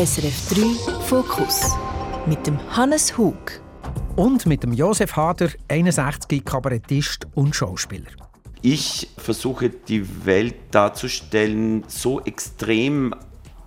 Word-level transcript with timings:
SRF 0.00 0.54
3 0.54 1.02
Fokus 1.02 1.76
mit 2.24 2.46
dem 2.46 2.58
Hannes 2.74 3.18
Hug 3.18 3.36
und 4.16 4.46
mit 4.46 4.62
dem 4.62 4.72
Josef 4.72 5.14
Hader, 5.14 5.50
61 5.68 6.42
Kabarettist 6.42 7.26
und 7.34 7.54
Schauspieler. 7.54 8.08
Ich 8.62 9.08
versuche 9.18 9.68
die 9.68 10.24
Welt 10.24 10.54
darzustellen, 10.70 11.84
so 11.86 12.18
extrem 12.22 13.14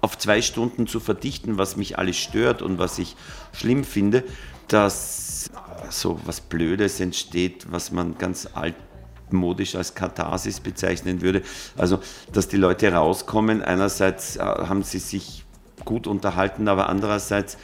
auf 0.01 0.17
zwei 0.17 0.41
Stunden 0.41 0.87
zu 0.87 0.99
verdichten, 0.99 1.59
was 1.59 1.77
mich 1.77 1.99
alles 1.99 2.17
stört 2.17 2.63
und 2.63 2.79
was 2.79 2.97
ich 2.97 3.15
schlimm 3.51 3.83
finde, 3.83 4.23
dass 4.67 5.51
so 5.91 6.19
was 6.25 6.41
Blödes 6.41 6.99
entsteht, 6.99 7.67
was 7.69 7.91
man 7.91 8.17
ganz 8.17 8.49
altmodisch 8.55 9.75
als 9.75 9.93
Katharsis 9.93 10.61
bezeichnen 10.61 11.21
würde. 11.21 11.43
Also, 11.77 11.99
dass 12.31 12.47
die 12.47 12.57
Leute 12.57 12.91
rauskommen, 12.91 13.61
einerseits 13.61 14.37
äh, 14.37 14.39
haben 14.39 14.81
sie 14.81 14.97
sich 14.97 15.42
gut 15.85 16.07
unterhalten, 16.07 16.67
aber 16.67 16.89
andererseits 16.89 17.57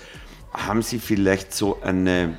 haben 0.54 0.82
sie 0.82 1.00
vielleicht 1.00 1.54
so 1.54 1.82
eine 1.82 2.37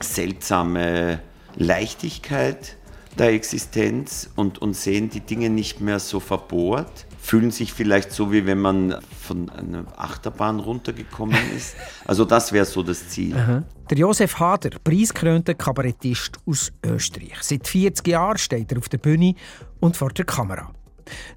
seltsame 0.00 1.20
Leichtigkeit 1.56 2.76
der 3.18 3.28
Existenz 3.28 4.30
und, 4.36 4.58
und 4.58 4.74
sehen 4.74 5.08
die 5.08 5.20
Dinge 5.20 5.48
nicht 5.48 5.80
mehr 5.80 5.98
so 6.00 6.20
verbohrt, 6.20 7.06
fühlen 7.18 7.50
sich 7.50 7.72
vielleicht 7.72 8.12
so, 8.12 8.30
wie 8.30 8.46
wenn 8.46 8.58
man 8.60 8.96
von 9.20 9.48
einer 9.48 9.84
Achterbahn 9.96 10.60
runtergekommen 10.60 11.36
ist. 11.56 11.76
Also 12.04 12.24
das 12.24 12.52
wäre 12.52 12.66
so 12.66 12.82
das 12.82 13.08
Ziel. 13.08 13.34
Aha. 13.34 13.62
Der 13.88 13.98
Josef 13.98 14.38
Hader, 14.38 14.70
preisgekrönter 14.82 15.54
Kabarettist 15.54 16.38
aus 16.46 16.72
Österreich. 16.84 17.38
Seit 17.40 17.66
40 17.66 18.06
Jahren 18.06 18.38
steht 18.38 18.72
er 18.72 18.78
auf 18.78 18.88
der 18.88 18.98
Bühne 18.98 19.34
und 19.80 19.96
vor 19.96 20.10
der 20.10 20.24
Kamera. 20.24 20.75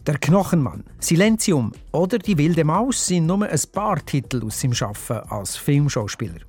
Der 0.05 0.17
Knochenmann, 0.17 0.83
Silenzium 0.99 1.71
oder 1.91 2.19
Die 2.19 2.37
wilde 2.37 2.63
Maus 2.63 3.05
sind 3.05 3.25
nur 3.25 3.47
ein 3.47 3.61
paar 3.71 4.03
Titel 4.05 4.43
aus 4.45 4.59
seinem 4.59 4.73
Arbeiten 4.81 5.29
als 5.29 5.55
Filmschauspieler. 5.57 6.41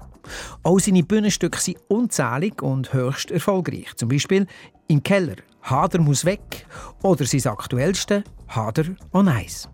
Auch 0.62 0.78
seine 0.78 1.02
Bühnenstücke 1.02 1.61
sind 1.61 1.78
unzählig 1.89 2.62
und 2.62 2.92
höchst 2.92 3.30
erfolgreich. 3.30 3.95
Zum 3.97 4.08
Beispiel 4.08 4.47
Im 4.89 5.03
Keller, 5.03 5.36
Hader 5.62 6.00
muss 6.00 6.25
weg 6.25 6.67
oder 7.03 7.25
sein 7.25 7.53
aktuellste 7.53 8.25
Hader 8.48 8.84
on 9.12 9.28
Eis. 9.28 9.69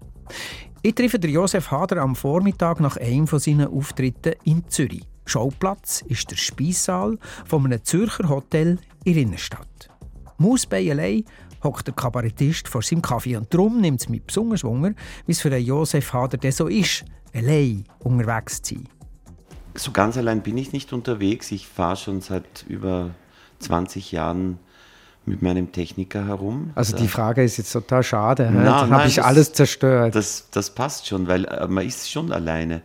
Ich 0.83 0.95
treffe 0.95 1.19
Josef 1.19 1.71
Hader 1.71 2.03
am 2.03 2.15
Vormittag 2.15 2.81
nach 2.81 2.97
einem 2.97 3.27
von 3.27 3.39
seinen 3.39 3.69
Auftritten 3.69 4.35
in 4.45 4.69
Zürich. 4.69 5.05
Schauplatz 5.25 6.03
ist 6.07 6.31
der 6.31 6.37
Speissaal 6.37 7.19
von 7.45 7.65
einem 7.65 7.83
Zürcher 7.85 8.29
Hotel 8.29 8.79
in 9.05 9.15
der 9.15 9.23
Innenstadt. 9.23 9.91
Mausbein 10.39 10.91
allein 10.91 11.25
hockt 11.67 11.87
der 11.89 11.95
Kabarettist 11.95 12.69
vor 12.69 12.83
seinem 12.83 13.03
Kaffee 13.03 13.37
und 13.37 13.53
darum 13.53 13.81
nimmt 13.81 14.01
es 14.01 14.09
mich 14.09 14.23
besonders 14.23 14.65
Wunder, 14.65 14.93
wie 15.27 15.33
es 15.33 15.41
für 15.41 15.53
einen 15.53 15.65
Josef 15.65 16.13
Hader 16.13 16.53
so 16.53 16.69
ist, 16.69 17.05
allein 17.35 17.85
unterwegs 17.99 18.63
zu 18.63 18.75
sein. 18.75 18.89
So 19.75 19.91
ganz 19.91 20.17
allein 20.17 20.43
bin 20.43 20.57
ich 20.57 20.73
nicht 20.73 20.93
unterwegs. 20.93 21.53
Ich 21.53 21.67
fahre 21.67 21.97
schon 21.97 22.23
seit 22.23 22.65
über 22.67 23.11
20 23.59 24.13
Jahren 24.13 24.59
mit 25.27 25.43
meinem 25.43 25.73
Techniker 25.73 26.27
herum. 26.27 26.71
Also 26.77 26.97
die 26.97 27.09
Frage 27.09 27.43
ist 27.43 27.57
jetzt 27.59 27.73
total 27.73 28.03
schade. 28.03 28.51
Na, 28.53 28.89
habe 28.89 29.09
ich 29.09 29.17
das, 29.17 29.25
alles 29.25 29.53
zerstört. 29.53 30.15
Das, 30.15 30.49
das 30.51 30.71
passt 30.71 31.09
schon, 31.09 31.27
weil 31.27 31.45
äh, 31.45 31.67
man 31.67 31.85
ist 31.85 32.11
schon 32.11 32.33
alleine. 32.33 32.83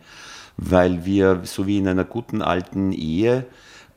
Weil 0.58 1.04
wir, 1.04 1.40
so 1.44 1.66
wie 1.66 1.78
in 1.78 1.88
einer 1.88 2.04
guten 2.04 2.42
alten 2.42 2.92
Ehe, 2.92 3.46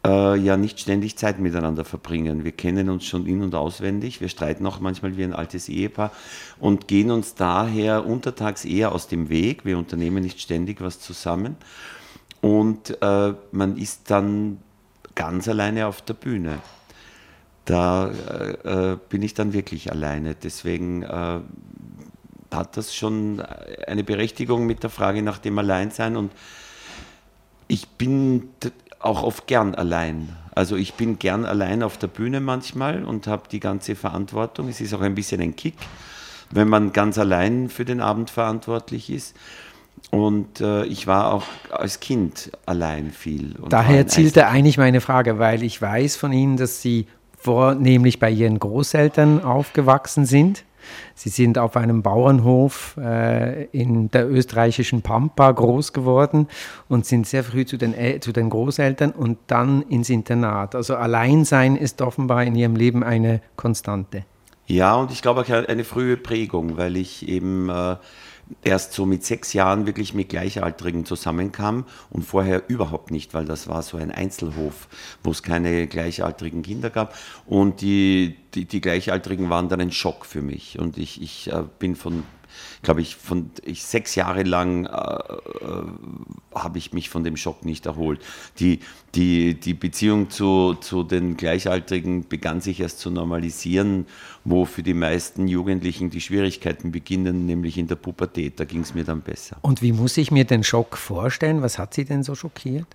äh, 0.05 0.35
ja 0.37 0.55
nicht 0.55 0.79
ständig 0.79 1.17
Zeit 1.17 1.39
miteinander 1.39 1.83
verbringen. 1.83 2.43
Wir 2.43 2.51
kennen 2.51 2.89
uns 2.89 3.05
schon 3.05 3.25
in- 3.25 3.41
und 3.41 3.55
auswendig. 3.55 4.21
Wir 4.21 4.29
streiten 4.29 4.65
auch 4.65 4.79
manchmal 4.79 5.17
wie 5.17 5.23
ein 5.23 5.33
altes 5.33 5.67
Ehepaar 5.67 6.11
und 6.59 6.87
gehen 6.87 7.11
uns 7.11 7.33
daher 7.33 8.05
untertags 8.05 8.65
eher 8.65 8.91
aus 8.91 9.07
dem 9.07 9.29
Weg. 9.29 9.65
Wir 9.65 9.77
unternehmen 9.77 10.23
nicht 10.23 10.39
ständig 10.39 10.81
was 10.81 10.99
zusammen. 10.99 11.55
Und 12.41 13.01
äh, 13.01 13.33
man 13.51 13.77
ist 13.77 14.11
dann 14.11 14.59
ganz 15.15 15.47
alleine 15.47 15.87
auf 15.87 16.01
der 16.01 16.13
Bühne. 16.13 16.59
Da 17.65 18.11
äh, 18.11 18.91
äh, 18.91 18.97
bin 19.09 19.23
ich 19.23 19.33
dann 19.33 19.53
wirklich 19.53 19.91
alleine. 19.91 20.35
Deswegen 20.35 21.01
äh, 21.01 21.39
hat 22.51 22.77
das 22.77 22.93
schon 22.93 23.41
eine 23.41 24.03
Berechtigung 24.03 24.67
mit 24.67 24.83
der 24.83 24.91
Frage 24.91 25.23
nach 25.23 25.39
dem 25.39 25.57
Alleinsein. 25.57 26.15
Und 26.15 26.31
ich 27.67 27.87
bin 27.87 28.49
auch 28.99 29.23
oft 29.23 29.47
gern 29.47 29.75
allein. 29.75 30.35
Also 30.53 30.75
ich 30.77 30.93
bin 30.93 31.19
gern 31.19 31.45
allein 31.45 31.83
auf 31.83 31.97
der 31.97 32.07
Bühne 32.07 32.39
manchmal 32.39 33.03
und 33.03 33.27
habe 33.27 33.43
die 33.51 33.59
ganze 33.59 33.95
Verantwortung. 33.95 34.69
Es 34.69 34.79
ist 34.79 34.93
auch 34.93 35.01
ein 35.01 35.15
bisschen 35.15 35.41
ein 35.41 35.55
Kick, 35.55 35.75
wenn 36.51 36.69
man 36.69 36.93
ganz 36.93 37.17
allein 37.17 37.69
für 37.69 37.85
den 37.85 37.99
Abend 37.99 38.29
verantwortlich 38.29 39.09
ist. 39.09 39.35
Und 40.11 40.61
äh, 40.61 40.85
ich 40.85 41.07
war 41.07 41.33
auch 41.33 41.43
als 41.71 41.99
Kind 41.99 42.51
allein 42.65 43.11
viel. 43.11 43.55
Daher 43.69 44.07
zielte 44.07 44.47
eigentlich 44.47 44.77
meine 44.77 45.01
Frage, 45.01 45.39
weil 45.39 45.63
ich 45.63 45.81
weiß 45.81 46.15
von 46.15 46.31
Ihnen, 46.31 46.57
dass 46.57 46.81
Sie 46.81 47.07
vornehmlich 47.37 48.19
bei 48.19 48.29
Ihren 48.31 48.59
Großeltern 48.59 49.43
aufgewachsen 49.43 50.25
sind. 50.25 50.63
Sie 51.13 51.29
sind 51.29 51.57
auf 51.57 51.75
einem 51.77 52.01
Bauernhof 52.01 52.97
äh, 52.97 53.65
in 53.65 54.11
der 54.11 54.29
österreichischen 54.29 55.01
Pampa 55.01 55.51
groß 55.51 55.93
geworden 55.93 56.47
und 56.89 57.05
sind 57.05 57.27
sehr 57.27 57.43
früh 57.43 57.65
zu 57.65 57.77
den, 57.77 57.93
zu 58.21 58.31
den 58.31 58.49
Großeltern 58.49 59.11
und 59.11 59.37
dann 59.47 59.81
ins 59.83 60.09
Internat. 60.09 60.75
Also 60.75 60.95
Alleinsein 60.95 61.75
ist 61.75 62.01
offenbar 62.01 62.43
in 62.43 62.55
Ihrem 62.55 62.75
Leben 62.75 63.03
eine 63.03 63.41
Konstante. 63.55 64.23
Ja, 64.67 64.95
und 64.95 65.11
ich 65.11 65.21
glaube 65.21 65.41
auch 65.41 65.49
eine 65.49 65.83
frühe 65.83 66.17
Prägung, 66.17 66.77
weil 66.77 66.97
ich 66.97 67.27
eben 67.27 67.69
äh, 67.69 67.97
erst 68.63 68.93
so 68.93 69.05
mit 69.05 69.23
sechs 69.23 69.53
Jahren 69.53 69.85
wirklich 69.85 70.13
mit 70.13 70.29
Gleichaltrigen 70.29 71.05
zusammenkam 71.05 71.85
und 72.09 72.23
vorher 72.23 72.63
überhaupt 72.67 73.11
nicht, 73.11 73.33
weil 73.33 73.45
das 73.45 73.67
war 73.67 73.81
so 73.81 73.97
ein 73.97 74.11
Einzelhof, 74.11 74.87
wo 75.23 75.31
es 75.31 75.43
keine 75.43 75.87
gleichaltrigen 75.87 76.61
Kinder 76.61 76.89
gab. 76.89 77.15
Und 77.45 77.81
die, 77.81 78.37
die, 78.53 78.65
die 78.65 78.81
Gleichaltrigen 78.81 79.49
waren 79.49 79.69
dann 79.69 79.81
ein 79.81 79.91
Schock 79.91 80.25
für 80.25 80.41
mich. 80.41 80.79
Und 80.79 80.97
ich, 80.97 81.21
ich 81.21 81.51
äh, 81.51 81.63
bin 81.79 81.95
von 81.95 82.23
glaube 82.81 83.01
ich, 83.01 83.15
von 83.15 83.51
ich, 83.63 83.83
sechs 83.83 84.15
Jahre 84.15 84.43
lang 84.43 84.85
äh, 84.85 84.89
äh, 84.89 85.83
habe 86.53 86.77
ich 86.77 86.93
mich 86.93 87.09
von 87.09 87.23
dem 87.23 87.37
Schock 87.37 87.65
nicht 87.65 87.85
erholt. 87.85 88.21
Die, 88.59 88.79
die, 89.13 89.55
die 89.59 89.73
Beziehung 89.73 90.29
zu, 90.29 90.75
zu 90.75 91.03
den 91.03 91.37
Gleichaltrigen 91.37 92.27
begann 92.27 92.61
sich 92.61 92.79
erst 92.79 92.99
zu 92.99 93.09
normalisieren, 93.11 94.05
wo 94.43 94.65
für 94.65 94.83
die 94.83 94.93
meisten 94.93 95.47
Jugendlichen 95.47 96.09
die 96.09 96.21
Schwierigkeiten 96.21 96.91
beginnen, 96.91 97.45
nämlich 97.45 97.77
in 97.77 97.87
der 97.87 97.95
Pubertät. 97.95 98.59
Da 98.59 98.65
ging 98.65 98.81
es 98.81 98.93
mir 98.93 99.03
dann 99.03 99.21
besser. 99.21 99.57
Und 99.61 99.81
wie 99.81 99.91
muss 99.91 100.17
ich 100.17 100.31
mir 100.31 100.45
den 100.45 100.63
Schock 100.63 100.97
vorstellen? 100.97 101.61
Was 101.61 101.77
hat 101.79 101.93
Sie 101.93 102.05
denn 102.05 102.23
so 102.23 102.35
schockiert? 102.35 102.87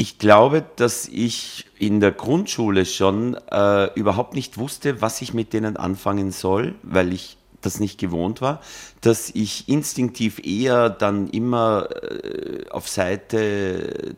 Ich 0.00 0.18
glaube, 0.18 0.64
dass 0.76 1.08
ich 1.08 1.66
in 1.76 1.98
der 1.98 2.12
Grundschule 2.12 2.84
schon 2.84 3.34
äh, 3.50 3.92
überhaupt 3.94 4.34
nicht 4.34 4.56
wusste, 4.56 5.02
was 5.02 5.20
ich 5.22 5.34
mit 5.34 5.52
denen 5.52 5.76
anfangen 5.76 6.30
soll, 6.30 6.76
weil 6.84 7.12
ich 7.12 7.37
das 7.68 7.80
nicht 7.80 7.98
gewohnt 7.98 8.40
war, 8.40 8.60
dass 9.00 9.30
ich 9.30 9.68
instinktiv 9.68 10.40
eher 10.44 10.90
dann 10.90 11.28
immer 11.28 11.88
äh, 11.90 12.68
auf 12.70 12.88
Seite 12.88 14.16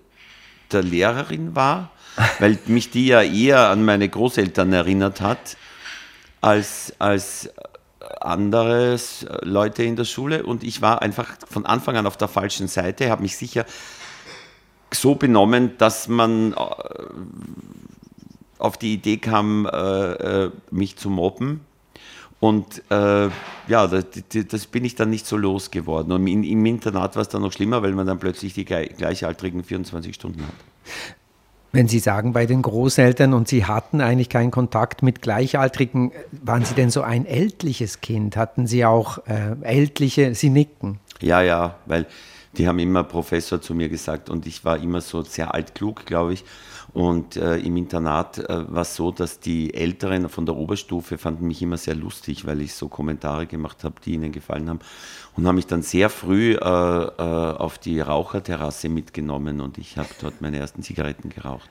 der 0.73 0.83
Lehrerin 0.83 1.55
war, 1.57 1.91
weil 2.39 2.59
mich 2.67 2.91
die 2.91 3.07
ja 3.07 3.23
eher 3.23 3.69
an 3.69 3.85
meine 3.85 4.09
Großeltern 4.09 4.73
erinnert 4.73 5.21
hat 5.21 5.57
als, 6.41 6.95
als 6.99 7.51
andere 8.21 8.97
Leute 9.43 9.83
in 9.83 9.97
der 9.97 10.05
Schule. 10.05 10.45
Und 10.45 10.65
ich 10.65 10.81
war 10.83 11.03
einfach 11.03 11.37
von 11.49 11.67
Anfang 11.67 11.97
an 11.97 12.07
auf 12.07 12.17
der 12.17 12.29
falschen 12.29 12.69
Seite, 12.69 13.11
habe 13.11 13.23
mich 13.23 13.37
sicher 13.37 13.65
so 14.93 15.15
benommen, 15.15 15.77
dass 15.79 16.09
man 16.09 16.53
äh, 16.53 16.57
auf 18.59 18.77
die 18.77 18.95
Idee 18.95 19.19
kam, 19.19 19.67
äh, 19.67 20.47
äh, 20.47 20.51
mich 20.71 20.97
zu 20.97 21.11
mobben 21.11 21.61
und 22.41 22.83
äh, 22.91 23.29
ja, 23.69 23.87
das, 23.87 24.07
das, 24.49 24.67
bin 24.67 24.85
ich 24.87 24.95
dann 24.95 25.11
nicht 25.11 25.27
so 25.27 25.37
losgeworden. 25.37 26.11
Und 26.13 26.27
in, 26.27 26.43
im 26.43 26.65
Internat 26.65 27.15
war 27.15 27.23
es 27.23 27.29
dann 27.29 27.43
noch 27.43 27.53
schlimmer, 27.53 27.83
weil 27.83 27.93
man 27.93 28.07
dann 28.07 28.19
plötzlich 28.19 28.55
die 28.55 28.65
gleichaltrigen 28.65 29.63
24 29.63 30.15
Stunden 30.15 30.43
hat. 30.43 30.55
Wenn 31.73 31.87
Sie 31.87 32.01
sagen, 32.01 32.33
bei 32.33 32.47
den 32.47 32.63
Großeltern 32.63 33.35
und 33.35 33.47
Sie 33.47 33.67
hatten 33.67 34.01
eigentlich 34.01 34.31
keinen 34.31 34.51
Kontakt 34.51 35.03
mit 35.03 35.23
Gleichaltrigen, 35.23 36.13
waren 36.33 36.65
Sie 36.65 36.75
denn 36.75 36.91
so 36.91 37.03
ein 37.03 37.27
ältliches 37.27 38.01
Kind? 38.01 38.37
Hatten 38.37 38.67
Sie 38.67 38.85
auch 38.85 39.19
äh, 39.27 39.55
ältliche, 39.61 40.35
Sie 40.35 40.51
nicken? 40.51 40.99
Ja, 41.21 41.43
ja, 41.43 41.77
weil 41.87 42.07
die 42.57 42.67
haben 42.67 42.79
immer 42.81 43.05
Professor 43.05 43.61
zu 43.61 43.75
mir 43.75 43.89
gesagt 43.89 44.31
und 44.31 44.47
ich 44.47 44.65
war 44.65 44.79
immer 44.79 45.01
so 45.01 45.23
sehr 45.23 45.55
altklug, 45.55 46.07
glaube 46.07 46.33
ich. 46.33 46.45
Und 46.93 47.37
äh, 47.37 47.59
im 47.59 47.77
Internat 47.77 48.39
äh, 48.39 48.73
war 48.73 48.83
es 48.83 48.97
so, 48.97 49.13
dass 49.13 49.39
die 49.39 49.75
Älteren 49.75 50.29
von 50.29 50.45
der 50.45 50.57
Oberstufe 50.57 51.19
fanden 51.19 51.47
mich 51.47 51.63
immer 51.63 51.77
sehr 51.77 51.95
lustig, 51.95 52.47
weil 52.47 52.61
ich 52.61 52.75
so 52.75 52.89
Kommentare 52.89 53.47
gemacht 53.47 53.85
habe, 53.85 53.97
die 54.05 54.15
ihnen 54.15 54.33
gefallen 54.33 54.69
haben. 54.69 54.81
Und 55.37 55.47
haben 55.47 55.55
mich 55.55 55.67
dann 55.67 55.83
sehr 55.83 56.11
früh 56.11 56.55
äh, 56.55 56.59
äh 56.59 57.51
auf 57.61 57.79
die 57.79 58.01
Raucherterrasse 58.01 58.89
mitgenommen 58.89 59.61
und 59.61 59.79
ich 59.79 59.97
habe 59.97 60.09
dort 60.21 60.41
meine 60.41 60.59
ersten 60.59 60.83
Zigaretten 60.83 61.29
geraucht. 61.29 61.71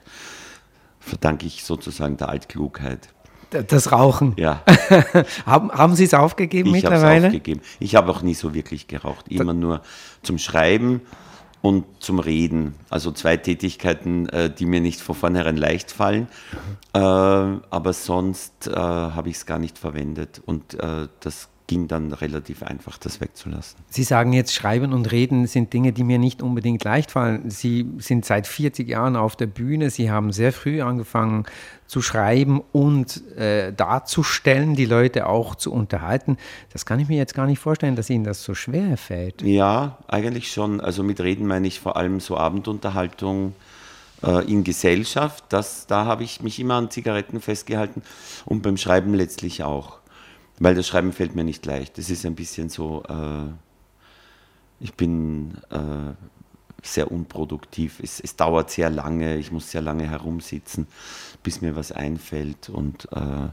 Verdanke 1.00 1.46
ich 1.46 1.64
sozusagen 1.64 2.18
der 2.18 2.30
Altklugheit. 2.30 3.10
Das 3.50 3.92
Rauchen. 3.92 4.34
Ja. 4.38 4.62
haben, 5.46 5.72
haben 5.72 5.96
Sie 5.96 6.04
es 6.04 6.14
aufgegeben 6.14 6.68
ich 6.68 6.84
mittlerweile? 6.84 7.00
Ich 7.00 7.08
habe 7.08 7.18
es 7.18 7.26
aufgegeben. 7.26 7.62
Ich 7.80 7.96
habe 7.96 8.12
auch 8.12 8.22
nie 8.22 8.36
so 8.36 8.54
wirklich 8.54 8.88
geraucht. 8.88 9.28
Immer 9.28 9.54
nur 9.54 9.82
zum 10.22 10.38
Schreiben 10.38 11.02
und 11.62 11.86
zum 12.00 12.20
Reden. 12.20 12.76
Also 12.90 13.12
zwei 13.12 13.38
Tätigkeiten, 13.38 14.30
äh, 14.30 14.50
die 14.54 14.66
mir 14.66 14.82
nicht 14.82 15.02
von 15.02 15.16
vornherein 15.16 15.58
leicht 15.58 15.92
fallen. 15.92 16.28
Äh, 16.94 17.00
aber 17.00 17.94
sonst 17.94 18.68
äh, 18.68 18.76
habe 18.76 19.30
ich 19.30 19.38
es 19.38 19.46
gar 19.46 19.60
nicht 19.60 19.78
verwendet. 19.78 20.42
Und 20.46 20.78
das 21.20 21.50
ging 21.70 21.88
dann 21.88 22.12
relativ 22.12 22.64
einfach, 22.64 22.98
das 22.98 23.22
wegzulassen. 23.22 23.80
Sie 23.90 24.02
sagen 24.02 24.34
jetzt, 24.34 24.56
Schreiben 24.56 24.92
und 24.92 25.12
Reden 25.12 25.46
sind 25.46 25.72
Dinge, 25.72 25.94
die 25.94 26.04
mir 26.04 26.18
nicht 26.18 26.42
unbedingt 26.42 26.84
leicht 26.84 27.12
fallen. 27.12 27.52
Sie 27.52 27.86
sind 28.00 28.26
seit 28.26 28.48
40 28.48 28.90
Jahren 28.90 29.16
auf 29.16 29.36
der 29.36 29.46
Bühne. 29.46 29.92
Sie 29.92 30.10
haben 30.10 30.32
sehr 30.32 30.52
früh 30.52 30.82
angefangen 30.82 31.46
zu 31.86 32.02
schreiben 32.02 32.64
und 32.72 33.24
äh, 33.38 33.72
darzustellen, 33.72 34.74
die 34.74 34.86
Leute 34.86 35.28
auch 35.28 35.54
zu 35.54 35.72
unterhalten. 35.72 36.38
Das 36.74 36.88
kann 36.88 37.00
ich 37.00 37.08
mir 37.08 37.18
jetzt 37.18 37.36
gar 37.36 37.46
nicht 37.46 37.60
vorstellen, 37.60 37.96
dass 37.96 38.10
Ihnen 38.10 38.24
das 38.24 38.44
so 38.44 38.56
schwer 38.56 38.98
fällt. 38.98 39.44
Ja, 39.44 40.00
eigentlich 40.08 40.52
schon. 40.52 40.82
Also 40.82 41.04
mit 41.04 41.22
Reden 41.22 41.46
meine 41.46 41.68
ich 41.68 41.80
vor 41.80 41.98
allem 41.98 42.20
so 42.20 42.36
Abendunterhaltung 42.36 43.54
äh, 44.24 44.44
in 44.52 44.64
Gesellschaft. 44.64 45.44
Das, 45.50 45.86
da 45.86 46.06
habe 46.06 46.24
ich 46.24 46.42
mich 46.42 46.60
immer 46.60 46.76
an 46.76 46.90
Zigaretten 46.90 47.40
festgehalten 47.42 48.02
und 48.46 48.64
beim 48.64 48.78
Schreiben 48.78 49.14
letztlich 49.14 49.62
auch. 49.62 50.00
Weil 50.60 50.76
das 50.76 50.88
Schreiben 50.88 51.14
fällt 51.14 51.36
mir 51.36 51.44
nicht 51.46 51.66
leicht. 51.66 51.98
Das 51.98 52.10
ist 52.10 52.26
ein 52.26 52.36
bisschen 52.36 52.70
so, 52.70 53.04
äh, 53.08 53.52
ich 54.82 54.94
bin 54.94 55.58
äh, 55.70 56.14
sehr 56.84 57.12
unproduktiv. 57.12 58.00
Es, 58.02 58.20
es, 58.20 58.36
dauert 58.36 58.70
sehr 58.70 58.90
lange, 58.90 59.38
ich 59.38 59.52
muss 59.52 59.72
sehr 59.72 59.82
lange 59.82 60.10
herumsitzen, 60.10 60.88
bis 61.44 61.62
mir 61.62 61.76
was 61.76 61.92
einfällt. 61.92 62.70
Und 62.70 63.08
äh, 63.14 63.50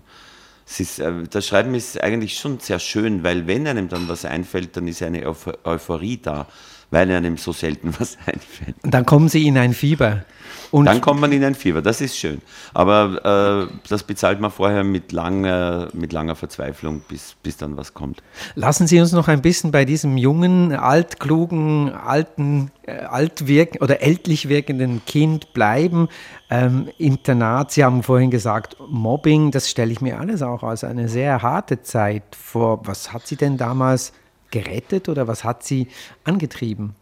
es 0.67 0.81
ist, 0.81 0.99
äh, 0.99 1.23
das 1.31 1.47
Schreiben 1.47 1.75
ist 1.75 2.03
eigentlich 2.03 2.39
schon 2.39 2.59
sehr 2.59 2.81
schön, 2.81 3.23
weil 3.23 3.47
wenn 3.47 3.67
einem 3.69 3.89
dann 3.89 4.09
was 4.09 4.25
einfällt, 4.25 4.77
dann 4.77 4.89
ist 4.89 5.03
eine 5.03 5.27
Euphorie 5.27 6.19
da 6.19 6.49
weil 6.91 7.11
einem 7.11 7.37
so 7.37 7.53
selten 7.53 7.95
was 7.99 8.17
einfällt. 8.27 8.77
Und 8.83 8.93
dann 8.93 9.07
kommen 9.07 9.29
Sie 9.29 9.47
in 9.47 9.59
ein 9.59 9.73
Fieber. 9.73 10.25
Und 10.71 10.87
dann 10.87 11.01
kommt 11.01 11.21
man 11.21 11.33
in 11.33 11.45
ein 11.45 11.55
Fieber, 11.55 11.83
das 11.83 12.01
ist 12.01 12.19
schön. 12.19 12.41
Aber 12.75 13.69
äh, 13.71 13.73
das 13.89 14.03
bezahlt 14.03 14.41
man 14.41 14.51
vorher 14.51 14.85
mit 14.85 15.13
langer, 15.13 15.89
mit 15.93 16.13
langer 16.13 16.35
Verzweiflung, 16.35 17.01
bis, 17.09 17.37
bis 17.43 17.57
dann 17.57 17.77
was 17.77 17.95
kommt. 17.95 18.23
Lassen 18.55 18.87
Sie 18.87 19.01
uns 19.01 19.13
noch 19.13 19.29
ein 19.29 19.43
bisschen 19.43 19.71
bei 19.71 19.85
diesem 19.85 20.17
jungen, 20.17 20.73
altklugen, 20.73 21.93
alten, 21.93 22.71
äh, 22.83 22.99
altwirk 22.99 23.79
oder 23.81 24.03
ältlich 24.03 24.49
wirkenden 24.49 25.05
Kind 25.05 25.53
bleiben. 25.53 26.09
Ähm, 26.51 26.89
Internat, 26.99 27.73
Sie 27.73 27.85
haben 27.85 28.03
vorhin 28.03 28.31
gesagt, 28.31 28.77
Mobbing, 28.89 29.51
das 29.51 29.71
stelle 29.71 29.93
ich 29.93 30.01
mir 30.01 30.19
alles 30.19 30.43
auch 30.43 30.63
als 30.63 30.85
eine 30.85 31.09
sehr 31.09 31.43
harte 31.43 31.83
Zeit 31.83 32.25
vor. 32.37 32.87
Was 32.87 33.13
hat 33.13 33.27
Sie 33.27 33.37
denn 33.37 33.57
damals 33.57 34.13
gerettet 34.57 35.11
oder 35.11 35.29
was 35.29 35.45
hat 35.45 35.63
Sie 35.65 35.89
angetrieben? 36.25 36.95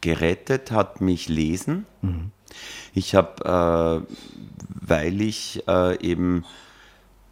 Gerettet 0.00 0.70
hat 0.70 1.00
mich 1.00 1.28
Lesen. 1.28 1.86
Mhm. 2.02 2.30
Ich 2.94 3.16
habe, 3.16 4.04
äh, 4.06 4.14
weil 4.86 5.20
ich 5.20 5.64
äh, 5.66 6.00
eben 6.00 6.44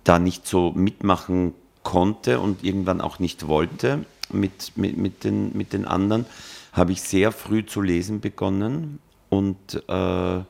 da 0.02 0.18
nicht 0.18 0.48
so 0.48 0.72
mitmachen 0.72 1.54
konnte 1.84 2.40
und 2.40 2.64
irgendwann 2.64 3.00
auch 3.00 3.20
nicht 3.20 3.46
wollte 3.46 4.04
mit, 4.32 4.76
mit, 4.76 4.96
mit, 4.96 5.22
den, 5.22 5.56
mit 5.56 5.72
den 5.72 5.84
anderen, 5.84 6.26
habe 6.72 6.90
ich 6.90 7.02
sehr 7.02 7.30
früh 7.30 7.64
zu 7.64 7.82
lesen 7.82 8.20
begonnen 8.20 8.98
und 9.28 9.82
äh, 9.88 10.40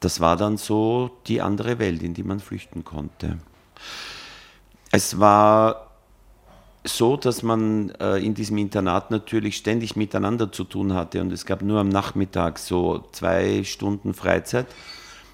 das 0.00 0.20
war 0.20 0.36
dann 0.36 0.58
so 0.58 1.10
die 1.26 1.40
andere 1.40 1.80
Welt, 1.80 2.02
in 2.02 2.14
die 2.14 2.22
man 2.22 2.38
flüchten 2.38 2.84
konnte. 2.84 3.38
Es 4.92 5.18
war 5.18 5.91
so, 6.84 7.16
dass 7.16 7.42
man 7.42 7.90
äh, 8.00 8.16
in 8.18 8.34
diesem 8.34 8.58
Internat 8.58 9.10
natürlich 9.10 9.56
ständig 9.56 9.94
miteinander 9.96 10.50
zu 10.50 10.64
tun 10.64 10.94
hatte 10.94 11.20
und 11.20 11.32
es 11.32 11.46
gab 11.46 11.62
nur 11.62 11.80
am 11.80 11.88
Nachmittag 11.88 12.58
so 12.58 13.04
zwei 13.12 13.62
Stunden 13.64 14.14
Freizeit 14.14 14.66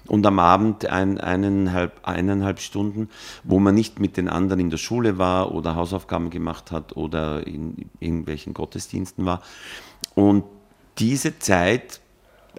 und 0.07 0.25
am 0.25 0.39
Abend 0.39 0.85
ein, 0.87 1.19
eineinhalb, 1.19 2.07
eineinhalb 2.07 2.59
Stunden, 2.59 3.09
wo 3.43 3.59
man 3.59 3.75
nicht 3.75 3.99
mit 3.99 4.17
den 4.17 4.29
anderen 4.29 4.59
in 4.59 4.69
der 4.69 4.77
Schule 4.77 5.17
war 5.17 5.53
oder 5.53 5.75
Hausaufgaben 5.75 6.29
gemacht 6.29 6.71
hat 6.71 6.95
oder 6.95 7.45
in 7.45 7.89
irgendwelchen 7.99 8.53
Gottesdiensten 8.53 9.25
war. 9.25 9.41
Und 10.15 10.43
diese 10.97 11.39
Zeit 11.39 11.99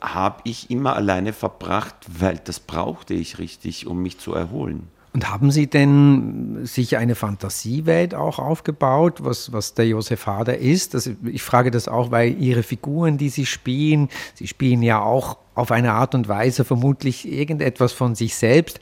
habe 0.01 0.41
ich 0.45 0.71
immer 0.71 0.97
alleine 0.97 1.33
verbracht, 1.33 1.97
weil 2.09 2.39
das 2.39 2.61
brauchte 2.61 3.15
ich 3.15 3.39
richtig, 3.39 3.87
um 3.87 4.03
mich 4.03 4.19
zu 4.19 4.33
erholen. 4.33 4.89
Und 5.13 5.29
haben 5.29 5.51
Sie 5.51 5.67
denn 5.67 6.65
sich 6.65 6.97
eine 6.97 7.17
Fantasiewelt 7.17 8.15
auch 8.15 8.39
aufgebaut, 8.39 9.25
was, 9.25 9.53
was 9.53 9.75
der 9.75 9.89
Josef 9.89 10.27
Hader 10.27 10.59
ist? 10.59 10.95
Also 10.95 11.13
ich 11.25 11.43
frage 11.43 11.73
das 11.73 11.89
auch, 11.89 12.13
weil 12.13 12.41
Ihre 12.41 12.63
Figuren, 12.63 13.19
die 13.19 13.29
Sie 13.29 13.45
spielen, 13.45 14.09
Sie 14.35 14.47
spielen 14.47 14.83
ja 14.83 15.03
auch 15.03 15.39
auf 15.57 15.73
eine 15.73 15.93
Art 15.93 16.15
und 16.15 16.29
Weise 16.29 16.65
vermutlich 16.65 17.27
irgendetwas 17.27 17.93
von 17.93 18.15
sich 18.15 18.37
selbst. 18.37 18.79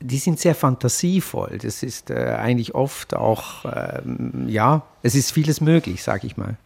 Die 0.00 0.18
sind 0.18 0.38
sehr 0.38 0.54
fantasievoll. 0.54 1.58
Das 1.62 1.82
ist 1.82 2.10
äh, 2.10 2.36
eigentlich 2.38 2.74
oft 2.74 3.14
auch, 3.14 3.64
ähm, 3.64 4.48
ja, 4.48 4.82
es 5.02 5.14
ist 5.14 5.32
vieles 5.32 5.62
möglich, 5.62 6.02
sage 6.02 6.26
ich 6.26 6.36
mal. 6.36 6.56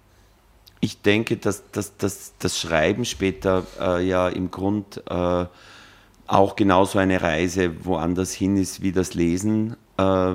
Ich 0.81 1.01
denke, 1.03 1.37
dass, 1.37 1.63
dass, 1.71 1.97
dass 1.97 2.33
das 2.39 2.59
Schreiben 2.59 3.05
später 3.05 3.65
äh, 3.81 4.05
ja 4.07 4.29
im 4.29 4.51
Grund 4.51 5.03
äh, 5.09 5.45
auch 6.27 6.57
genauso 6.57 6.99
eine 6.99 7.21
Reise 7.21 7.85
woanders 7.85 8.33
hin 8.33 8.57
ist 8.57 8.83
wie 8.83 8.93
das 8.93 9.15
Lesen 9.15 9.77
äh, 9.97 10.35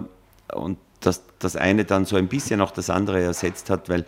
und 0.54 0.78
dass 1.00 1.24
das 1.40 1.56
eine 1.56 1.86
dann 1.86 2.06
so 2.06 2.16
ein 2.16 2.28
bisschen 2.28 2.62
auch 2.62 2.72
das 2.72 2.90
andere 2.90 3.22
ersetzt 3.22 3.70
hat, 3.70 3.90
weil 3.90 4.06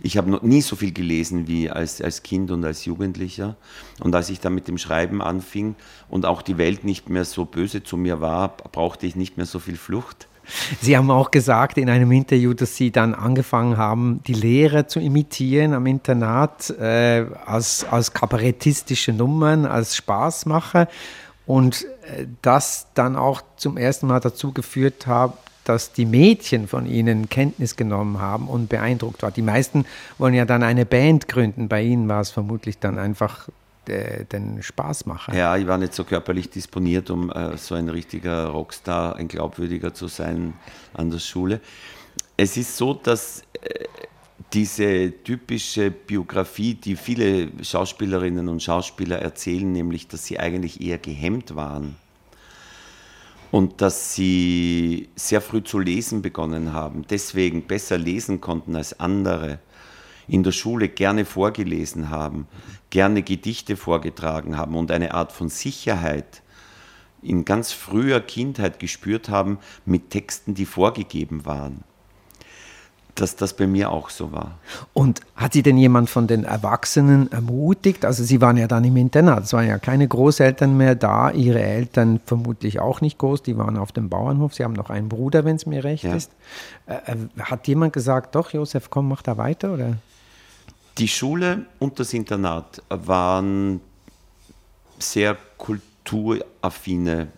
ich 0.00 0.16
habe 0.16 0.30
noch 0.30 0.42
nie 0.42 0.60
so 0.60 0.76
viel 0.76 0.92
gelesen 0.92 1.46
wie 1.46 1.70
als, 1.70 2.02
als 2.02 2.22
Kind 2.22 2.50
und 2.50 2.64
als 2.64 2.84
Jugendlicher. 2.84 3.56
Und 4.00 4.14
als 4.14 4.28
ich 4.28 4.40
dann 4.40 4.54
mit 4.54 4.68
dem 4.68 4.76
Schreiben 4.76 5.22
anfing 5.22 5.76
und 6.08 6.26
auch 6.26 6.42
die 6.42 6.58
Welt 6.58 6.84
nicht 6.84 7.08
mehr 7.08 7.24
so 7.24 7.44
böse 7.44 7.82
zu 7.82 7.96
mir 7.96 8.20
war, 8.20 8.48
brauchte 8.48 9.06
ich 9.06 9.16
nicht 9.16 9.36
mehr 9.36 9.46
so 9.46 9.58
viel 9.58 9.76
Flucht. 9.76 10.28
Sie 10.80 10.96
haben 10.96 11.10
auch 11.10 11.30
gesagt 11.30 11.78
in 11.78 11.88
einem 11.88 12.12
Interview, 12.12 12.52
dass 12.52 12.76
Sie 12.76 12.90
dann 12.90 13.14
angefangen 13.14 13.78
haben, 13.78 14.20
die 14.26 14.34
Lehrer 14.34 14.86
zu 14.86 15.00
imitieren 15.00 15.72
am 15.72 15.86
Internat 15.86 16.68
äh, 16.70 17.24
als, 17.46 17.86
als 17.90 18.12
kabarettistische 18.12 19.12
Nummern, 19.12 19.64
als 19.64 19.96
Spaßmacher 19.96 20.88
und 21.46 21.84
äh, 21.84 22.26
das 22.42 22.88
dann 22.94 23.16
auch 23.16 23.42
zum 23.56 23.76
ersten 23.76 24.06
Mal 24.06 24.20
dazu 24.20 24.52
geführt 24.52 25.06
hat, 25.06 25.36
dass 25.64 25.92
die 25.92 26.06
Mädchen 26.06 26.68
von 26.68 26.86
ihnen 26.86 27.28
Kenntnis 27.28 27.76
genommen 27.76 28.20
haben 28.20 28.48
und 28.48 28.68
beeindruckt 28.68 29.22
waren. 29.22 29.32
Die 29.32 29.42
meisten 29.42 29.86
wollen 30.18 30.34
ja 30.34 30.44
dann 30.44 30.62
eine 30.62 30.84
Band 30.84 31.26
gründen. 31.26 31.68
Bei 31.68 31.82
ihnen 31.82 32.08
war 32.08 32.20
es 32.20 32.30
vermutlich 32.30 32.78
dann 32.78 32.98
einfach 32.98 33.48
äh, 33.86 34.24
den 34.26 34.62
Spaßmacher. 34.62 35.34
Ja, 35.34 35.56
ich 35.56 35.66
war 35.66 35.78
nicht 35.78 35.94
so 35.94 36.04
körperlich 36.04 36.50
disponiert, 36.50 37.10
um 37.10 37.30
äh, 37.30 37.56
so 37.56 37.74
ein 37.74 37.88
richtiger 37.88 38.46
Rockstar, 38.48 39.16
ein 39.16 39.28
Glaubwürdiger 39.28 39.94
zu 39.94 40.08
sein 40.08 40.54
an 40.92 41.10
der 41.10 41.18
Schule. 41.18 41.60
Es 42.36 42.56
ist 42.56 42.76
so, 42.76 42.94
dass 42.94 43.42
äh, 43.62 43.84
diese 44.52 45.12
typische 45.22 45.90
Biografie, 45.90 46.74
die 46.74 46.96
viele 46.96 47.50
Schauspielerinnen 47.62 48.48
und 48.48 48.62
Schauspieler 48.62 49.18
erzählen, 49.18 49.70
nämlich, 49.70 50.08
dass 50.08 50.26
sie 50.26 50.38
eigentlich 50.38 50.80
eher 50.80 50.98
gehemmt 50.98 51.54
waren 51.54 51.96
und 53.50 53.80
dass 53.80 54.14
sie 54.14 55.08
sehr 55.14 55.40
früh 55.40 55.62
zu 55.62 55.78
lesen 55.78 56.22
begonnen 56.22 56.72
haben, 56.72 57.04
deswegen 57.08 57.62
besser 57.62 57.98
lesen 57.98 58.40
konnten 58.40 58.74
als 58.74 58.98
andere, 58.98 59.60
in 60.26 60.42
der 60.42 60.52
Schule 60.52 60.88
gerne 60.88 61.24
vorgelesen 61.24 62.10
haben, 62.10 62.48
gerne 62.90 63.22
Gedichte 63.22 63.76
vorgetragen 63.76 64.56
haben 64.56 64.74
und 64.74 64.90
eine 64.90 65.14
Art 65.14 65.32
von 65.32 65.48
Sicherheit 65.48 66.42
in 67.22 67.44
ganz 67.44 67.72
früher 67.72 68.20
Kindheit 68.20 68.78
gespürt 68.78 69.28
haben 69.28 69.58
mit 69.84 70.10
Texten, 70.10 70.54
die 70.54 70.66
vorgegeben 70.66 71.44
waren 71.44 71.84
dass 73.14 73.36
das 73.36 73.54
bei 73.54 73.66
mir 73.66 73.90
auch 73.90 74.10
so 74.10 74.32
war. 74.32 74.58
Und 74.92 75.20
hat 75.36 75.52
Sie 75.52 75.62
denn 75.62 75.78
jemand 75.78 76.10
von 76.10 76.26
den 76.26 76.44
Erwachsenen 76.44 77.30
ermutigt? 77.30 78.04
Also 78.04 78.24
Sie 78.24 78.40
waren 78.40 78.56
ja 78.56 78.66
dann 78.66 78.84
im 78.84 78.96
Internat, 78.96 79.44
es 79.44 79.52
waren 79.52 79.68
ja 79.68 79.78
keine 79.78 80.08
Großeltern 80.08 80.76
mehr 80.76 80.94
da, 80.94 81.30
Ihre 81.30 81.62
Eltern 81.62 82.20
vermutlich 82.24 82.80
auch 82.80 83.00
nicht 83.00 83.18
groß, 83.18 83.42
die 83.42 83.56
waren 83.56 83.76
auf 83.76 83.92
dem 83.92 84.08
Bauernhof, 84.08 84.54
Sie 84.54 84.64
haben 84.64 84.72
noch 84.72 84.90
einen 84.90 85.08
Bruder, 85.08 85.44
wenn 85.44 85.56
es 85.56 85.66
mir 85.66 85.84
recht 85.84 86.04
ja. 86.04 86.14
ist. 86.14 86.32
Äh, 86.86 86.94
äh, 87.12 87.16
hat 87.40 87.68
jemand 87.68 87.92
gesagt, 87.92 88.34
doch 88.34 88.52
Josef, 88.52 88.90
komm, 88.90 89.08
mach 89.08 89.22
da 89.22 89.36
weiter? 89.36 89.72
Oder? 89.72 89.96
Die 90.98 91.08
Schule 91.08 91.66
und 91.78 91.98
das 92.00 92.12
Internat 92.12 92.82
waren 92.88 93.80
sehr 94.98 95.36
kulturaffine 95.56 97.28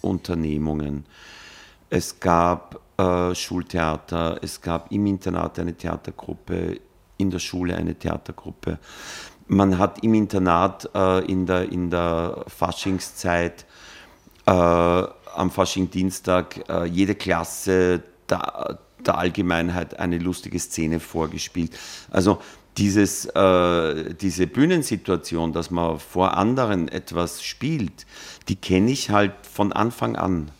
Unternehmungen. 0.00 1.04
Es 1.90 2.20
gab 2.20 2.80
äh, 2.96 3.34
Schultheater, 3.34 4.38
es 4.42 4.60
gab 4.60 4.92
im 4.92 5.06
Internat 5.06 5.58
eine 5.58 5.74
Theatergruppe, 5.74 6.80
in 7.16 7.30
der 7.30 7.38
Schule 7.38 7.76
eine 7.76 7.94
Theatergruppe. 7.94 8.78
Man 9.48 9.78
hat 9.78 10.02
im 10.02 10.14
Internat 10.14 10.88
äh, 10.94 11.24
in, 11.24 11.46
der, 11.46 11.70
in 11.70 11.90
der 11.90 12.44
Faschingszeit 12.48 13.66
äh, 14.46 14.50
am 14.50 15.50
Fasching-Dienstag 15.50 16.68
äh, 16.68 16.84
jede 16.84 17.14
Klasse 17.14 18.02
der, 18.28 18.78
der 19.04 19.18
Allgemeinheit 19.18 19.98
eine 19.98 20.18
lustige 20.18 20.58
Szene 20.58 21.00
vorgespielt. 21.00 21.76
Also 22.10 22.40
dieses, 22.78 23.26
äh, 23.26 24.14
diese 24.14 24.46
Bühnensituation, 24.46 25.52
dass 25.52 25.70
man 25.70 25.98
vor 25.98 26.36
anderen 26.36 26.88
etwas 26.88 27.42
spielt, 27.42 28.06
die 28.48 28.56
kenne 28.56 28.90
ich 28.90 29.10
halt 29.10 29.32
von 29.42 29.72
Anfang 29.72 30.16
an. 30.16 30.50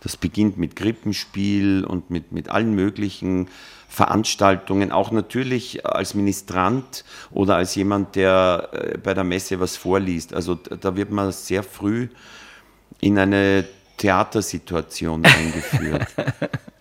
Das 0.00 0.16
beginnt 0.16 0.58
mit 0.58 0.76
Krippenspiel 0.76 1.84
und 1.84 2.10
mit, 2.10 2.32
mit 2.32 2.48
allen 2.48 2.74
möglichen 2.74 3.48
Veranstaltungen, 3.88 4.92
auch 4.92 5.10
natürlich 5.10 5.84
als 5.86 6.14
Ministrant 6.14 7.04
oder 7.30 7.56
als 7.56 7.74
jemand, 7.74 8.16
der 8.16 8.68
äh, 8.72 8.98
bei 8.98 9.14
der 9.14 9.24
Messe 9.24 9.58
was 9.60 9.76
vorliest. 9.76 10.34
Also 10.34 10.54
da 10.54 10.94
wird 10.94 11.10
man 11.10 11.32
sehr 11.32 11.62
früh 11.62 12.08
in 13.00 13.18
eine 13.18 13.64
Theatersituation 13.96 15.24
eingeführt. 15.24 16.06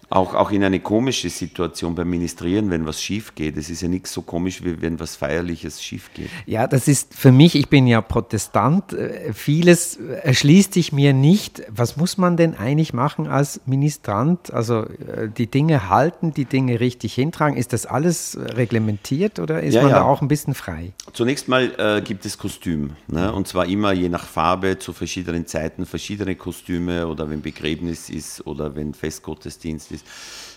Auch, 0.10 0.34
auch 0.34 0.52
in 0.52 0.64
eine 0.64 0.80
komische 0.80 1.30
Situation 1.30 1.94
beim 1.96 2.10
Ministrieren, 2.10 2.70
wenn 2.70 2.86
was 2.86 3.02
schief 3.02 3.36
geht. 3.36 3.58
Es 3.58 3.70
ist 3.70 3.82
ja 3.82 3.90
nichts 3.90 4.14
so 4.14 4.22
komisch, 4.22 4.64
wie 4.64 4.82
wenn 4.82 5.00
was 5.00 5.18
Feierliches 5.18 5.84
schief 5.84 6.12
geht. 6.14 6.30
Ja, 6.46 6.68
das 6.68 6.88
ist 6.88 7.14
für 7.14 7.32
mich, 7.32 7.56
ich 7.56 7.68
bin 7.68 7.88
ja 7.88 8.00
Protestant, 8.02 8.94
äh, 8.94 9.34
vieles 9.34 9.98
erschließt 9.98 10.74
sich 10.74 10.94
mir 10.94 11.14
nicht. 11.14 11.64
Was 11.70 11.98
muss 11.98 12.18
man 12.18 12.38
denn 12.38 12.56
eigentlich 12.56 12.94
machen 12.94 13.28
als 13.28 13.60
Ministrant? 13.66 14.54
Also 14.54 14.84
äh, 14.84 15.30
die 15.36 15.48
Dinge 15.48 15.90
halten, 15.90 16.34
die 16.34 16.46
Dinge 16.46 16.80
richtig 16.80 17.14
hintragen. 17.14 17.58
Ist 17.58 17.74
das 17.74 17.86
alles 17.86 18.38
reglementiert 18.40 19.40
oder 19.40 19.62
ist 19.62 19.74
ja, 19.74 19.82
man 19.82 19.92
ja. 19.92 19.98
da 19.98 20.06
auch 20.06 20.22
ein 20.22 20.30
bisschen 20.30 20.54
frei? 20.54 20.94
Zunächst 21.12 21.50
mal 21.50 21.72
äh, 21.78 22.02
gibt 22.02 22.26
es 22.26 22.38
Kostüm. 22.38 22.92
Ne? 23.08 23.34
Und 23.34 23.48
zwar 23.48 23.66
immer 23.66 23.92
je 23.92 24.08
nach 24.08 24.26
Farbe 24.26 24.80
zu 24.80 24.94
verschiedenen 24.94 25.48
Zeiten 25.48 25.86
verschiedene 25.86 26.36
Kostüme 26.36 27.08
oder 27.08 27.30
wenn 27.30 27.42
Begräbnis 27.42 28.10
ist 28.10 28.46
oder 28.48 28.76
wenn 28.76 28.94
Festgottesdienst 28.94 29.92
ist 29.92 29.97
ist. 29.98 30.06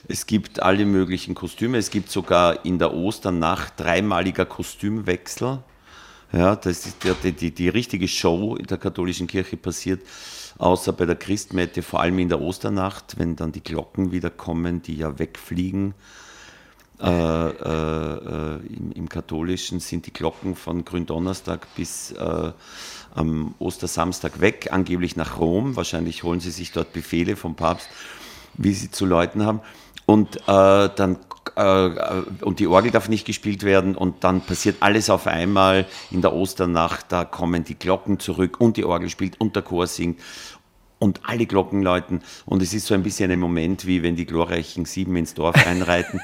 Es 0.09 0.27
gibt 0.27 0.63
alle 0.63 0.87
möglichen 0.87 1.35
Kostüme. 1.35 1.79
Es 1.79 1.91
gibt 1.91 2.11
sogar 2.11 2.65
in 2.65 2.79
der 2.79 2.95
Osternacht 2.95 3.75
dreimaliger 3.79 4.47
Kostümwechsel. 4.47 5.59
Ja, 6.33 6.57
das 6.57 6.87
ist 6.87 7.05
die, 7.05 7.33
die, 7.33 7.51
die 7.51 7.69
richtige 7.69 8.07
Show 8.07 8.57
in 8.57 8.67
der 8.67 8.79
katholischen 8.79 9.27
Kirche 9.27 9.57
passiert, 9.57 10.03
außer 10.59 10.93
bei 10.93 11.05
der 11.05 11.17
Christmette, 11.17 11.83
vor 11.83 12.01
allem 12.01 12.21
in 12.21 12.29
der 12.29 12.41
Osternacht, 12.41 13.19
wenn 13.19 13.35
dann 13.35 13.51
die 13.51 13.63
Glocken 13.63 14.13
wieder 14.13 14.31
kommen, 14.31 14.81
die 14.81 14.97
ja 14.97 15.19
wegfliegen. 15.19 15.95
Äh, 17.03 17.09
äh, 17.09 17.49
äh 17.49 18.61
im, 18.69 18.93
im, 18.93 19.09
Katholischen 19.09 19.81
sind 19.81 20.07
die 20.07 20.13
Glocken 20.13 20.55
von 20.55 20.85
Gründonnerstag 20.85 21.67
bis 21.75 22.13
äh, 22.13 22.53
am 23.15 23.55
Ostersamstag 23.59 24.41
weg, 24.41 24.69
angeblich 24.71 25.17
nach 25.17 25.39
Rom. 25.39 25.77
Wahrscheinlich 25.77 26.23
holen 26.23 26.41
sie 26.41 26.51
sich 26.51 26.73
dort 26.73 26.93
Befehle 26.93 27.37
vom 27.37 27.57
Papst 27.57 27.89
wie 28.55 28.73
sie 28.73 28.91
zu 28.91 29.07
läuten 29.07 29.45
haben. 29.45 29.61
Und 30.07 30.37
äh, 30.49 30.89
dann 30.97 31.19
äh, 31.57 31.91
und 32.43 32.59
die 32.59 32.67
Orgel 32.67 32.91
darf 32.91 33.09
nicht 33.09 33.27
gespielt 33.27 33.63
werden 33.63 33.95
und 33.95 34.25
dann 34.25 34.41
passiert 34.41 34.77
alles 34.81 35.11
auf 35.11 35.27
einmal 35.27 35.87
in 36.11 36.23
der 36.23 36.33
Osternacht. 36.33 37.07
Da 37.11 37.25
kommen 37.25 37.65
die 37.65 37.79
Glocken 37.79 38.19
zurück 38.19 38.61
und 38.61 38.77
die 38.77 38.85
Orgel 38.85 39.09
spielt 39.09 39.41
und 39.41 39.57
der 39.57 39.63
Chor 39.63 39.87
singt 39.87 40.21
und 40.99 41.21
alle 41.25 41.47
Glocken 41.47 41.83
läuten. 41.83 42.23
Und 42.47 42.63
es 42.63 42.75
ist 42.75 42.87
so 42.87 42.95
ein 42.95 43.03
bisschen 43.03 43.31
ein 43.31 43.41
Moment, 43.41 43.87
wie 43.87 44.03
wenn 44.03 44.17
die 44.17 44.27
glorreichen 44.27 44.85
Sieben 44.85 45.17
ins 45.17 45.35
Dorf 45.35 45.57
einreiten. 45.67 46.21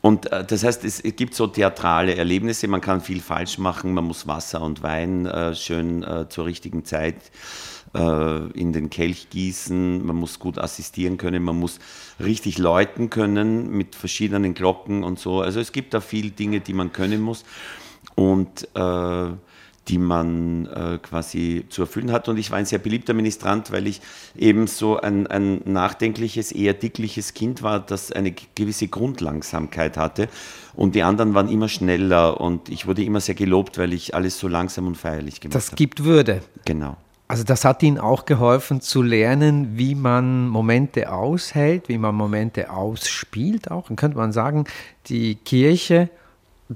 Und 0.00 0.30
äh, 0.32 0.44
das 0.44 0.64
heißt, 0.64 0.84
es, 0.84 1.00
es, 1.00 1.16
gibt 1.16 1.34
so 1.34 1.46
theatrale 1.46 2.16
Erlebnisse, 2.16 2.68
man 2.68 2.80
kann 2.80 3.00
viel 3.00 3.20
falsch 3.20 3.58
machen, 3.58 3.94
man 3.94 4.04
muss 4.04 4.26
Wasser 4.26 4.60
und 4.60 4.82
Wein 4.82 5.24
äh, 5.24 5.54
schön 5.54 6.02
äh, 6.02 6.28
zur 6.28 6.44
richtigen 6.44 6.84
Zeit 6.84 7.16
äh, 7.94 8.50
in 8.58 8.72
den 8.72 8.90
Kelch 8.90 9.30
gießen, 9.30 10.04
man 10.04 10.16
muss 10.16 10.38
gut 10.38 10.58
assistieren 10.58 11.16
können, 11.16 11.42
man 11.42 11.58
muss 11.58 11.78
richtig 12.20 12.58
läuten 12.58 13.10
können 13.10 13.70
mit 13.70 13.94
verschiedenen 13.94 14.54
Glocken 14.54 15.04
und 15.04 15.18
so. 15.18 15.40
Also 15.40 15.60
es 15.60 15.72
gibt 15.72 15.94
da 15.94 16.00
viele 16.00 16.30
Dinge, 16.30 16.60
die 16.60 16.72
man 16.72 16.92
können 16.92 17.20
muss 17.20 17.44
und 18.14 18.68
äh, 18.74 19.26
die 19.88 19.98
man 19.98 20.66
äh, 20.66 20.98
quasi 20.98 21.66
zu 21.68 21.82
erfüllen 21.82 22.10
hat. 22.10 22.28
Und 22.28 22.38
ich 22.38 22.50
war 22.50 22.58
ein 22.58 22.64
sehr 22.64 22.78
beliebter 22.78 23.12
Ministrant, 23.12 23.70
weil 23.70 23.86
ich 23.86 24.00
eben 24.36 24.66
so 24.66 24.98
ein, 24.98 25.26
ein 25.26 25.60
nachdenkliches, 25.64 26.52
eher 26.52 26.72
dickliches 26.72 27.34
Kind 27.34 27.62
war, 27.62 27.80
das 27.80 28.10
eine 28.10 28.34
gewisse 28.54 28.88
Grundlangsamkeit 28.88 29.96
hatte. 29.96 30.28
Und 30.74 30.94
die 30.94 31.02
anderen 31.02 31.34
waren 31.34 31.48
immer 31.48 31.68
schneller 31.68 32.40
und 32.40 32.68
ich 32.68 32.86
wurde 32.86 33.04
immer 33.04 33.20
sehr 33.20 33.34
gelobt, 33.34 33.76
weil 33.78 33.92
ich 33.92 34.14
alles 34.14 34.38
so 34.38 34.48
langsam 34.48 34.86
und 34.86 34.96
feierlich 34.96 35.40
gemacht 35.40 35.54
habe. 35.54 35.66
Das 35.66 35.76
gibt 35.76 36.04
Würde. 36.04 36.42
Genau. 36.64 36.96
Also 37.26 37.42
das 37.42 37.64
hat 37.64 37.82
Ihnen 37.82 37.98
auch 37.98 38.26
geholfen 38.26 38.80
zu 38.80 39.02
lernen, 39.02 39.78
wie 39.78 39.94
man 39.94 40.48
Momente 40.48 41.10
aushält, 41.10 41.88
wie 41.88 41.98
man 41.98 42.14
Momente 42.14 42.70
ausspielt 42.70 43.70
auch. 43.70 43.88
Dann 43.88 43.96
könnte 43.96 44.18
man 44.18 44.32
sagen, 44.32 44.64
die 45.06 45.36
Kirche 45.36 46.10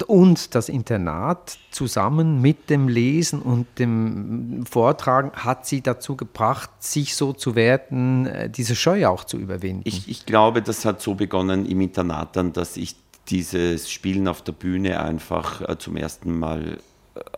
und 0.07 0.55
das 0.55 0.69
Internat 0.69 1.59
zusammen 1.71 2.40
mit 2.40 2.71
dem 2.71 2.88
Lesen 2.88 3.40
und 3.40 3.67
dem 3.78 4.64
Vortragen 4.71 5.33
hat 5.33 5.67
sie 5.67 5.81
dazu 5.81 6.17
gebracht, 6.17 6.71
sich 6.81 7.14
so 7.14 7.33
zu 7.33 7.55
werden, 7.55 8.26
äh, 8.26 8.50
diese 8.50 8.76
Scheu 8.76 9.07
auch 9.07 9.25
zu 9.25 9.38
überwinden. 9.38 9.83
Ich, 9.85 10.09
ich 10.09 10.26
glaube, 10.26 10.62
das 10.62 10.85
hat 10.85 11.00
so 11.00 11.14
begonnen 11.14 11.67
im 11.67 11.81
Internat 11.81 12.37
dann, 12.37 12.52
dass 12.52 12.76
ich 12.76 12.97
dieses 13.28 13.90
Spielen 13.90 14.28
auf 14.28 14.43
der 14.43 14.52
Bühne 14.52 15.00
einfach 15.00 15.67
äh, 15.67 15.78
zum 15.78 15.97
ersten 15.97 16.38
Mal 16.38 16.78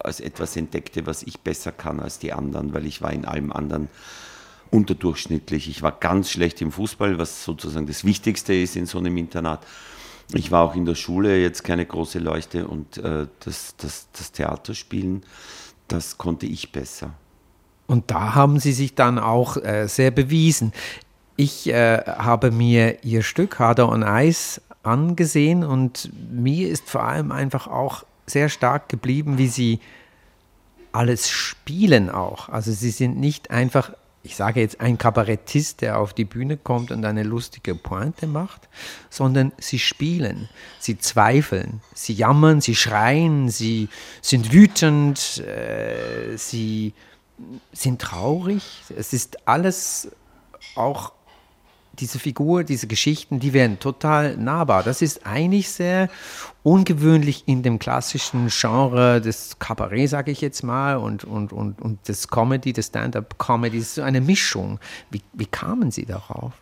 als 0.02 0.20
etwas 0.20 0.56
entdeckte, 0.56 1.06
was 1.06 1.22
ich 1.22 1.40
besser 1.40 1.72
kann 1.72 2.00
als 2.00 2.18
die 2.18 2.32
anderen, 2.32 2.72
weil 2.72 2.86
ich 2.86 3.02
war 3.02 3.12
in 3.12 3.24
allem 3.24 3.52
anderen 3.52 3.88
unterdurchschnittlich. 4.70 5.68
Ich 5.68 5.82
war 5.82 5.92
ganz 5.92 6.30
schlecht 6.30 6.60
im 6.62 6.72
Fußball, 6.72 7.18
was 7.18 7.44
sozusagen 7.44 7.86
das 7.86 8.04
Wichtigste 8.04 8.54
ist 8.54 8.76
in 8.76 8.86
so 8.86 8.98
einem 8.98 9.16
Internat. 9.16 9.66
Ich 10.32 10.52
war 10.52 10.62
auch 10.62 10.76
in 10.76 10.84
der 10.84 10.94
Schule 10.94 11.40
jetzt 11.40 11.64
keine 11.64 11.84
große 11.84 12.20
Leuchte 12.20 12.68
und 12.68 12.98
äh, 12.98 13.26
das, 13.40 13.74
das, 13.76 14.08
das 14.12 14.30
Theaterspielen, 14.32 15.22
das 15.88 16.18
konnte 16.18 16.46
ich 16.46 16.70
besser. 16.70 17.14
Und 17.88 18.12
da 18.12 18.36
haben 18.36 18.60
Sie 18.60 18.72
sich 18.72 18.94
dann 18.94 19.18
auch 19.18 19.56
äh, 19.56 19.88
sehr 19.88 20.12
bewiesen. 20.12 20.72
Ich 21.34 21.68
äh, 21.68 21.98
habe 22.06 22.52
mir 22.52 23.02
Ihr 23.02 23.22
Stück 23.22 23.58
Hader 23.58 23.88
und 23.88 24.04
Eis 24.04 24.60
angesehen 24.84 25.64
und 25.64 26.10
mir 26.30 26.68
ist 26.68 26.88
vor 26.88 27.02
allem 27.02 27.32
einfach 27.32 27.66
auch 27.66 28.04
sehr 28.30 28.48
stark 28.48 28.88
geblieben, 28.88 29.38
wie 29.38 29.48
sie 29.48 29.80
alles 30.92 31.28
spielen 31.28 32.10
auch. 32.10 32.48
Also 32.48 32.72
sie 32.72 32.90
sind 32.90 33.18
nicht 33.18 33.50
einfach, 33.50 33.92
ich 34.22 34.36
sage 34.36 34.60
jetzt, 34.60 34.80
ein 34.80 34.98
Kabarettist, 34.98 35.82
der 35.82 35.98
auf 35.98 36.12
die 36.12 36.24
Bühne 36.24 36.56
kommt 36.56 36.90
und 36.90 37.04
eine 37.04 37.22
lustige 37.22 37.74
Pointe 37.74 38.26
macht, 38.26 38.68
sondern 39.08 39.52
sie 39.58 39.78
spielen, 39.78 40.48
sie 40.78 40.98
zweifeln, 40.98 41.80
sie 41.94 42.14
jammern, 42.14 42.60
sie 42.60 42.74
schreien, 42.74 43.48
sie 43.48 43.88
sind 44.20 44.52
wütend, 44.52 45.38
äh, 45.38 46.36
sie 46.36 46.92
sind 47.72 48.02
traurig. 48.02 48.82
Es 48.96 49.12
ist 49.12 49.48
alles 49.48 50.10
auch 50.74 51.12
diese 52.00 52.18
Figur, 52.18 52.64
diese 52.64 52.86
Geschichten, 52.86 53.40
die 53.40 53.52
werden 53.52 53.78
total 53.78 54.36
nahbar. 54.36 54.82
Das 54.82 55.02
ist 55.02 55.26
eigentlich 55.26 55.70
sehr 55.70 56.08
ungewöhnlich 56.62 57.44
in 57.46 57.62
dem 57.62 57.78
klassischen 57.78 58.48
Genre 58.48 59.20
des 59.20 59.58
Kabarett, 59.58 60.10
sage 60.10 60.30
ich 60.30 60.40
jetzt 60.40 60.62
mal, 60.62 60.96
und, 60.96 61.24
und, 61.24 61.52
und, 61.52 61.80
und 61.80 62.08
des 62.08 62.28
Comedy, 62.28 62.72
des 62.72 62.86
Stand-up-Comedy. 62.86 63.78
Es 63.78 63.88
ist 63.88 63.94
so 63.96 64.02
eine 64.02 64.20
Mischung. 64.20 64.78
Wie, 65.10 65.22
wie 65.32 65.46
kamen 65.46 65.90
Sie 65.90 66.06
darauf? 66.06 66.52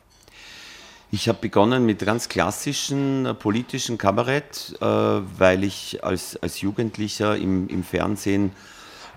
Ich 1.11 1.27
habe 1.29 1.39
begonnen 1.41 1.87
mit 1.87 2.01
ganz 2.01 2.29
klassischen 2.29 3.25
äh, 3.25 3.33
politischen 3.33 3.97
Kabarett, 3.97 4.77
äh, 4.81 4.85
weil 4.85 5.65
ich 5.65 6.05
als, 6.05 6.37
als 6.43 6.61
Jugendlicher 6.61 7.35
im, 7.37 7.67
im 7.69 7.83
Fernsehen 7.83 8.53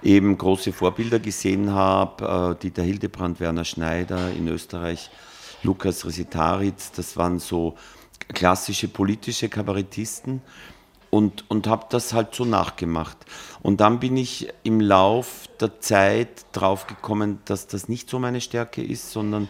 eben 0.02 0.38
große 0.38 0.72
Vorbilder 0.72 1.20
gesehen 1.20 1.74
habe. 1.74 2.56
Äh, 2.58 2.62
Dieter 2.62 2.84
Hildebrand, 2.84 3.42
Werner 3.42 3.66
Schneider 3.66 4.32
in 4.32 4.48
Österreich 4.48 5.10
Lukas 5.64 6.06
Resitaritz, 6.06 6.92
das 6.92 7.18
waren 7.18 7.40
so 7.40 7.76
klassische 8.28 8.88
politische 8.88 9.50
Kabarettisten 9.50 10.42
und, 11.10 11.50
und 11.50 11.68
habe 11.68 11.86
das 11.90 12.14
halt 12.14 12.34
so 12.34 12.46
nachgemacht. 12.46 13.18
Und 13.62 13.82
dann 13.82 14.00
bin 14.00 14.18
ich 14.18 14.48
im 14.64 14.80
Lauf 14.80 15.48
der 15.60 15.80
Zeit 15.80 16.46
drauf 16.54 16.88
gekommen, 16.88 17.40
dass 17.46 17.68
das 17.68 17.90
nicht 17.90 18.10
so 18.10 18.18
meine 18.18 18.42
Stärke 18.42 18.82
ist, 18.82 19.12
sondern 19.12 19.48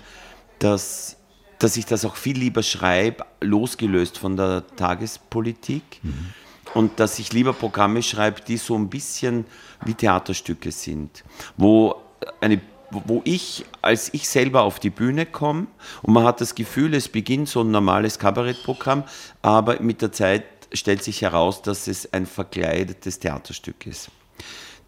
dass, 0.59 1.17
dass 1.59 1.77
ich 1.77 1.85
das 1.85 2.03
auch 2.03 2.15
viel 2.15 2.37
lieber 2.37 2.63
schreibe, 2.63 3.25
losgelöst 3.39 4.17
von 4.17 4.35
der 4.35 4.65
Tagespolitik. 4.75 5.83
Mhm. 6.01 6.33
Und 6.73 6.99
dass 6.99 7.19
ich 7.19 7.33
lieber 7.33 7.53
Programme 7.53 8.01
schreibe, 8.01 8.41
die 8.41 8.57
so 8.57 8.75
ein 8.75 8.89
bisschen 8.89 9.45
wie 9.83 9.93
Theaterstücke 9.93 10.71
sind, 10.71 11.23
wo 11.57 11.95
eine 12.39 12.61
wo 12.91 13.21
ich, 13.23 13.65
als 13.81 14.13
ich 14.13 14.27
selber 14.27 14.63
auf 14.63 14.79
die 14.79 14.89
Bühne 14.89 15.25
komme 15.25 15.67
und 16.01 16.13
man 16.13 16.23
hat 16.23 16.41
das 16.41 16.55
Gefühl, 16.55 16.93
es 16.93 17.09
beginnt 17.09 17.49
so 17.49 17.61
ein 17.61 17.71
normales 17.71 18.19
Kabarettprogramm, 18.19 19.03
aber 19.41 19.81
mit 19.81 20.01
der 20.01 20.11
Zeit 20.11 20.43
stellt 20.73 21.03
sich 21.03 21.21
heraus, 21.21 21.61
dass 21.61 21.87
es 21.87 22.11
ein 22.13 22.25
verkleidetes 22.25 23.19
Theaterstück 23.19 23.85
ist. 23.87 24.09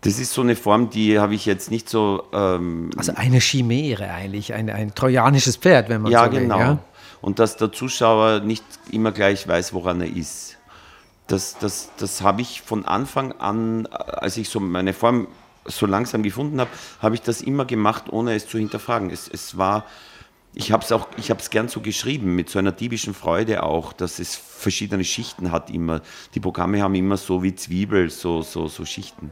Das 0.02 0.20
ist 0.20 0.34
so 0.34 0.42
eine 0.42 0.56
Form, 0.56 0.90
die 0.90 1.18
habe 1.18 1.34
ich 1.34 1.46
jetzt 1.46 1.72
nicht 1.72 1.90
so. 1.90 2.26
Ähm, 2.34 2.90
also 2.98 3.14
eine 3.16 3.40
Chimäre 3.40 4.12
eigentlich, 4.12 4.54
ein, 4.54 4.70
ein 4.70 4.94
trojanisches 4.94 5.56
Pferd, 5.56 5.88
wenn 5.88 6.02
man 6.02 6.12
ja, 6.12 6.26
so 6.26 6.32
will. 6.34 6.42
Genau. 6.42 6.60
Ja, 6.60 6.66
genau. 6.72 6.80
Und 7.22 7.40
dass 7.40 7.56
der 7.56 7.72
Zuschauer 7.72 8.42
nicht 8.42 8.66
immer 8.92 9.14
gleich 9.14 9.48
weiß, 9.48 9.74
woran 9.74 10.02
er 10.02 10.14
ist. 10.14 10.58
Das, 11.28 11.58
das, 11.58 11.90
das 11.98 12.22
habe 12.22 12.42
ich 12.42 12.62
von 12.62 12.84
Anfang 12.84 13.32
an, 13.32 13.86
als 13.88 14.36
ich 14.36 14.50
so 14.50 14.60
meine 14.60 14.92
Form 14.92 15.28
so 15.66 15.86
langsam 15.86 16.24
gefunden 16.24 16.60
habe, 16.60 16.70
habe 17.00 17.16
ich 17.16 17.22
das 17.22 17.42
immer 17.42 17.66
gemacht, 17.66 18.06
ohne 18.10 18.36
es 18.36 18.48
zu 18.48 18.58
hinterfragen. 18.58 19.10
Es, 19.10 19.28
es 19.28 19.58
war, 19.58 19.86
ich 20.54 20.72
habe 20.72 20.84
es 20.84 20.92
auch, 20.92 21.08
ich 21.18 21.30
habe 21.30 21.40
es 21.40 21.50
gern 21.50 21.68
so 21.68 21.82
geschrieben, 21.82 22.36
mit 22.36 22.50
so 22.50 22.60
einer 22.60 22.72
diebischen 22.72 23.14
Freude 23.14 23.64
auch, 23.64 23.94
dass 23.94 24.20
es 24.20 24.36
verschiedene 24.36 25.04
Schichten 25.04 25.52
hat 25.52 25.70
immer. 25.70 26.02
Die 26.36 26.40
Programme 26.40 26.82
haben 26.82 26.96
immer 26.96 27.18
so 27.18 27.44
wie 27.44 27.56
Zwiebel, 27.56 28.10
so, 28.10 28.42
so, 28.42 28.68
so 28.68 28.86
Schichten. 28.86 29.32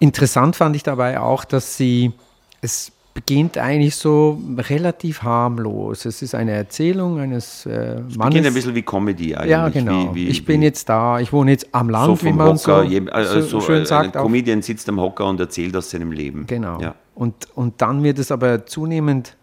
Interessant 0.00 0.56
fand 0.56 0.76
ich 0.76 0.82
dabei 0.82 1.20
auch, 1.20 1.44
dass 1.44 1.76
sie, 1.76 2.12
es 2.60 2.92
beginnt 3.18 3.58
eigentlich 3.58 3.96
so 3.96 4.40
relativ 4.56 5.22
harmlos. 5.22 6.04
Es 6.04 6.22
ist 6.22 6.36
eine 6.36 6.52
Erzählung 6.52 7.18
eines 7.18 7.66
äh, 7.66 7.96
Mannes. 7.96 8.10
Es 8.10 8.16
beginnt 8.16 8.46
ein 8.46 8.54
bisschen 8.54 8.74
wie 8.76 8.82
Comedy 8.82 9.34
eigentlich. 9.34 9.50
Ja, 9.50 9.68
genau. 9.68 10.14
Wie, 10.14 10.26
wie, 10.26 10.28
ich 10.28 10.44
bin 10.44 10.62
jetzt 10.62 10.88
da, 10.88 11.18
ich 11.18 11.32
wohne 11.32 11.50
jetzt 11.50 11.66
am 11.72 11.90
Land, 11.90 12.20
so 12.20 12.24
wie 12.24 12.32
man 12.32 12.46
Hocker, 12.46 12.82
so, 12.84 12.88
je, 12.88 13.08
also 13.10 13.40
so, 13.40 13.60
schön 13.60 13.84
sagt. 13.86 14.16
Ein 14.16 14.22
Comedian 14.22 14.62
sitzt 14.62 14.88
am 14.88 15.00
Hocker 15.00 15.26
und 15.26 15.40
erzählt 15.40 15.76
aus 15.76 15.90
seinem 15.90 16.12
Leben. 16.12 16.46
Genau. 16.46 16.80
Ja. 16.80 16.94
Und, 17.16 17.34
und 17.56 17.82
dann 17.82 18.04
wird 18.04 18.20
es 18.20 18.30
aber 18.30 18.66
zunehmend 18.66 19.36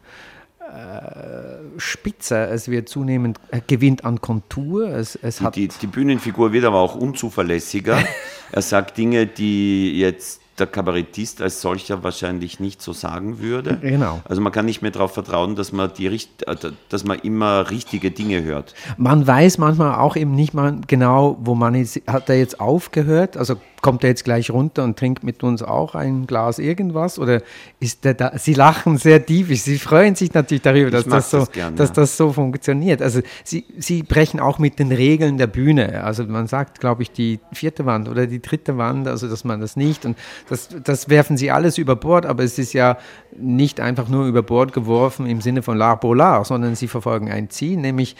äh, 0.62 1.78
spitzer, 1.78 2.50
es 2.50 2.70
wird 2.70 2.88
zunehmend, 2.88 3.40
äh, 3.52 3.60
gewinnt 3.68 4.06
an 4.06 4.22
Kontur. 4.22 4.88
Es, 4.88 5.20
es 5.22 5.42
hat 5.42 5.58
die, 5.58 5.68
die 5.68 5.88
Bühnenfigur 5.88 6.54
wird 6.54 6.64
aber 6.64 6.80
auch 6.80 6.96
unzuverlässiger. 6.96 8.02
er 8.54 8.62
sagt 8.62 8.98
Dinge, 8.98 9.28
die 9.28 10.00
jetzt 10.00 10.40
der 10.58 10.68
Kabarettist 10.68 11.42
als 11.42 11.62
solcher 11.62 12.04
wahrscheinlich 12.04 12.60
nicht 12.60 12.82
so 12.82 12.94
sagen 12.94 13.40
würde. 13.40 13.78
Genau. 13.82 14.22
Also 14.24 14.42
man 14.42 14.52
kann 14.52 14.66
nicht 14.66 14.82
mehr 14.82 14.92
darauf 14.92 15.14
vertrauen, 15.14 15.56
dass 15.56 15.74
man, 15.74 15.92
die, 15.98 16.08
äh, 16.08 16.56
dass 16.90 17.04
man 17.04 17.20
immer 17.20 17.70
richtige 17.70 18.12
Dinge 18.12 18.44
hört. 18.44 18.74
Man 18.98 19.28
weiß 19.28 19.58
manchmal 19.58 19.96
auch 19.96 20.16
eben 20.16 20.34
nicht 20.34 20.54
mal 20.54 20.80
genau, 20.88 21.38
wo 21.42 21.56
man 21.56 21.76
ist. 21.76 22.02
Hat 22.08 22.30
er 22.30 22.38
jetzt 22.38 22.60
aufgehört? 22.60 23.36
Also 23.36 23.58
kommt 23.86 24.04
er 24.04 24.10
jetzt 24.10 24.24
gleich 24.24 24.50
runter 24.50 24.84
und 24.84 24.98
trinkt 24.98 25.24
mit 25.24 25.44
uns 25.44 25.62
auch 25.62 25.94
ein 25.94 26.26
Glas 26.26 26.58
irgendwas? 26.58 27.20
Oder 27.20 27.44
ist 27.80 28.04
der 28.04 28.16
da? 28.16 28.36
Sie 28.36 28.56
lachen 28.56 28.98
sehr 28.98 29.20
diebisch. 29.20 29.62
Sie 29.62 29.78
freuen 29.78 30.16
sich 30.16 30.34
natürlich 30.34 30.64
darüber, 30.64 30.90
dass, 30.90 31.06
das 31.06 31.30
so, 31.30 31.40
das, 31.40 31.52
gern, 31.52 31.76
dass 31.76 31.90
ja. 31.90 31.96
das 31.96 32.18
so 32.18 32.34
funktioniert. 32.34 33.04
Also 33.04 33.22
sie, 33.44 33.64
sie 33.78 34.02
brechen 34.02 34.40
auch 34.40 34.58
mit 34.58 34.80
den 34.80 34.92
Regeln 34.92 35.38
der 35.38 35.46
Bühne. 35.46 36.04
Also 36.04 36.24
man 36.24 36.48
sagt, 36.48 36.80
glaube 36.80 37.04
ich, 37.04 37.12
die 37.12 37.40
vierte 37.54 37.86
Wand 37.86 38.10
oder 38.10 38.26
die 38.26 38.42
dritte 38.42 38.78
Wand, 38.80 39.08
also 39.08 39.28
dass 39.28 39.44
man 39.44 39.62
das 39.62 39.76
nicht. 39.76 40.04
Und 40.04 40.18
das, 40.50 40.70
das 40.84 41.10
werfen 41.10 41.38
sie 41.38 41.52
alles 41.52 41.78
über 41.78 41.96
Bord, 41.96 42.26
aber 42.26 42.44
es 42.44 42.60
ist 42.60 42.74
ja 42.74 42.98
nicht 43.38 43.80
einfach 43.80 44.08
nur 44.10 44.26
über 44.26 44.44
Bord 44.44 44.74
geworfen 44.74 45.26
im 45.26 45.42
Sinne 45.42 45.62
von 45.62 45.78
l'art 45.78 45.98
pour 45.98 46.16
l'art, 46.16 46.46
sondern 46.46 46.76
sie 46.76 46.88
verfolgen 46.88 47.32
ein 47.32 47.50
Ziel, 47.50 47.78
nämlich, 47.78 48.16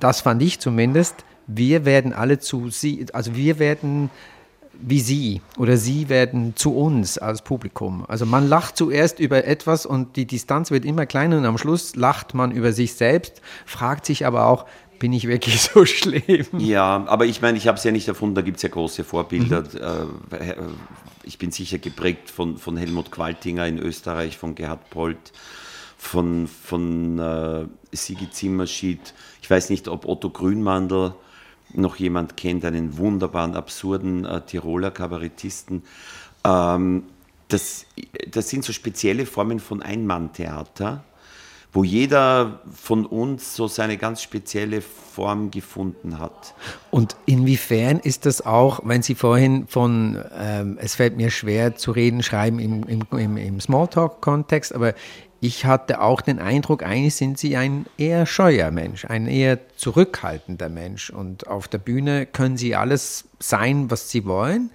das 0.00 0.20
fand 0.20 0.42
ich 0.42 0.58
zumindest, 0.58 1.24
wir 1.46 1.84
werden 1.84 2.12
alle 2.12 2.38
zu 2.38 2.70
sie, 2.70 3.06
also 3.12 3.34
wir 3.34 3.58
werden 3.58 4.10
wie 4.84 5.00
Sie 5.00 5.42
oder 5.58 5.76
Sie 5.76 6.08
werden 6.08 6.56
zu 6.56 6.74
uns 6.76 7.18
als 7.18 7.42
Publikum. 7.42 8.04
Also 8.08 8.26
man 8.26 8.48
lacht 8.48 8.76
zuerst 8.76 9.20
über 9.20 9.44
etwas 9.44 9.86
und 9.86 10.16
die 10.16 10.26
Distanz 10.26 10.70
wird 10.70 10.84
immer 10.84 11.06
kleiner 11.06 11.36
und 11.38 11.46
am 11.46 11.58
Schluss 11.58 11.94
lacht 11.94 12.34
man 12.34 12.50
über 12.50 12.72
sich 12.72 12.94
selbst, 12.94 13.42
fragt 13.64 14.06
sich 14.06 14.26
aber 14.26 14.46
auch, 14.46 14.66
bin 14.98 15.12
ich 15.12 15.26
wirklich 15.26 15.60
so 15.60 15.84
schlimm? 15.86 16.46
Ja, 16.58 17.04
aber 17.06 17.26
ich 17.26 17.42
meine, 17.42 17.58
ich 17.58 17.68
habe 17.68 17.78
es 17.78 17.84
ja 17.84 17.92
nicht 17.92 18.08
erfunden, 18.08 18.34
da 18.34 18.42
gibt 18.42 18.58
es 18.58 18.62
ja 18.62 18.68
große 18.68 19.04
Vorbilder. 19.04 19.62
Mhm. 19.62 20.36
Äh, 20.36 20.54
ich 21.24 21.38
bin 21.38 21.50
sicher 21.50 21.78
geprägt 21.78 22.30
von, 22.30 22.58
von 22.58 22.76
Helmut 22.76 23.10
Qualtinger 23.10 23.66
in 23.66 23.78
Österreich, 23.78 24.36
von 24.38 24.54
Gerhard 24.54 24.90
Polt, 24.90 25.32
von, 25.96 26.48
von 26.48 27.18
äh, 27.18 27.66
Sigi 27.92 28.30
Zimmerschied. 28.30 29.14
Ich 29.40 29.50
weiß 29.50 29.70
nicht, 29.70 29.88
ob 29.88 30.06
Otto 30.06 30.30
Grünmandel 30.30 31.14
noch 31.74 31.96
jemand 31.96 32.36
kennt, 32.36 32.64
einen 32.64 32.98
wunderbaren, 32.98 33.54
absurden 33.54 34.24
äh, 34.24 34.40
Tiroler 34.42 34.90
Kabarettisten. 34.90 35.84
Ähm, 36.44 37.04
das, 37.48 37.86
das 38.30 38.48
sind 38.48 38.64
so 38.64 38.72
spezielle 38.72 39.26
Formen 39.26 39.60
von 39.60 39.82
Einmanntheater, 39.82 41.04
wo 41.72 41.84
jeder 41.84 42.60
von 42.70 43.06
uns 43.06 43.56
so 43.56 43.66
seine 43.66 43.96
ganz 43.96 44.20
spezielle 44.22 44.82
Form 44.82 45.50
gefunden 45.50 46.18
hat. 46.18 46.54
Und 46.90 47.16
inwiefern 47.24 47.98
ist 47.98 48.26
das 48.26 48.44
auch, 48.44 48.80
wenn 48.84 49.02
Sie 49.02 49.14
vorhin 49.14 49.66
von, 49.66 50.22
ähm, 50.38 50.78
es 50.80 50.94
fällt 50.94 51.16
mir 51.16 51.30
schwer 51.30 51.74
zu 51.74 51.92
reden, 51.92 52.22
schreiben 52.22 52.58
im, 52.58 52.84
im, 52.84 53.36
im 53.36 53.60
Smalltalk-Kontext, 53.60 54.74
aber 54.74 54.94
ich 55.44 55.64
hatte 55.64 56.00
auch 56.00 56.20
den 56.20 56.38
Eindruck, 56.38 56.84
eigentlich 56.84 57.16
sind 57.16 57.36
sie 57.36 57.56
ein 57.56 57.86
eher 57.98 58.26
scheuer 58.26 58.70
Mensch, 58.70 59.06
ein 59.06 59.26
eher 59.26 59.58
zurückhaltender 59.74 60.68
Mensch. 60.68 61.10
Und 61.10 61.48
auf 61.48 61.66
der 61.66 61.78
Bühne 61.78 62.26
können 62.26 62.56
sie 62.56 62.76
alles 62.76 63.24
sein, 63.40 63.90
was 63.90 64.08
sie 64.08 64.24
wollen. 64.24 64.70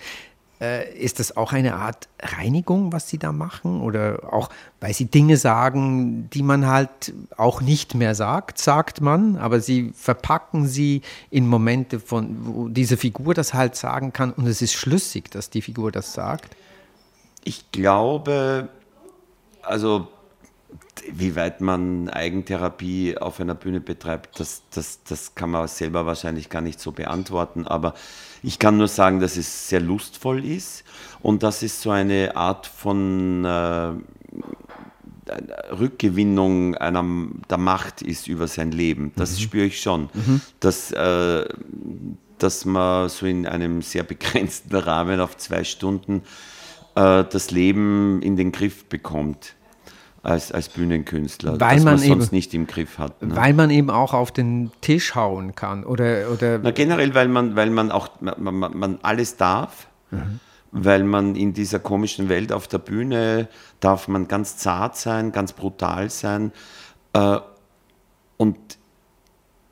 Äh, 0.59 0.91
ist 0.97 1.19
das 1.19 1.37
auch 1.37 1.53
eine 1.53 1.75
Art 1.75 2.07
Reinigung, 2.19 2.91
was 2.91 3.09
sie 3.09 3.19
da 3.19 3.31
machen? 3.31 3.81
Oder 3.81 4.33
auch, 4.33 4.49
weil 4.79 4.93
sie 4.93 5.05
Dinge 5.05 5.37
sagen, 5.37 6.29
die 6.31 6.41
man 6.41 6.65
halt 6.65 7.13
auch 7.37 7.61
nicht 7.61 7.93
mehr 7.93 8.15
sagt, 8.15 8.57
sagt 8.57 8.99
man, 8.99 9.37
aber 9.37 9.59
sie 9.59 9.91
verpacken 9.95 10.67
sie 10.67 11.03
in 11.29 11.47
Momente, 11.47 11.99
von, 11.99 12.37
wo 12.41 12.67
diese 12.69 12.97
Figur 12.97 13.35
das 13.35 13.53
halt 13.53 13.75
sagen 13.75 14.13
kann 14.13 14.31
und 14.31 14.47
es 14.47 14.63
ist 14.63 14.73
schlüssig, 14.73 15.29
dass 15.29 15.51
die 15.51 15.61
Figur 15.61 15.91
das 15.91 16.13
sagt? 16.13 16.55
Ich 17.43 17.71
glaube, 17.71 18.69
also 19.61 20.07
wie 21.11 21.35
weit 21.35 21.61
man 21.61 22.09
Eigentherapie 22.09 23.17
auf 23.17 23.39
einer 23.39 23.55
Bühne 23.55 23.79
betreibt, 23.79 24.39
das, 24.39 24.63
das, 24.71 25.03
das 25.03 25.35
kann 25.35 25.51
man 25.51 25.67
selber 25.67 26.05
wahrscheinlich 26.05 26.49
gar 26.49 26.61
nicht 26.61 26.79
so 26.79 26.91
beantworten. 26.91 27.65
Aber 27.65 27.93
ich 28.43 28.59
kann 28.59 28.77
nur 28.77 28.87
sagen, 28.87 29.19
dass 29.19 29.37
es 29.37 29.69
sehr 29.69 29.79
lustvoll 29.79 30.43
ist 30.43 30.83
und 31.21 31.43
dass 31.43 31.63
es 31.63 31.81
so 31.81 31.91
eine 31.91 32.35
Art 32.35 32.67
von 32.67 33.45
äh, 33.45 33.91
Rückgewinnung 35.71 36.75
einer, 36.75 37.05
der 37.49 37.57
Macht 37.57 38.01
ist 38.01 38.27
über 38.27 38.47
sein 38.47 38.71
Leben. 38.71 39.11
Das 39.15 39.33
mhm. 39.33 39.43
spüre 39.43 39.65
ich 39.65 39.81
schon. 39.81 40.09
Mhm. 40.13 40.41
Dass, 40.59 40.91
äh, 40.91 41.45
dass 42.37 42.65
man 42.65 43.09
so 43.09 43.25
in 43.25 43.47
einem 43.47 43.81
sehr 43.81 44.03
begrenzten 44.03 44.75
Rahmen 44.75 45.19
auf 45.21 45.37
zwei 45.37 45.63
Stunden 45.63 46.23
äh, 46.95 47.23
das 47.23 47.51
Leben 47.51 48.21
in 48.21 48.35
den 48.35 48.51
Griff 48.51 48.85
bekommt 48.85 49.56
als, 50.27 50.51
als 50.51 50.67
Bühnenkünstler, 50.69 51.59
weil 51.59 51.77
man, 51.77 51.95
man 51.95 51.99
sonst 51.99 52.31
nicht 52.31 52.53
im 52.53 52.67
Griff 52.67 52.97
hat. 52.97 53.21
Ne? 53.21 53.35
Weil 53.35 53.53
man 53.53 53.69
eben 53.69 53.89
auch 53.89 54.13
auf 54.13 54.31
den 54.31 54.71
Tisch 54.81 55.15
hauen 55.15 55.55
kann 55.55 55.85
oder, 55.85 56.29
oder 56.31 56.59
Na, 56.59 56.71
generell, 56.71 57.15
weil 57.15 57.29
man, 57.29 57.55
weil 57.55 57.69
man 57.69 57.91
auch 57.91 58.09
man, 58.19 58.55
man, 58.55 58.77
man 58.77 58.99
alles 59.03 59.37
darf, 59.37 59.87
mhm. 60.11 60.39
weil 60.71 61.03
man 61.05 61.35
in 61.35 61.53
dieser 61.53 61.79
komischen 61.79 62.27
Welt 62.27 62.51
auf 62.51 62.67
der 62.67 62.79
Bühne 62.79 63.47
darf 63.79 64.09
man 64.09 64.27
ganz 64.27 64.57
zart 64.57 64.97
sein, 64.97 65.31
ganz 65.31 65.53
brutal 65.53 66.09
sein 66.09 66.51
äh, 67.13 67.37
und 68.35 68.57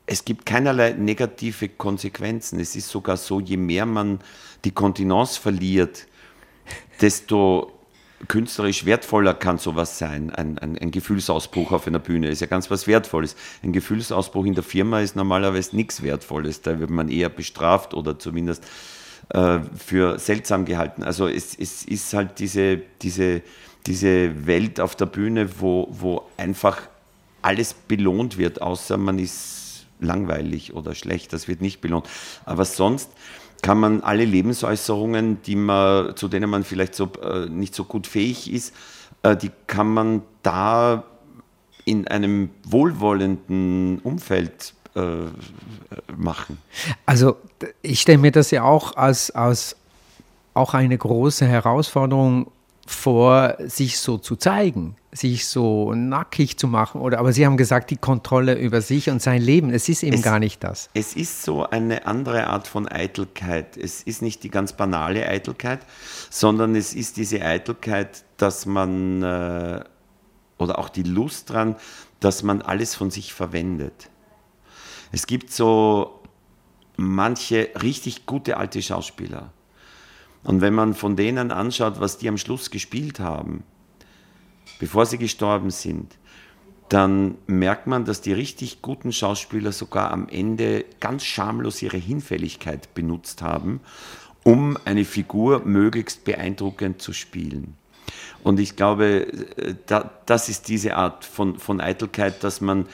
es 0.06 0.24
gibt 0.24 0.46
keinerlei 0.46 0.92
negative 0.92 1.68
Konsequenzen. 1.68 2.60
Es 2.60 2.76
ist 2.76 2.88
sogar 2.88 3.16
so, 3.16 3.40
je 3.40 3.56
mehr 3.56 3.86
man 3.86 4.20
die 4.64 4.70
Kontinence 4.70 5.36
verliert, 5.36 6.06
desto 7.00 7.75
künstlerisch 8.28 8.86
wertvoller 8.86 9.34
kann 9.34 9.58
sowas 9.58 9.98
sein. 9.98 10.30
Ein, 10.30 10.58
ein, 10.58 10.78
ein, 10.78 10.90
Gefühlsausbruch 10.90 11.72
auf 11.72 11.86
einer 11.86 11.98
Bühne 11.98 12.28
ist 12.28 12.40
ja 12.40 12.46
ganz 12.46 12.70
was 12.70 12.86
Wertvolles. 12.86 13.36
Ein 13.62 13.72
Gefühlsausbruch 13.72 14.46
in 14.46 14.54
der 14.54 14.62
Firma 14.62 15.00
ist 15.00 15.16
normalerweise 15.16 15.76
nichts 15.76 16.02
Wertvolles. 16.02 16.62
Da 16.62 16.80
wird 16.80 16.90
man 16.90 17.08
eher 17.08 17.28
bestraft 17.28 17.94
oder 17.94 18.18
zumindest 18.18 18.64
äh, 19.30 19.58
für 19.76 20.18
seltsam 20.18 20.64
gehalten. 20.64 21.02
Also 21.02 21.28
es, 21.28 21.54
es 21.54 21.84
ist 21.84 22.14
halt 22.14 22.38
diese, 22.38 22.78
diese, 23.02 23.42
diese 23.86 24.46
Welt 24.46 24.80
auf 24.80 24.96
der 24.96 25.06
Bühne, 25.06 25.60
wo, 25.60 25.88
wo 25.90 26.22
einfach 26.36 26.82
alles 27.42 27.74
belohnt 27.74 28.38
wird, 28.38 28.62
außer 28.62 28.96
man 28.96 29.18
ist 29.18 29.86
langweilig 30.00 30.74
oder 30.74 30.94
schlecht. 30.94 31.32
Das 31.32 31.48
wird 31.48 31.60
nicht 31.60 31.80
belohnt. 31.80 32.08
Aber 32.44 32.64
sonst 32.64 33.10
kann 33.62 33.78
man 33.78 34.00
alle 34.02 34.24
Lebensäußerungen, 34.24 35.42
die 35.42 35.56
man, 35.56 36.16
zu 36.16 36.28
denen 36.28 36.48
man 36.50 36.64
vielleicht 36.64 36.94
so, 36.94 37.10
äh, 37.22 37.48
nicht 37.48 37.74
so 37.74 37.84
gut 37.84 38.06
fähig 38.06 38.52
ist, 38.52 38.74
äh, 39.22 39.36
die 39.36 39.50
kann 39.66 39.88
man 39.88 40.22
da 40.42 41.04
in 41.84 42.08
einem 42.08 42.50
wohlwollenden 42.64 44.00
Umfeld 44.00 44.74
äh, 44.94 45.26
machen. 46.16 46.58
Also 47.06 47.36
ich 47.82 48.00
stelle 48.00 48.18
mir 48.18 48.32
das 48.32 48.50
ja 48.50 48.64
auch 48.64 48.96
als, 48.96 49.30
als 49.30 49.76
auch 50.54 50.74
eine 50.74 50.96
große 50.96 51.46
Herausforderung 51.46 52.50
vor, 52.86 53.56
sich 53.60 53.98
so 53.98 54.18
zu 54.18 54.36
zeigen, 54.36 54.96
sich 55.12 55.46
so 55.46 55.92
nackig 55.94 56.56
zu 56.58 56.68
machen. 56.68 57.00
Oder, 57.00 57.18
aber 57.18 57.32
Sie 57.32 57.44
haben 57.44 57.56
gesagt, 57.56 57.90
die 57.90 57.96
Kontrolle 57.96 58.54
über 58.58 58.80
sich 58.80 59.10
und 59.10 59.20
sein 59.20 59.42
Leben, 59.42 59.70
es 59.70 59.88
ist 59.88 60.02
eben 60.02 60.14
Es- 60.16 60.22
gar 60.22 60.38
nicht 60.38 60.62
das. 60.64 60.88
Es 60.94 61.14
ist 61.16 61.42
so 61.42 61.64
eine 61.68 62.06
andere 62.06 62.46
Art 62.48 62.66
von 62.68 62.88
Eitelkeit. 62.88 63.76
Es 63.76 64.02
ist 64.02 64.22
nicht 64.22 64.42
die 64.44 64.50
ganz 64.50 64.72
banale 64.74 65.28
Eitelkeit, 65.28 65.80
sondern 66.30 66.74
es 66.76 66.94
ist 66.94 67.16
diese 67.16 67.42
Eitelkeit, 67.42 68.24
dass 68.36 68.66
man, 68.66 69.22
äh, 69.22 69.82
oder 70.58 70.78
auch 70.78 70.88
die 70.88 71.02
Lust 71.02 71.50
dran, 71.50 71.76
dass 72.20 72.42
man 72.42 72.62
alles 72.62 72.94
von 72.94 73.10
sich 73.10 73.32
verwendet. 73.34 74.08
Es 75.12 75.26
gibt 75.26 75.52
so 75.52 76.20
manche 76.96 77.68
richtig 77.82 78.26
gute 78.26 78.56
alte 78.56 78.80
Schauspieler. 78.82 79.52
Und 80.46 80.60
wenn 80.60 80.74
man 80.74 80.94
von 80.94 81.16
denen 81.16 81.50
anschaut, 81.50 81.98
was 81.98 82.18
die 82.18 82.28
am 82.28 82.38
Schluss 82.38 82.70
gespielt 82.70 83.18
haben, 83.18 83.64
bevor 84.78 85.04
sie 85.04 85.18
gestorben 85.18 85.72
sind, 85.72 86.16
dann 86.88 87.36
merkt 87.48 87.88
man, 87.88 88.04
dass 88.04 88.20
die 88.20 88.32
richtig 88.32 88.80
guten 88.80 89.12
Schauspieler 89.12 89.72
sogar 89.72 90.12
am 90.12 90.28
Ende 90.28 90.84
ganz 91.00 91.24
schamlos 91.24 91.82
ihre 91.82 91.96
Hinfälligkeit 91.96 92.94
benutzt 92.94 93.42
haben, 93.42 93.80
um 94.44 94.78
eine 94.84 95.04
Figur 95.04 95.62
möglichst 95.64 96.22
beeindruckend 96.22 97.02
zu 97.02 97.12
spielen. 97.12 97.74
Und 98.44 98.60
ich 98.60 98.76
glaube, 98.76 99.26
äh, 99.56 99.74
da, 99.86 100.12
das 100.26 100.48
ist 100.48 100.68
diese 100.68 100.94
Art 100.94 101.24
von, 101.24 101.58
von 101.58 101.80
Eitelkeit, 101.80 102.44
dass 102.44 102.60
man, 102.60 102.86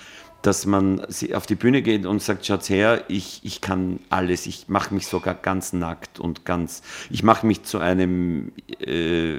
dass 0.43 0.67
man 0.67 1.01
auf 1.35 1.47
die 1.47 1.55
Bühne 1.55 1.83
geht 1.83 2.05
und 2.05 2.21
sagt, 2.21 2.45
schaut 2.45 2.69
her, 2.69 3.05
ich, 3.09 3.41
ich 3.45 3.61
kann 3.61 4.01
alles, 4.11 4.47
ich 4.47 4.69
mache 4.69 4.93
mich 4.93 5.07
sogar 5.07 5.35
ganz 5.35 5.73
nackt 5.73 6.19
und 6.19 6.45
ganz, 6.45 6.83
ich 7.11 7.23
mache 7.23 7.47
mich 7.47 7.63
zu 7.63 7.79
einem 7.79 8.53
äh, 8.81 9.37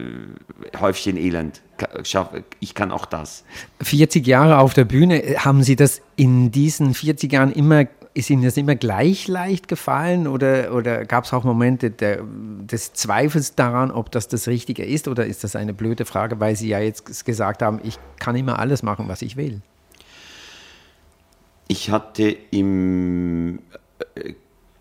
Häufchen 0.79 1.17
Elend. 1.17 1.61
Ich 2.61 2.75
kann 2.75 2.91
auch 2.91 3.05
das. 3.05 3.43
40 3.81 4.25
Jahre 4.25 4.59
auf 4.59 4.73
der 4.73 4.85
Bühne, 4.85 5.21
haben 5.39 5.63
Sie 5.63 5.75
das 5.75 6.01
in 6.15 6.51
diesen 6.51 6.93
40 6.93 7.31
Jahren 7.31 7.51
immer, 7.51 7.85
ist 8.13 8.29
Ihnen 8.29 8.43
das 8.43 8.55
immer 8.55 8.75
gleich 8.75 9.27
leicht 9.27 9.67
gefallen 9.67 10.27
oder, 10.27 10.73
oder 10.73 11.03
gab 11.03 11.25
es 11.25 11.33
auch 11.33 11.43
Momente 11.43 11.91
der, 11.91 12.23
des 12.23 12.93
Zweifels 12.93 13.55
daran, 13.55 13.91
ob 13.91 14.11
das 14.11 14.29
das 14.29 14.47
Richtige 14.47 14.85
ist 14.85 15.09
oder 15.09 15.25
ist 15.25 15.43
das 15.43 15.57
eine 15.57 15.73
blöde 15.73 16.05
Frage, 16.05 16.39
weil 16.39 16.55
Sie 16.55 16.69
ja 16.69 16.79
jetzt 16.79 17.25
gesagt 17.25 17.61
haben, 17.61 17.81
ich 17.83 17.99
kann 18.19 18.37
immer 18.37 18.59
alles 18.59 18.83
machen, 18.83 19.09
was 19.09 19.21
ich 19.21 19.35
will? 19.35 19.61
Ich 21.73 21.89
hatte 21.89 22.29
im 22.51 23.57
äh, 24.13 24.35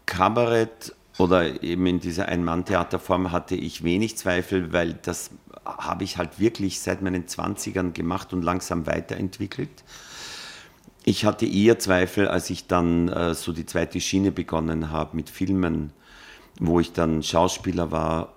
Kabarett 0.04 0.94
oder 1.16 1.62
eben 1.62 1.86
in 1.86 2.00
dieser 2.00 2.28
Ein-Mann-Theaterform 2.28 3.32
hatte 3.32 3.54
ich 3.54 3.82
wenig 3.82 4.18
Zweifel, 4.18 4.74
weil 4.74 4.98
das 5.00 5.30
habe 5.64 6.04
ich 6.04 6.18
halt 6.18 6.38
wirklich 6.38 6.80
seit 6.80 7.00
meinen 7.00 7.24
20ern 7.24 7.92
gemacht 7.92 8.34
und 8.34 8.42
langsam 8.42 8.86
weiterentwickelt. 8.86 9.70
Ich 11.04 11.24
hatte 11.24 11.46
eher 11.46 11.78
Zweifel, 11.78 12.28
als 12.28 12.50
ich 12.50 12.66
dann 12.66 13.08
äh, 13.08 13.32
so 13.32 13.52
die 13.54 13.64
zweite 13.64 13.98
Schiene 13.98 14.30
begonnen 14.30 14.90
habe 14.90 15.16
mit 15.16 15.30
Filmen, 15.30 15.94
wo 16.60 16.78
ich 16.78 16.92
dann 16.92 17.22
Schauspieler 17.22 17.90
war 17.90 18.34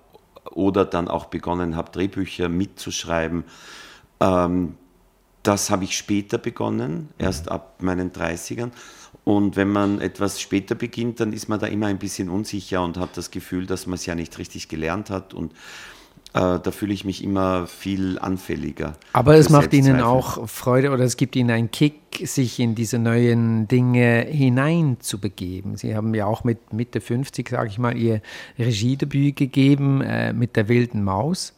oder 0.50 0.86
dann 0.86 1.08
auch 1.08 1.26
begonnen 1.26 1.76
habe, 1.76 1.92
Drehbücher 1.92 2.48
mitzuschreiben. 2.48 3.44
Ähm, 4.20 4.76
das 5.46 5.70
habe 5.70 5.84
ich 5.84 5.96
später 5.96 6.38
begonnen, 6.38 7.10
erst 7.18 7.50
ab 7.50 7.82
meinen 7.82 8.10
30ern. 8.12 8.70
Und 9.24 9.56
wenn 9.56 9.70
man 9.70 10.00
etwas 10.00 10.40
später 10.40 10.74
beginnt, 10.74 11.20
dann 11.20 11.32
ist 11.32 11.48
man 11.48 11.58
da 11.58 11.66
immer 11.66 11.86
ein 11.86 11.98
bisschen 11.98 12.28
unsicher 12.28 12.82
und 12.82 12.96
hat 12.96 13.16
das 13.16 13.30
Gefühl, 13.30 13.66
dass 13.66 13.86
man 13.86 13.94
es 13.94 14.06
ja 14.06 14.14
nicht 14.14 14.38
richtig 14.38 14.68
gelernt 14.68 15.10
hat. 15.10 15.34
Und 15.34 15.52
äh, 16.32 16.60
da 16.60 16.70
fühle 16.70 16.92
ich 16.92 17.04
mich 17.04 17.24
immer 17.24 17.66
viel 17.66 18.18
anfälliger. 18.18 18.94
Aber 19.12 19.36
es 19.36 19.48
macht 19.48 19.72
Ihnen 19.72 20.00
auch 20.00 20.48
Freude 20.48 20.90
oder 20.90 21.04
es 21.04 21.16
gibt 21.16 21.34
Ihnen 21.34 21.50
einen 21.50 21.70
Kick, 21.70 21.94
sich 22.24 22.60
in 22.60 22.74
diese 22.74 22.98
neuen 22.98 23.68
Dinge 23.68 24.26
hineinzubegeben. 24.28 25.76
Sie 25.76 25.96
haben 25.96 26.14
ja 26.14 26.26
auch 26.26 26.44
mit 26.44 26.72
Mitte 26.72 27.00
50, 27.00 27.48
sage 27.48 27.68
ich 27.68 27.78
mal, 27.78 27.96
Ihr 27.96 28.20
Regiedebüt 28.58 29.36
gegeben 29.36 30.02
äh, 30.02 30.32
mit 30.32 30.56
der 30.56 30.68
wilden 30.68 31.04
Maus. 31.04 31.52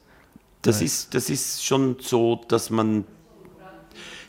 Das 0.62 0.82
ist, 0.82 1.14
das 1.14 1.30
ist 1.30 1.64
schon 1.64 1.96
so, 2.00 2.40
dass 2.48 2.70
man, 2.70 3.04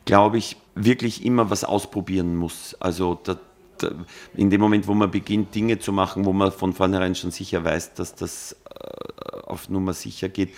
glaube 0.10 0.40
ich, 0.40 0.58
wirklich 0.74 1.24
immer 1.24 1.52
was 1.52 1.64
ausprobieren 1.64 2.36
muss. 2.36 2.76
Also 2.80 3.20
da, 3.24 3.38
da, 3.78 3.92
in 4.34 4.50
dem 4.50 4.60
Moment, 4.60 4.88
wo 4.88 4.96
man 4.96 5.12
beginnt, 5.12 5.54
Dinge 5.54 5.78
zu 5.78 5.94
machen, 5.94 6.26
wo 6.26 6.34
man 6.34 6.52
von 6.52 6.74
vornherein 6.74 7.14
schon 7.14 7.30
sicher 7.30 7.64
weiß, 7.64 7.94
dass 7.94 8.16
das 8.16 8.56
äh, 8.74 9.38
auf 9.46 9.70
Nummer 9.70 9.94
sicher 9.94 10.28
geht, 10.28 10.50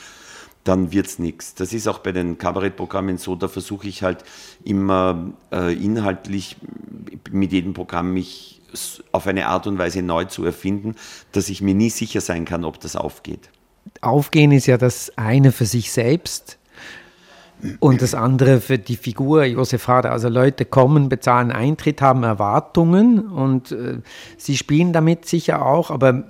dann 0.63 0.93
wird 0.93 1.07
es 1.07 1.19
nichts. 1.19 1.53
Das 1.53 1.73
ist 1.73 1.87
auch 1.89 1.99
bei 1.99 2.13
den 2.13 2.37
Kabarettprogrammen 2.37 3.17
so, 3.17 3.35
da 3.35 3.49
versuche 3.49 3.89
ich 3.89 4.03
halt 4.03 4.23
immer 4.63 5.33
äh, 5.51 5.73
inhaltlich 5.73 6.55
mit 7.29 7.51
jedem 7.51 7.73
Programm 7.73 8.13
mich 8.13 8.61
auf 9.11 9.27
eine 9.27 9.47
Art 9.47 9.67
und 9.67 9.77
Weise 9.77 10.01
neu 10.01 10.25
zu 10.25 10.45
erfinden, 10.45 10.95
dass 11.33 11.49
ich 11.49 11.61
mir 11.61 11.75
nie 11.75 11.89
sicher 11.89 12.21
sein 12.21 12.45
kann, 12.45 12.63
ob 12.63 12.79
das 12.79 12.95
aufgeht. 12.95 13.49
Aufgehen 13.99 14.53
ist 14.53 14.67
ja 14.67 14.77
das 14.77 15.11
eine 15.17 15.51
für 15.51 15.65
sich 15.65 15.91
selbst 15.91 16.57
und 17.79 18.01
das 18.01 18.13
andere 18.13 18.61
für 18.61 18.77
die 18.77 18.95
Figur 18.95 19.43
Josef 19.43 19.87
Hader. 19.87 20.11
Also 20.11 20.29
Leute 20.29 20.65
kommen, 20.65 21.09
bezahlen 21.09 21.51
Eintritt, 21.51 22.01
haben 22.01 22.23
Erwartungen 22.23 23.19
und 23.19 23.71
äh, 23.71 23.99
sie 24.37 24.57
spielen 24.57 24.93
damit 24.93 25.25
sicher 25.25 25.65
auch, 25.65 25.91
aber 25.91 26.25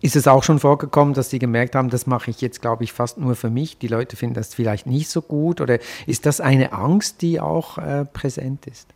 ist 0.00 0.16
es 0.16 0.28
auch 0.28 0.42
schon 0.42 0.58
vorgekommen, 0.58 1.14
dass 1.14 1.30
Sie 1.30 1.38
gemerkt 1.38 1.74
haben, 1.74 1.88
das 1.88 2.06
mache 2.06 2.30
ich 2.30 2.42
jetzt, 2.42 2.60
glaube 2.60 2.84
ich, 2.84 2.92
fast 2.92 3.16
nur 3.16 3.36
für 3.36 3.48
mich. 3.48 3.78
Die 3.78 3.88
Leute 3.88 4.16
finden 4.16 4.34
das 4.34 4.54
vielleicht 4.54 4.86
nicht 4.86 5.08
so 5.08 5.22
gut 5.22 5.62
oder 5.62 5.78
ist 6.06 6.26
das 6.26 6.42
eine 6.42 6.72
Angst, 6.72 7.22
die 7.22 7.40
auch 7.40 7.78
äh, 7.78 8.04
präsent 8.04 8.66
ist? 8.66 8.88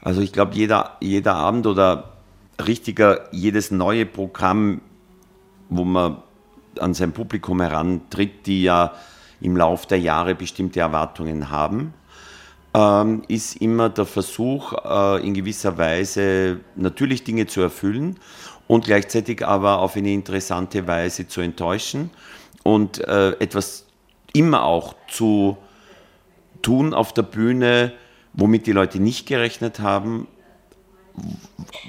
Also 0.00 0.20
ich 0.20 0.32
glaube, 0.32 0.54
jeder, 0.54 0.96
jeder 1.00 1.34
Abend 1.34 1.68
oder 1.68 2.14
richtiger, 2.66 3.32
jedes 3.32 3.70
neue 3.70 4.06
Programm, 4.06 4.80
wo 5.68 5.84
man 5.84 6.16
an 6.80 6.94
sein 6.94 7.12
Publikum 7.12 7.60
herantritt, 7.60 8.46
die 8.46 8.64
ja 8.64 8.92
im 9.40 9.56
Lauf 9.56 9.86
der 9.86 10.00
Jahre 10.00 10.34
bestimmte 10.34 10.80
Erwartungen 10.80 11.50
haben, 11.50 11.94
ähm, 12.74 13.22
ist 13.28 13.56
immer 13.56 13.88
der 13.88 14.04
Versuch, 14.04 14.72
äh, 14.84 15.26
in 15.26 15.34
gewisser 15.34 15.78
Weise 15.78 16.60
natürlich 16.76 17.24
Dinge 17.24 17.46
zu 17.46 17.60
erfüllen 17.60 18.18
und 18.66 18.84
gleichzeitig 18.84 19.46
aber 19.46 19.78
auf 19.78 19.96
eine 19.96 20.12
interessante 20.12 20.86
Weise 20.86 21.26
zu 21.26 21.40
enttäuschen 21.40 22.10
und 22.62 22.98
äh, 22.98 23.30
etwas 23.40 23.86
immer 24.32 24.64
auch 24.64 24.94
zu 25.08 25.56
tun 26.62 26.92
auf 26.92 27.14
der 27.14 27.22
Bühne, 27.22 27.92
womit 28.34 28.66
die 28.66 28.72
Leute 28.72 29.00
nicht 29.00 29.26
gerechnet 29.26 29.80
haben, 29.80 30.28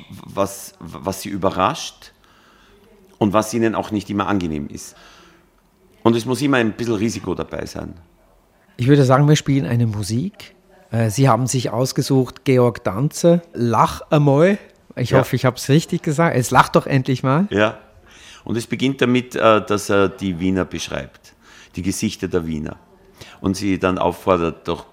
was, 0.10 0.74
was 0.80 1.22
sie 1.22 1.30
überrascht 1.30 2.14
und 3.18 3.34
was 3.34 3.54
ihnen 3.54 3.76
auch 3.76 3.92
nicht 3.92 4.10
immer 4.10 4.28
angenehm 4.28 4.68
ist. 4.68 4.96
Und 6.04 6.16
es 6.16 6.26
muss 6.26 6.42
immer 6.42 6.58
ein 6.58 6.72
bisschen 6.74 6.96
Risiko 6.96 7.36
dabei 7.36 7.66
sein. 7.66 7.94
Ich 8.78 8.88
würde 8.88 9.04
sagen, 9.04 9.28
wir 9.28 9.36
spielen 9.36 9.66
eine 9.66 9.86
Musik. 9.88 10.56
Äh, 10.92 11.10
Sie 11.10 11.28
haben 11.28 11.46
sich 11.48 11.70
ausgesucht, 11.72 12.46
Georg 12.46 12.84
Danzer, 12.84 13.42
Lach 13.54 14.02
einmal. 14.10 14.58
Ich 14.96 15.12
Ja. 15.12 15.20
hoffe, 15.20 15.36
ich 15.36 15.46
habe 15.46 15.58
es 15.58 15.68
richtig 15.70 16.02
gesagt. 16.02 16.36
Es 16.36 16.52
lacht 16.52 16.76
doch 16.76 16.86
endlich 16.88 17.22
mal. 17.24 17.48
Ja. 17.52 17.78
Und 18.46 18.56
es 18.58 18.66
beginnt 18.68 19.02
damit, 19.02 19.36
äh, 19.36 19.64
dass 19.66 19.90
er 19.90 20.08
die 20.10 20.40
Wiener 20.40 20.66
beschreibt, 20.66 21.34
die 21.76 21.82
Gesichter 21.82 22.28
der 22.28 22.48
Wiener. 22.48 22.78
Und 23.42 23.56
sie 23.58 23.78
dann 23.80 23.98
auffordert, 23.98 24.68
doch 24.68 24.86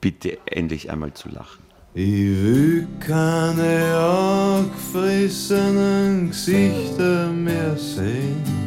bitte 0.00 0.38
endlich 0.46 0.90
einmal 0.90 1.12
zu 1.14 1.28
lachen. 1.28 1.62
Ich 1.94 2.04
will 2.04 2.86
keine 3.00 3.96
angefressenen 5.08 6.28
Gesichter 6.28 7.28
mehr 7.32 7.76
sehen. 7.76 8.57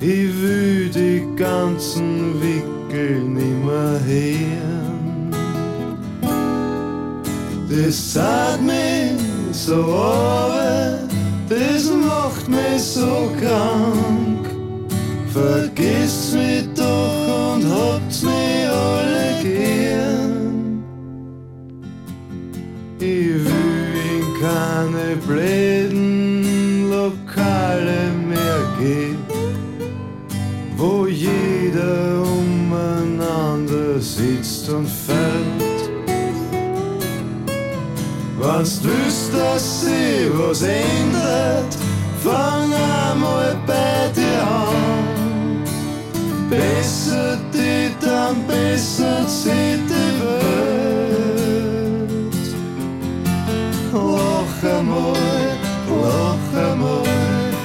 Ich 0.00 0.30
will 0.42 0.88
die 0.90 1.26
ganzen 1.34 2.40
Wickel 2.40 3.20
nimmer 3.20 3.98
hören. 4.06 5.32
Das 7.68 8.12
sagt 8.12 8.62
mich 8.62 9.20
so 9.52 9.74
aber, 9.74 11.00
das 11.48 11.90
macht 11.90 12.48
mich 12.48 12.80
so 12.80 13.30
krank. 13.40 14.46
Vergesst 15.32 16.34
mich 16.34 16.68
doch 16.76 17.54
und 17.54 17.68
habt's 17.68 18.22
mich 18.22 18.68
alle 18.68 19.42
gern. 19.42 20.84
Ich 23.00 23.44
will 23.44 23.94
in 24.12 24.24
keine 24.40 25.16
bläden 25.26 26.88
Lokale 26.88 28.12
mehr 28.28 28.60
gehen, 28.78 29.07
Fürstenfeld. 34.68 35.90
Wann's 38.38 38.80
dat 39.32 39.60
sie 39.60 40.30
was 40.34 40.62
ändert, 40.62 41.76
fang 42.22 42.72
einmal 42.72 43.56
bei 43.66 44.10
dir 44.14 44.42
an. 44.42 45.64
Besser 46.50 47.38
die, 47.52 47.90
dann 48.00 48.46
besser 48.46 49.26
sie 49.26 49.80
die 49.88 50.12
Welt. 50.20 50.48
Lach 53.92 54.62
einmal, 54.78 55.56
lach 56.02 56.48
einmal, 56.70 57.08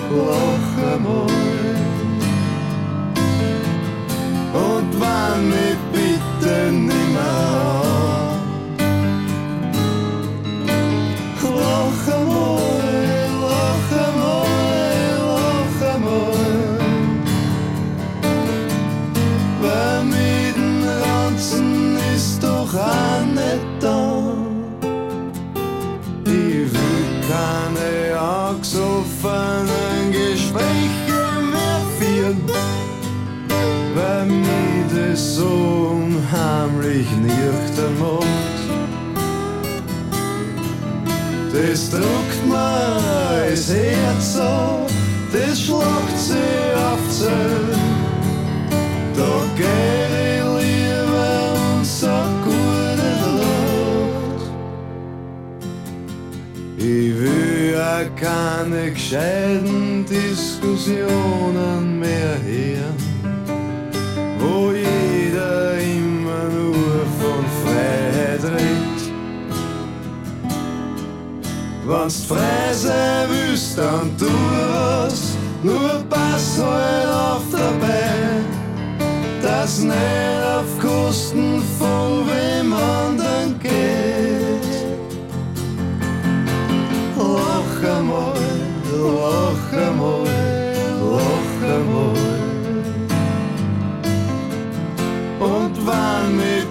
lach 0.09 0.75
einmal. 0.93 1.27
Und 4.53 4.89
wann 4.99 5.53
keine 27.33 28.19
Angst 28.19 28.75
offenen 28.75 30.11
Gespräche 30.11 31.21
mehr 31.51 31.81
führen, 31.97 32.41
weil 33.95 34.25
mir 34.25 34.85
das 34.93 35.35
so 35.35 35.95
unheimlich 35.95 37.09
nicht 37.11 37.77
ermacht. 37.77 38.59
Das 41.53 41.89
drückt 41.89 42.41
mir 42.47 43.49
das 43.49 43.69
Herz 43.69 44.37
an, 44.37 44.85
das 45.31 45.61
schlagt 45.61 46.17
sie 46.17 46.75
auf 46.75 46.99
Zell. 47.09 47.62
Keine 58.15 58.91
gescheiten 58.91 60.05
Diskussionen 60.05 61.99
mehr 61.99 62.37
hören 62.43 63.13
wo 64.43 64.71
jeder 64.71 65.77
immer 65.79 66.43
nur 66.57 67.05
von 67.19 67.43
Freiheit 67.63 68.43
redet. 68.43 69.01
Wenn's 71.85 72.25
frei 72.25 72.73
sein 72.73 73.27
willst, 73.29 73.77
dann 73.77 74.17
tu 74.17 74.25
was, 74.25 75.37
nur 75.63 76.03
pass 76.09 76.59
halt 76.61 77.07
auf 77.07 77.43
dabei, 77.51 78.41
dass 79.41 79.79
nicht 79.79 80.41
auf 80.57 80.79
Kosten 80.79 81.61
von 81.79 82.25
wem 82.27 82.73
anderen 82.73 83.59
geht. 83.59 84.32
Lach 87.83 87.97
einmal, 87.97 88.33
lach 88.91 89.73
einmal, 89.73 90.23
lach 91.01 91.69
einmal. 91.69 92.33
und 95.39 95.85
warn 95.85 96.37
mich 96.37 96.62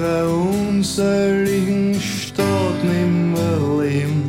der 0.00 0.28
unsäuligen 0.28 2.00
Stadt 2.00 2.84
nimmer 2.84 3.82
leben 3.82 4.26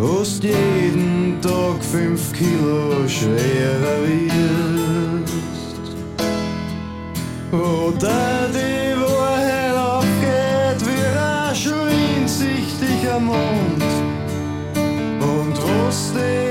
hast 0.00 0.42
jeden 0.44 1.38
Tag 1.40 1.82
fünf 1.82 2.32
Kilo 2.32 3.06
schwerer 3.06 3.98
wirst. 4.04 5.84
Oder 7.52 8.48
die 8.48 8.94
Wahrheit 9.00 9.76
aufgeht 9.76 10.80
wie 10.86 11.06
ein 11.18 11.54
schwindsichtiger 11.54 13.20
Mond. 13.20 13.84
Und 15.20 15.56
was 15.86 16.12
dich 16.12 16.49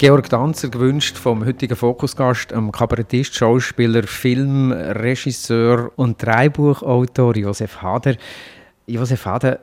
Georg 0.00 0.30
Danzer 0.30 0.70
gewünscht 0.70 1.18
vom 1.18 1.44
heutigen 1.44 1.76
Fokusgast, 1.76 2.54
einem 2.54 2.72
Kabarettist, 2.72 3.34
Schauspieler, 3.34 4.04
Filmregisseur 4.04 5.92
und 5.94 6.22
Drehbuchautor 6.22 7.36
Josef 7.36 7.82
Hader. 7.82 8.16
Josef 8.86 9.26
Hader, 9.26 9.58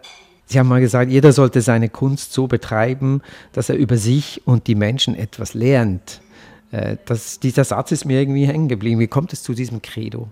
Sie 0.46 0.60
haben 0.60 0.68
mal 0.68 0.80
gesagt, 0.80 1.10
jeder 1.10 1.34
sollte 1.34 1.62
seine 1.62 1.90
Kunst 1.90 2.34
so 2.34 2.46
betreiben, 2.46 3.24
dass 3.52 3.70
er 3.70 3.78
über 3.78 3.98
sich 3.98 4.44
und 4.46 4.68
die 4.68 4.76
Menschen 4.76 5.16
etwas 5.16 5.56
lernt. 5.56 6.22
Äh, 6.70 6.98
Das, 7.06 7.40
dieser 7.40 7.64
Satz 7.64 7.92
ist 7.92 8.06
mir 8.06 8.20
irgendwie 8.20 8.46
hängen 8.46 8.68
geblieben. 8.68 9.00
Wie 9.00 9.08
kommt 9.08 9.34
es 9.34 9.42
zu 9.42 9.56
diesem 9.56 9.82
Credo? 9.82 10.28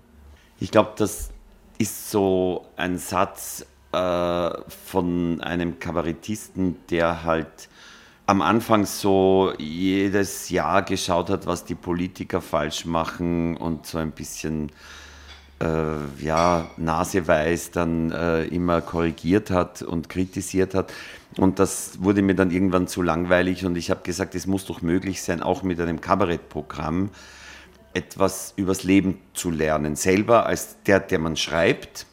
Ich 0.60 0.70
glaube, 0.70 0.92
das 0.96 1.30
ist 1.78 2.12
so 2.12 2.64
ein 2.76 2.98
Satz 2.98 3.66
äh, 3.90 4.50
von 4.68 5.40
einem 5.40 5.80
Kabarettisten, 5.80 6.76
der 6.90 7.24
halt 7.24 7.68
am 8.26 8.42
Anfang 8.42 8.86
so 8.86 9.52
jedes 9.56 10.50
Jahr 10.50 10.82
geschaut 10.82 11.30
hat, 11.30 11.46
was 11.46 11.64
die 11.64 11.76
Politiker 11.76 12.40
falsch 12.40 12.84
machen 12.84 13.56
und 13.56 13.86
so 13.86 13.98
ein 13.98 14.10
bisschen 14.10 14.72
äh, 15.62 16.24
ja, 16.24 16.68
naseweiß 16.76 17.70
dann 17.70 18.10
äh, 18.10 18.44
immer 18.46 18.80
korrigiert 18.80 19.50
hat 19.50 19.82
und 19.82 20.08
kritisiert 20.08 20.74
hat. 20.74 20.92
Und 21.36 21.60
das 21.60 22.02
wurde 22.02 22.20
mir 22.22 22.34
dann 22.34 22.50
irgendwann 22.50 22.88
zu 22.88 23.00
langweilig 23.00 23.64
und 23.64 23.76
ich 23.76 23.90
habe 23.90 24.00
gesagt, 24.02 24.34
es 24.34 24.46
muss 24.46 24.66
doch 24.66 24.82
möglich 24.82 25.22
sein, 25.22 25.42
auch 25.42 25.62
mit 25.62 25.80
einem 25.80 26.00
Kabarettprogramm 26.00 27.10
etwas 27.94 28.54
übers 28.56 28.82
Leben 28.82 29.18
zu 29.34 29.50
lernen. 29.50 29.96
Selber 29.96 30.46
als 30.46 30.82
der, 30.82 31.00
der 31.00 31.18
man 31.18 31.36
schreibt 31.36 32.06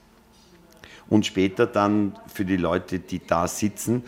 und 1.10 1.26
später 1.26 1.66
dann 1.66 2.18
für 2.28 2.46
die 2.46 2.58
Leute, 2.58 3.00
die 3.00 3.26
da 3.26 3.48
sitzen, 3.48 4.04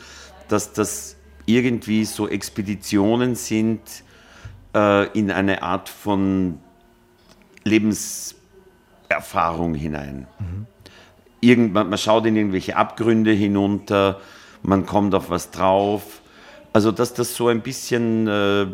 dass 0.47 0.71
das 0.73 1.15
irgendwie 1.45 2.05
so 2.05 2.27
Expeditionen 2.27 3.35
sind 3.35 3.81
äh, 4.73 5.07
in 5.17 5.29
eine 5.31 5.61
Art 5.61 5.89
von 5.89 6.59
Lebenserfahrung 7.63 9.75
hinein. 9.75 10.27
Irgend, 11.41 11.73
man, 11.73 11.89
man 11.89 11.97
schaut 11.97 12.25
in 12.25 12.35
irgendwelche 12.35 12.75
Abgründe 12.75 13.31
hinunter, 13.31 14.19
man 14.63 14.85
kommt 14.85 15.15
auf 15.15 15.29
was 15.29 15.51
drauf. 15.51 16.21
Also 16.73 16.91
dass 16.91 17.13
das 17.13 17.35
so 17.35 17.47
ein 17.47 17.61
bisschen 17.61 18.27
äh, 18.27 18.67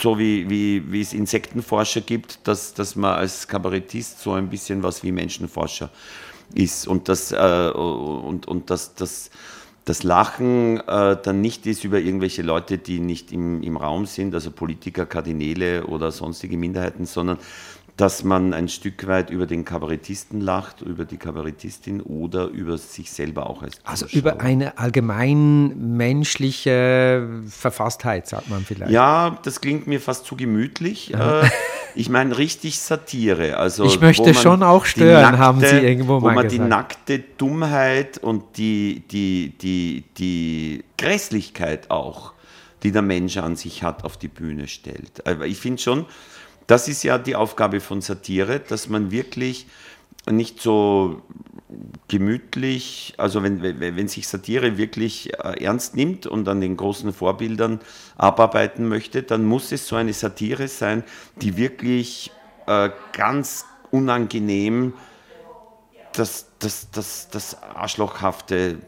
so 0.00 0.18
wie, 0.18 0.48
wie, 0.48 0.90
wie 0.90 1.00
es 1.00 1.12
Insektenforscher 1.12 2.00
gibt, 2.00 2.46
dass, 2.48 2.74
dass 2.74 2.96
man 2.96 3.14
als 3.14 3.46
Kabarettist 3.46 4.20
so 4.20 4.32
ein 4.32 4.48
bisschen 4.48 4.82
was 4.82 5.02
wie 5.02 5.12
Menschenforscher 5.12 5.90
ist 6.54 6.88
und 6.88 7.08
das, 7.08 7.32
äh, 7.32 7.70
und, 7.74 8.48
und 8.48 8.70
das, 8.70 8.94
das, 8.94 9.30
das 9.84 10.02
Lachen 10.02 10.80
äh, 10.86 11.16
dann 11.22 11.40
nicht 11.40 11.66
ist 11.66 11.84
über 11.84 11.98
irgendwelche 11.98 12.42
Leute, 12.42 12.78
die 12.78 13.00
nicht 13.00 13.32
im, 13.32 13.62
im 13.62 13.76
Raum 13.76 14.06
sind, 14.06 14.34
also 14.34 14.50
Politiker, 14.50 15.06
Kardinäle 15.06 15.86
oder 15.86 16.12
sonstige 16.12 16.56
Minderheiten, 16.56 17.06
sondern 17.06 17.38
dass 18.00 18.24
man 18.24 18.54
ein 18.54 18.68
Stück 18.68 19.06
weit 19.06 19.28
über 19.30 19.46
den 19.46 19.64
Kabarettisten 19.64 20.40
lacht, 20.40 20.80
über 20.80 21.04
die 21.04 21.18
Kabarettistin 21.18 22.00
oder 22.00 22.46
über 22.46 22.78
sich 22.78 23.10
selber 23.10 23.48
auch 23.50 23.62
als 23.62 23.78
Also 23.84 24.06
Zuschauer. 24.06 24.18
über 24.18 24.40
eine 24.40 24.78
allgemein 24.78 25.96
menschliche 25.96 27.28
Verfasstheit, 27.48 28.26
sagt 28.26 28.48
man 28.48 28.64
vielleicht. 28.64 28.90
Ja, 28.92 29.38
das 29.42 29.60
klingt 29.60 29.86
mir 29.86 30.00
fast 30.00 30.24
zu 30.24 30.36
gemütlich. 30.36 31.12
Äh, 31.14 31.48
ich 31.94 32.08
meine 32.08 32.38
richtig 32.38 32.80
Satire. 32.80 33.56
Also, 33.58 33.84
Ich 33.84 34.00
möchte 34.00 34.30
wo 34.30 34.34
schon 34.34 34.62
auch 34.62 34.86
stören, 34.86 35.38
haben 35.38 35.60
Sie 35.60 35.66
irgendwo 35.66 36.22
Wo 36.22 36.26
mal 36.26 36.34
man 36.36 36.48
die 36.48 36.56
gesagt. 36.56 36.70
nackte 36.70 37.18
Dummheit 37.36 38.18
und 38.18 38.56
die, 38.56 39.02
die, 39.10 39.52
die, 39.60 40.04
die 40.16 40.84
Grässlichkeit 40.96 41.90
auch, 41.90 42.32
die 42.82 42.92
der 42.92 43.02
Mensch 43.02 43.36
an 43.36 43.56
sich 43.56 43.82
hat, 43.82 44.04
auf 44.04 44.16
die 44.16 44.28
Bühne 44.28 44.68
stellt. 44.68 45.26
Aber 45.26 45.46
ich 45.46 45.58
finde 45.58 45.82
schon, 45.82 46.06
das 46.70 46.86
ist 46.86 47.02
ja 47.02 47.18
die 47.18 47.34
Aufgabe 47.34 47.80
von 47.80 48.00
Satire, 48.00 48.60
dass 48.60 48.88
man 48.88 49.10
wirklich 49.10 49.66
nicht 50.30 50.60
so 50.60 51.20
gemütlich, 52.06 53.14
also 53.16 53.42
wenn, 53.42 53.60
wenn, 53.62 54.06
sich 54.06 54.28
Satire 54.28 54.76
wirklich 54.76 55.32
äh, 55.34 55.64
ernst 55.64 55.96
nimmt 55.96 56.26
und 56.26 56.46
an 56.46 56.60
den 56.60 56.76
großen 56.76 57.12
Vorbildern 57.12 57.80
abarbeiten 58.16 58.88
möchte, 58.88 59.24
dann 59.24 59.46
muss 59.46 59.72
es 59.72 59.88
so 59.88 59.96
eine 59.96 60.12
Satire 60.12 60.68
sein, 60.68 61.02
die 61.42 61.56
wirklich 61.56 62.30
äh, 62.68 62.90
ganz 63.12 63.64
unangenehm 63.90 64.92
das, 66.12 66.46
das, 66.60 66.90
das, 66.92 67.30
das 67.30 67.60
Arschlochhafte 67.62 68.78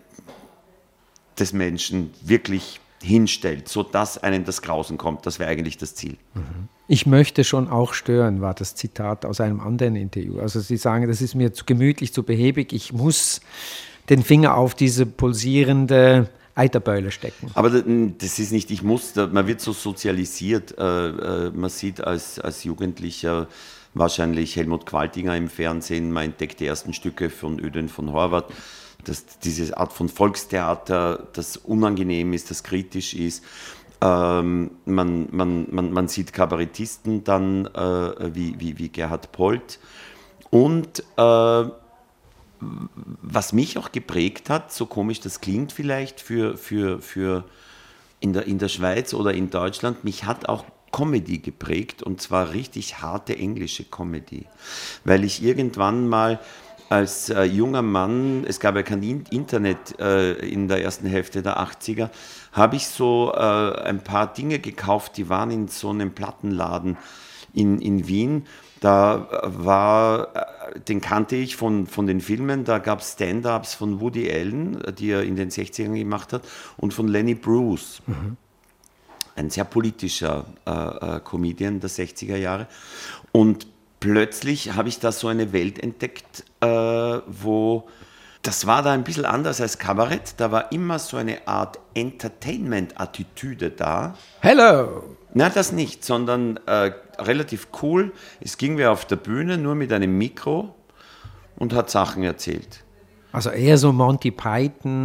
des 1.36 1.52
Menschen 1.52 2.14
wirklich 2.20 2.80
hinstellt, 3.02 3.68
sodass 3.68 4.18
einem 4.18 4.44
das 4.44 4.62
Grausen 4.62 4.96
kommt. 4.98 5.26
Das 5.26 5.38
wäre 5.38 5.50
eigentlich 5.50 5.76
das 5.78 5.94
Ziel. 5.94 6.16
Ich 6.88 7.06
möchte 7.06 7.44
schon 7.44 7.68
auch 7.68 7.94
stören, 7.94 8.40
war 8.40 8.54
das 8.54 8.74
Zitat 8.74 9.24
aus 9.24 9.40
einem 9.40 9.60
anderen 9.60 9.96
Interview. 9.96 10.38
Also 10.40 10.60
Sie 10.60 10.76
sagen, 10.76 11.08
das 11.08 11.20
ist 11.22 11.34
mir 11.34 11.52
zu 11.52 11.64
gemütlich, 11.64 12.12
zu 12.12 12.22
behäbig. 12.22 12.72
Ich 12.72 12.92
muss 12.92 13.40
den 14.08 14.22
Finger 14.22 14.56
auf 14.56 14.74
diese 14.74 15.06
pulsierende 15.06 16.28
Eiterbeule 16.54 17.10
stecken. 17.10 17.50
Aber 17.54 17.70
da- 17.70 17.82
das 18.18 18.38
ist 18.38 18.52
nicht, 18.52 18.70
ich 18.70 18.82
muss, 18.82 19.14
man 19.14 19.46
wird 19.46 19.60
so 19.60 19.72
sozialisiert. 19.72 20.76
Äh, 20.78 21.08
äh, 21.08 21.50
man 21.50 21.70
sieht 21.70 22.02
als, 22.02 22.38
als 22.38 22.64
Jugendlicher 22.64 23.48
wahrscheinlich 23.94 24.56
Helmut 24.56 24.86
Qualtinger 24.86 25.36
im 25.36 25.48
Fernsehen, 25.48 26.12
man 26.12 26.24
entdeckt 26.24 26.60
die 26.60 26.66
ersten 26.66 26.94
Stücke 26.94 27.28
von 27.30 27.58
Öden 27.60 27.88
von 27.88 28.12
Horvath. 28.12 28.46
Das, 29.04 29.24
diese 29.42 29.76
Art 29.76 29.92
von 29.92 30.08
Volkstheater, 30.08 31.28
das 31.32 31.56
unangenehm 31.56 32.32
ist, 32.32 32.50
das 32.50 32.62
kritisch 32.62 33.14
ist. 33.14 33.44
Ähm, 34.00 34.72
man, 34.84 35.28
man, 35.30 35.66
man, 35.70 35.92
man 35.92 36.08
sieht 36.08 36.32
Kabarettisten 36.32 37.24
dann 37.24 37.66
äh, 37.66 38.34
wie, 38.34 38.58
wie, 38.58 38.78
wie 38.78 38.88
Gerhard 38.88 39.32
Polt. 39.32 39.78
Und 40.50 41.04
äh, 41.16 41.64
was 43.22 43.52
mich 43.52 43.78
auch 43.78 43.92
geprägt 43.92 44.50
hat, 44.50 44.72
so 44.72 44.86
komisch 44.86 45.20
das 45.20 45.40
klingt 45.40 45.72
vielleicht 45.72 46.20
für, 46.20 46.56
für, 46.56 47.00
für 47.00 47.44
in, 48.20 48.32
der, 48.32 48.46
in 48.46 48.58
der 48.58 48.68
Schweiz 48.68 49.14
oder 49.14 49.34
in 49.34 49.50
Deutschland, 49.50 50.04
mich 50.04 50.24
hat 50.24 50.48
auch 50.48 50.64
Comedy 50.92 51.38
geprägt 51.38 52.02
und 52.02 52.20
zwar 52.20 52.52
richtig 52.52 53.00
harte 53.00 53.36
englische 53.36 53.84
Comedy, 53.84 54.46
weil 55.04 55.24
ich 55.24 55.42
irgendwann 55.42 56.08
mal 56.08 56.38
als 56.92 57.30
äh, 57.30 57.44
junger 57.44 57.80
Mann, 57.80 58.44
es 58.46 58.60
gab 58.60 58.76
ja 58.76 58.82
kein 58.82 59.02
Internet 59.02 59.98
äh, 59.98 60.34
in 60.46 60.68
der 60.68 60.84
ersten 60.84 61.06
Hälfte 61.06 61.40
der 61.40 61.58
80er, 61.58 62.10
habe 62.52 62.76
ich 62.76 62.86
so 62.86 63.32
äh, 63.34 63.38
ein 63.38 64.04
paar 64.04 64.30
Dinge 64.30 64.58
gekauft, 64.58 65.16
die 65.16 65.30
waren 65.30 65.50
in 65.50 65.68
so 65.68 65.88
einem 65.88 66.12
Plattenladen 66.12 66.98
in, 67.54 67.80
in 67.80 68.06
Wien. 68.08 68.44
Da 68.80 69.26
war, 69.42 70.36
äh, 70.36 70.80
den 70.80 71.00
kannte 71.00 71.34
ich 71.36 71.56
von, 71.56 71.86
von 71.86 72.06
den 72.06 72.20
Filmen, 72.20 72.64
da 72.64 72.78
gab 72.78 73.00
es 73.00 73.12
Stand-ups 73.12 73.72
von 73.72 73.98
Woody 74.02 74.30
Allen, 74.30 74.82
die 74.98 75.12
er 75.12 75.22
in 75.22 75.36
den 75.36 75.48
60ern 75.48 75.96
gemacht 75.96 76.34
hat, 76.34 76.42
und 76.76 76.92
von 76.92 77.08
Lenny 77.08 77.34
Bruce. 77.34 78.02
Mhm. 78.06 78.36
Ein 79.34 79.48
sehr 79.48 79.64
politischer 79.64 80.44
äh, 80.66 81.16
äh 81.16 81.20
Comedian 81.20 81.80
der 81.80 81.88
60er 81.88 82.36
Jahre. 82.36 82.66
Und 83.32 83.66
plötzlich 84.02 84.74
habe 84.74 84.88
ich 84.88 84.98
da 84.98 85.12
so 85.12 85.28
eine 85.28 85.52
Welt 85.52 85.82
entdeckt, 85.82 86.44
äh, 86.60 86.66
wo 86.66 87.88
das 88.42 88.66
war 88.66 88.82
da 88.82 88.90
ein 88.90 89.04
bisschen 89.04 89.24
anders 89.24 89.60
als 89.60 89.78
Kabarett. 89.78 90.34
Da 90.38 90.50
war 90.50 90.72
immer 90.72 90.98
so 90.98 91.16
eine 91.16 91.46
Art 91.46 91.78
Entertainment-Attitüde 91.94 93.70
da. 93.70 94.16
Hello! 94.40 95.16
Na, 95.32 95.48
das 95.48 95.70
nicht, 95.70 96.04
sondern 96.04 96.58
äh, 96.66 96.90
relativ 97.18 97.68
cool. 97.82 98.10
Es 98.40 98.58
ging 98.58 98.76
wer 98.76 98.90
auf 98.90 99.04
der 99.04 99.14
Bühne 99.14 99.56
nur 99.56 99.76
mit 99.76 99.92
einem 99.92 100.18
Mikro 100.18 100.74
und 101.54 101.72
hat 101.72 101.88
Sachen 101.88 102.24
erzählt. 102.24 102.82
Also 103.30 103.50
eher 103.50 103.78
so 103.78 103.92
Monty 103.92 104.32
Python, 104.32 104.98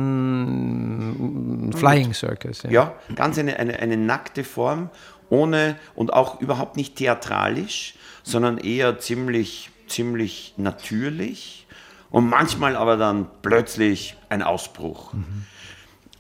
Flying 1.78 2.16
Circus. 2.16 2.64
Ja, 2.64 2.72
ja 2.72 2.96
ganz 3.16 3.38
eine, 3.38 3.58
eine, 3.58 3.78
eine 3.78 3.98
nackte 3.98 4.44
Form, 4.44 4.90
ohne 5.30 5.76
und 5.94 6.12
auch 6.14 6.42
überhaupt 6.42 6.76
nicht 6.76 6.96
theatralisch, 6.96 7.94
sondern 8.28 8.58
eher 8.58 9.00
ziemlich, 9.00 9.70
ziemlich 9.88 10.54
natürlich 10.58 11.66
und 12.12 12.28
manchmal 12.28 12.76
aber 12.76 12.98
dann 12.98 13.28
plötzlich 13.42 14.18
ein 14.28 14.44
Ausbruch. 14.44 15.14
Mhm. 15.14 15.46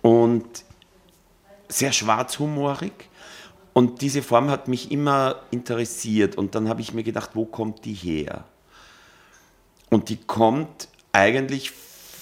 Und 0.01 0.63
sehr 1.67 1.91
schwarzhumorig. 1.91 2.93
Und 3.73 4.01
diese 4.01 4.21
Form 4.21 4.49
hat 4.49 4.69
mich 4.69 4.89
immer 4.89 5.41
interessiert. 5.51 6.37
Und 6.37 6.55
dann 6.55 6.69
habe 6.69 6.79
ich 6.79 6.93
mir 6.93 7.03
gedacht, 7.03 7.31
wo 7.33 7.45
kommt 7.45 7.83
die 7.83 7.93
her? 7.93 8.45
Und 9.89 10.07
die 10.07 10.17
kommt 10.17 10.87
eigentlich 11.11 11.73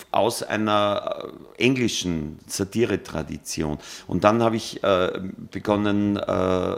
aus 0.10 0.42
einer 0.42 1.32
äh, 1.58 1.64
englischen 1.64 2.40
Satire-Tradition. 2.48 3.78
Und 4.08 4.24
dann 4.24 4.42
habe 4.42 4.56
ich 4.56 4.84
äh, 4.84 5.22
begonnen, 5.52 6.18
äh, 6.18 6.76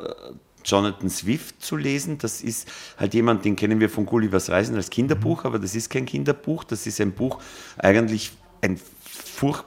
Jonathan 0.68 1.10
Swift 1.10 1.64
zu 1.64 1.78
lesen. 1.78 2.18
Das 2.18 2.42
ist 2.42 2.68
halt 2.98 3.14
jemand, 3.14 3.46
den 3.46 3.56
kennen 3.56 3.80
wir 3.80 3.90
von 3.90 4.06
Gullivers 4.06 4.50
Reisen 4.50 4.76
als 4.76 4.90
Kinderbuch, 4.90 5.46
aber 5.46 5.60
das 5.60 5.76
ist 5.76 5.90
kein 5.90 6.06
Kinderbuch, 6.06 6.64
das 6.64 6.86
ist 6.86 7.02
ein 7.02 7.14
Buch, 7.14 7.40
eigentlich 7.78 8.32
ein 8.62 8.80
furch 9.04 9.64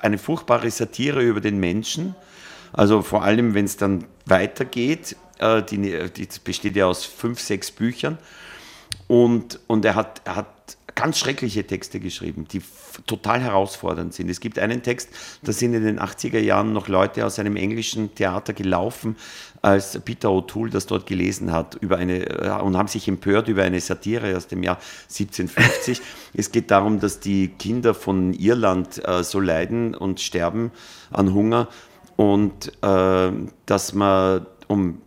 eine 0.00 0.18
furchtbare 0.18 0.70
Satire 0.70 1.22
über 1.22 1.40
den 1.40 1.58
Menschen. 1.58 2.14
Also 2.72 3.02
vor 3.02 3.24
allem, 3.24 3.54
wenn 3.54 3.64
es 3.64 3.76
dann 3.76 4.04
weitergeht, 4.26 5.16
äh, 5.38 5.62
die, 5.62 5.78
die 6.10 6.28
besteht 6.44 6.76
ja 6.76 6.86
aus 6.86 7.04
fünf, 7.04 7.40
sechs 7.40 7.70
Büchern. 7.70 8.18
Und, 9.08 9.58
und 9.66 9.84
er, 9.84 9.96
hat, 9.96 10.22
er 10.24 10.36
hat 10.36 10.59
ganz 11.00 11.18
schreckliche 11.18 11.66
Texte 11.66 11.98
geschrieben, 11.98 12.46
die 12.52 12.60
total 13.06 13.40
herausfordernd 13.40 14.12
sind. 14.12 14.28
Es 14.28 14.38
gibt 14.38 14.58
einen 14.58 14.82
Text, 14.82 15.08
da 15.42 15.50
sind 15.50 15.72
in 15.72 15.82
den 15.82 15.98
80er 15.98 16.38
Jahren 16.38 16.74
noch 16.74 16.88
Leute 16.88 17.24
aus 17.24 17.38
einem 17.38 17.56
englischen 17.56 18.14
Theater 18.14 18.52
gelaufen, 18.52 19.16
als 19.62 19.98
Peter 20.00 20.28
O'Toole 20.28 20.70
das 20.70 20.84
dort 20.84 21.06
gelesen 21.06 21.52
hat 21.52 21.76
über 21.76 21.96
eine, 21.96 22.26
äh, 22.26 22.60
und 22.60 22.76
haben 22.76 22.88
sich 22.88 23.08
empört 23.08 23.48
über 23.48 23.62
eine 23.62 23.80
Satire 23.80 24.36
aus 24.36 24.46
dem 24.46 24.62
Jahr 24.62 24.76
1750. 25.08 26.02
es 26.34 26.52
geht 26.52 26.70
darum, 26.70 27.00
dass 27.00 27.18
die 27.18 27.48
Kinder 27.48 27.94
von 27.94 28.34
Irland 28.34 29.00
äh, 29.06 29.24
so 29.24 29.40
leiden 29.40 29.94
und 29.94 30.20
sterben 30.20 30.70
an 31.10 31.32
Hunger 31.32 31.68
und 32.16 32.72
äh, 32.82 33.30
dass 33.64 33.94
man, 33.94 34.46
um 34.68 35.00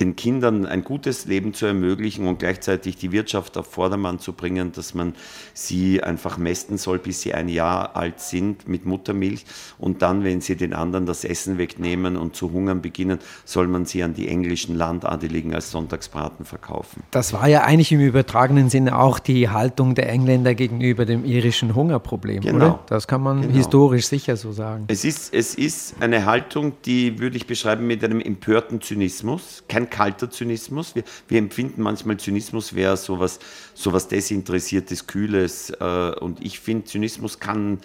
den 0.00 0.16
Kindern 0.16 0.66
ein 0.66 0.84
gutes 0.84 1.26
Leben 1.26 1.54
zu 1.54 1.66
ermöglichen 1.66 2.26
und 2.26 2.38
gleichzeitig 2.38 2.96
die 2.96 3.12
Wirtschaft 3.12 3.56
auf 3.56 3.66
Vordermann 3.66 4.18
zu 4.18 4.32
bringen, 4.32 4.72
dass 4.72 4.94
man 4.94 5.14
sie 5.54 6.02
einfach 6.02 6.38
mästen 6.38 6.78
soll, 6.78 6.98
bis 6.98 7.22
sie 7.22 7.34
ein 7.34 7.48
Jahr 7.48 7.96
alt 7.96 8.20
sind 8.20 8.68
mit 8.68 8.84
Muttermilch 8.84 9.44
und 9.78 10.02
dann, 10.02 10.24
wenn 10.24 10.40
sie 10.40 10.56
den 10.56 10.74
anderen 10.74 11.06
das 11.06 11.24
Essen 11.24 11.58
wegnehmen 11.58 12.16
und 12.16 12.36
zu 12.36 12.52
hungern 12.52 12.82
beginnen, 12.82 13.18
soll 13.44 13.68
man 13.68 13.86
sie 13.86 14.02
an 14.02 14.14
die 14.14 14.28
englischen 14.28 14.76
Landadeligen 14.76 15.54
als 15.54 15.70
Sonntagsbraten 15.70 16.44
verkaufen. 16.44 17.02
Das 17.10 17.32
war 17.32 17.48
ja 17.48 17.62
eigentlich 17.62 17.92
im 17.92 18.00
übertragenen 18.00 18.70
Sinne 18.70 18.98
auch 18.98 19.18
die 19.18 19.48
Haltung 19.48 19.94
der 19.94 20.08
Engländer 20.08 20.54
gegenüber 20.54 21.04
dem 21.04 21.24
irischen 21.24 21.74
Hungerproblem, 21.74 22.40
genau. 22.42 22.56
oder? 22.56 22.80
Das 22.86 23.08
kann 23.08 23.22
man 23.22 23.42
genau. 23.42 23.54
historisch 23.54 24.06
sicher 24.06 24.36
so 24.36 24.52
sagen. 24.52 24.84
Es 24.88 25.04
ist, 25.04 25.32
es 25.32 25.54
ist 25.54 25.94
eine 26.00 26.26
Haltung, 26.26 26.74
die 26.84 27.18
würde 27.18 27.36
ich 27.36 27.46
beschreiben 27.46 27.86
mit 27.86 28.04
einem 28.04 28.20
empörten 28.20 28.80
Zynismus, 28.80 29.64
kein 29.68 29.85
kalter 29.90 30.30
Zynismus. 30.30 30.94
Wir, 30.94 31.04
wir 31.28 31.38
empfinden 31.38 31.82
manchmal 31.82 32.16
Zynismus 32.16 32.74
wäre 32.74 32.96
sowas, 32.96 33.38
sowas 33.74 34.08
Desinteressiertes, 34.08 35.06
Kühles. 35.06 35.70
Äh, 35.70 36.12
und 36.20 36.44
ich 36.44 36.60
finde, 36.60 36.84
Zynismus 36.84 37.38
kann, 37.38 37.80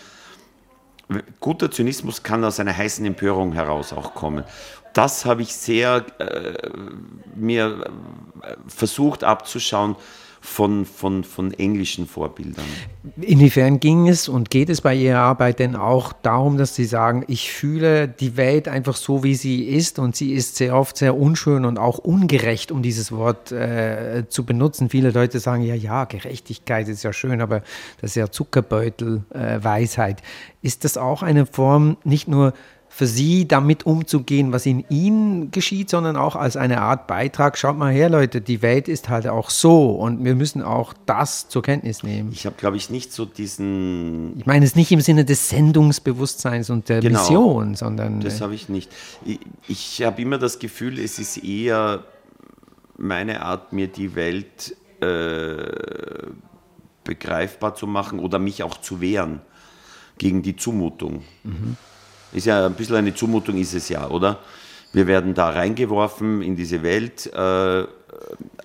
guter 1.40 1.72
Zynismus 1.72 2.24
kann 2.24 2.44
aus 2.44 2.60
einer 2.60 2.76
heißen 2.76 3.06
Empörung 3.06 3.54
heraus 3.54 3.94
auch 3.94 4.14
kommen. 4.14 4.44
Das 4.94 5.26
habe 5.26 5.42
ich 5.42 5.56
sehr 5.56 6.06
äh, 6.20 6.70
mir 7.36 7.86
äh, 8.42 8.56
versucht 8.68 9.24
abzuschauen 9.24 9.96
von, 10.44 10.86
von, 10.86 11.24
von 11.24 11.54
englischen 11.54 12.08
Vorbildern. 12.08 12.66
Inwiefern 13.22 13.80
ging 13.80 14.10
es 14.10 14.28
und 14.28 14.50
geht 14.50 14.70
es 14.70 14.82
bei 14.82 14.96
Ihrer 14.96 15.20
Arbeit 15.20 15.60
denn 15.60 15.76
auch 15.76 16.14
darum, 16.14 16.58
dass 16.58 16.76
Sie 16.76 16.86
sagen, 16.86 17.24
ich 17.28 17.52
fühle 17.52 18.08
die 18.08 18.38
Welt 18.38 18.68
einfach 18.68 18.96
so, 18.96 19.24
wie 19.24 19.36
sie 19.36 19.64
ist 19.66 20.00
und 20.00 20.16
sie 20.16 20.34
ist 20.34 20.56
sehr 20.56 20.76
oft 20.76 20.98
sehr 20.98 21.16
unschön 21.16 21.64
und 21.64 21.78
auch 21.78 22.00
ungerecht, 22.00 22.72
um 22.72 22.82
dieses 22.82 23.12
Wort 23.12 23.52
äh, 23.52 24.24
zu 24.30 24.44
benutzen. 24.44 24.90
Viele 24.90 25.12
Leute 25.12 25.40
sagen, 25.40 25.62
ja, 25.62 25.76
ja, 25.76 26.06
Gerechtigkeit 26.06 26.88
ist 26.88 27.04
ja 27.04 27.14
schön, 27.14 27.40
aber 27.40 27.62
das 28.02 28.12
ist 28.12 28.16
ja 28.16 28.32
Zuckerbeutel-Weisheit. 28.32 30.22
Äh, 30.22 30.24
ist 30.68 30.84
das 30.84 30.98
auch 30.98 31.22
eine 31.22 31.46
Form 31.46 31.98
nicht 32.04 32.28
nur 32.28 32.54
für 33.02 33.08
sie 33.08 33.48
damit 33.48 33.88
umzugehen, 33.88 34.54
was 34.54 34.68
in 34.68 34.86
ihnen 34.90 35.50
geschieht, 35.50 35.90
sondern 35.90 36.16
auch 36.16 36.36
als 36.36 36.56
eine 36.56 36.82
Art 36.82 37.08
Beitrag. 37.08 37.58
Schaut 37.58 37.76
mal 37.76 37.92
her, 37.92 38.12
Leute, 38.12 38.42
die 38.42 38.62
Welt 38.62 38.88
ist 38.88 39.10
halt 39.10 39.26
auch 39.26 39.50
so 39.50 39.90
und 39.94 40.24
wir 40.24 40.36
müssen 40.36 40.62
auch 40.62 40.94
das 41.08 41.50
zur 41.50 41.64
Kenntnis 41.64 42.04
nehmen. 42.04 42.30
Ich 42.32 42.46
habe, 42.46 42.58
glaube 42.60 42.78
ich, 42.78 42.92
nicht 42.92 43.12
so 43.12 43.26
diesen. 43.26 44.38
Ich 44.38 44.46
meine 44.46 44.64
es 44.64 44.76
nicht 44.76 44.92
im 44.92 45.02
Sinne 45.02 45.26
des 45.26 45.50
Sendungsbewusstseins 45.50 46.70
und 46.70 46.90
der 46.90 47.00
genau, 47.00 47.22
Mission, 47.22 47.74
sondern. 47.74 48.22
Das 48.22 48.40
äh, 48.40 48.44
habe 48.44 48.54
ich 48.54 48.70
nicht. 48.70 48.92
Ich, 49.26 49.40
ich 49.68 50.04
habe 50.04 50.22
immer 50.22 50.38
das 50.38 50.60
Gefühl, 50.60 51.00
es 51.00 51.18
ist 51.18 51.38
eher 51.38 52.04
meine 52.98 53.42
Art, 53.42 53.74
mir 53.74 53.88
die 53.88 54.14
Welt 54.14 54.78
äh, 55.00 56.28
begreifbar 57.04 57.74
zu 57.74 57.88
machen 57.88 58.20
oder 58.20 58.38
mich 58.38 58.62
auch 58.62 58.80
zu 58.80 59.02
wehren 59.02 59.42
gegen 60.20 60.44
die 60.44 60.56
Zumutung. 60.56 61.24
Mhm. 61.44 61.78
Ist 62.34 62.46
ja 62.46 62.66
ein 62.66 62.74
bisschen 62.74 62.96
eine 62.96 63.14
Zumutung, 63.14 63.58
ist 63.58 63.74
es 63.74 63.90
ja, 63.90 64.10
oder? 64.10 64.40
Wir 64.94 65.08
werden 65.08 65.34
da 65.34 65.50
reingeworfen 65.50 66.42
in 66.42 66.56
diese 66.56 66.84
Welt, 66.84 67.28
äh, 67.34 67.86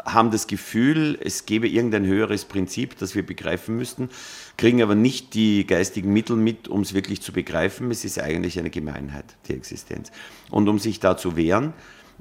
haben 0.04 0.30
das 0.30 0.46
Gefühl, 0.46 1.18
es 1.22 1.46
gäbe 1.46 1.68
irgendein 1.68 2.04
höheres 2.04 2.44
Prinzip, 2.44 2.98
das 2.98 3.14
wir 3.14 3.24
begreifen 3.24 3.76
müssten, 3.76 4.10
kriegen 4.56 4.82
aber 4.82 4.94
nicht 4.94 5.34
die 5.34 5.66
geistigen 5.66 6.12
Mittel 6.12 6.36
mit, 6.36 6.68
um 6.68 6.80
es 6.80 6.94
wirklich 6.94 7.22
zu 7.22 7.32
begreifen. 7.32 7.90
Es 7.90 8.04
ist 8.04 8.20
eigentlich 8.20 8.58
eine 8.58 8.70
Gemeinheit, 8.70 9.24
die 9.48 9.54
Existenz. 9.54 10.10
Und 10.50 10.68
um 10.68 10.78
sich 10.78 11.00
da 11.00 11.16
zu 11.16 11.36
wehren 11.36 11.72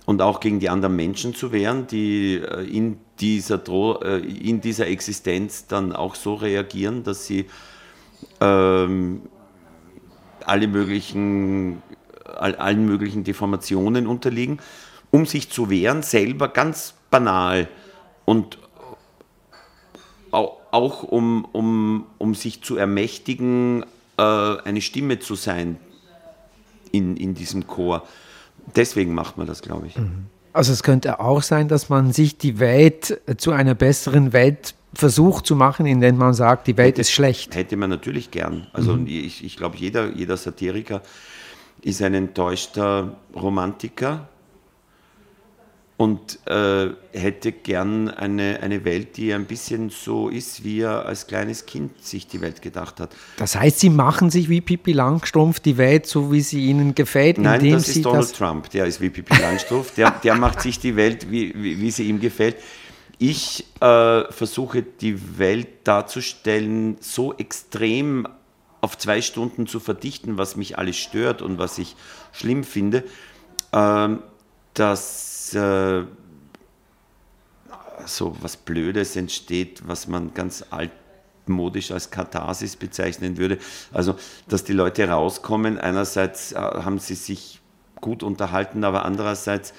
und 0.05 0.21
auch 0.21 0.39
gegen 0.39 0.59
die 0.59 0.69
anderen 0.69 0.95
Menschen 0.95 1.33
zu 1.33 1.51
wehren, 1.51 1.87
die 1.87 2.35
äh, 2.35 2.63
in 2.63 2.97
dieser, 3.19 3.57
Dro 3.57 4.01
äh, 4.01 4.19
in 4.19 4.61
dieser 4.61 4.87
Existenz 4.87 5.67
dann 5.67 5.93
auch 5.93 6.15
so 6.15 6.35
reagieren, 6.35 7.03
dass 7.03 7.25
sie 7.25 7.45
ähm, 8.39 9.21
alle 10.47 10.67
möglichen, 10.67 11.81
all, 12.37 12.55
allen 12.55 12.85
möglichen 12.85 13.23
Deformationen 13.23 14.07
unterliegen, 14.07 14.59
um 15.11 15.25
sich 15.25 15.49
zu 15.49 15.69
wehren, 15.69 16.03
selber 16.03 16.47
ganz 16.47 16.93
banal 17.09 17.67
und 18.25 18.57
auch 20.31 21.03
um, 21.03 21.45
um, 21.53 22.05
um 22.17 22.35
sich 22.35 22.61
zu 22.61 22.75
ermächtigen, 22.75 23.85
äh, 24.17 24.21
eine 24.21 24.81
Stimme 24.81 25.19
zu 25.19 25.35
sein 25.35 25.77
in, 26.91 27.15
in 27.15 27.33
diesem 27.33 27.65
Chor. 27.65 28.05
Deswegen 28.75 29.13
macht 29.13 29.37
man 29.37 29.47
das, 29.47 29.61
glaube 29.61 29.87
ich. 29.87 29.95
Also 30.51 30.73
es 30.73 30.83
könnte 30.83 31.19
auch 31.19 31.41
sein, 31.43 31.67
dass 31.67 31.89
man 31.89 32.11
sich 32.11 32.37
die 32.37 32.59
Welt 32.59 33.21
zu 33.37 33.51
einer 33.51 33.75
besseren 33.75 34.33
Welt 34.33 34.75
Versuch 34.95 35.41
zu 35.41 35.55
machen, 35.55 35.85
indem 35.85 36.17
man 36.17 36.33
sagt, 36.33 36.67
die 36.67 36.77
Welt 36.77 36.89
Hätte- 36.89 37.01
ist 37.01 37.11
schlecht. 37.11 37.55
Hätte 37.55 37.77
man 37.77 37.89
natürlich 37.89 38.31
gern. 38.31 38.67
Also 38.73 38.97
ich, 39.05 39.43
ich 39.43 39.57
glaube, 39.57 39.77
jeder, 39.77 40.11
jeder 40.13 40.37
Satiriker 40.37 41.01
ist 41.81 42.01
ein 42.01 42.13
enttäuschter 42.13 43.15
Romantiker 43.35 44.27
und 45.97 46.39
äh, 46.45 46.89
hätte 47.13 47.53
gern 47.53 48.09
eine, 48.09 48.59
eine 48.61 48.83
Welt, 48.83 49.15
die 49.15 49.33
ein 49.33 49.45
bisschen 49.45 49.89
so 49.89 50.27
ist, 50.27 50.65
wie 50.65 50.81
er 50.81 51.05
als 51.05 51.25
kleines 51.25 51.65
Kind 51.65 52.03
sich 52.03 52.27
die 52.27 52.41
Welt 52.41 52.61
gedacht 52.61 52.99
hat. 52.99 53.15
Das 53.37 53.55
heißt, 53.55 53.79
Sie 53.79 53.89
machen 53.89 54.29
sich 54.29 54.49
wie 54.49 54.59
Pippi 54.59 54.91
Langstrumpf 54.91 55.61
die 55.61 55.77
Welt 55.77 56.05
so, 56.05 56.33
wie 56.33 56.41
sie 56.41 56.65
Ihnen 56.65 56.95
gefällt, 56.95 57.37
Nein, 57.37 57.61
indem 57.61 57.73
das 57.75 57.85
Sie 57.85 57.99
ist 57.99 58.05
Donald 58.05 58.23
das... 58.23 58.33
Trump, 58.33 58.69
der 58.71 58.85
ist 58.85 58.99
wie 58.99 59.09
Pippi 59.09 59.41
Langstrumpf, 59.41 59.93
der, 59.95 60.11
der 60.11 60.35
macht 60.45 60.61
sich 60.61 60.79
die 60.79 60.97
Welt, 60.97 61.31
wie, 61.31 61.53
wie, 61.55 61.79
wie 61.79 61.91
sie 61.91 62.09
ihm 62.09 62.19
gefällt. 62.19 62.57
Ich 63.17 63.65
äh, 63.81 64.31
versuche 64.31 64.83
die 64.83 65.37
Welt 65.37 65.87
darzustellen, 65.87 66.97
so 66.99 67.33
extrem 67.33 68.27
auf 68.81 68.97
zwei 68.97 69.21
Stunden 69.21 69.67
zu 69.67 69.79
verdichten, 69.79 70.37
was 70.37 70.55
mich 70.55 70.77
alles 70.77 70.97
stört 70.97 71.41
und 71.41 71.57
was 71.57 71.77
ich 71.77 71.95
schlimm 72.33 72.63
finde, 72.63 73.03
ähm, 73.73 74.21
dass 74.73 75.53
äh, 75.55 76.03
so 78.05 78.35
was 78.41 78.57
Blödes 78.57 79.15
entsteht, 79.15 79.87
was 79.87 80.07
man 80.07 80.33
ganz 80.33 80.65
altmodisch 80.69 81.91
als 81.91 82.11
Katharsis 82.11 82.75
bezeichnen 82.75 83.37
würde. 83.37 83.57
Also, 83.93 84.15
dass 84.47 84.63
die 84.63 84.73
Leute 84.73 85.07
rauskommen, 85.07 85.79
einerseits 85.79 86.51
äh, 86.51 86.57
haben 86.57 86.99
sie 86.99 87.15
sich 87.15 87.61
gut 88.01 88.23
unterhalten, 88.23 88.83
aber 88.83 89.05
andererseits 89.05 89.73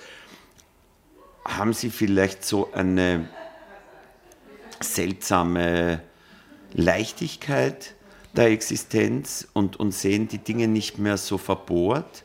haben 1.47 1.73
sie 1.73 1.91
vielleicht 1.91 2.45
so 2.45 2.73
eine 2.73 3.29
seltsame 4.81 6.01
Leichtigkeit 6.73 7.95
der 8.35 8.51
Existenz 8.51 9.49
und, 9.53 9.77
und 9.77 9.93
sehen 9.93 10.29
die 10.29 10.39
Dinge 10.39 10.69
nicht 10.69 10.99
mehr 10.99 11.17
so 11.17 11.39
verbohrt, 11.39 12.25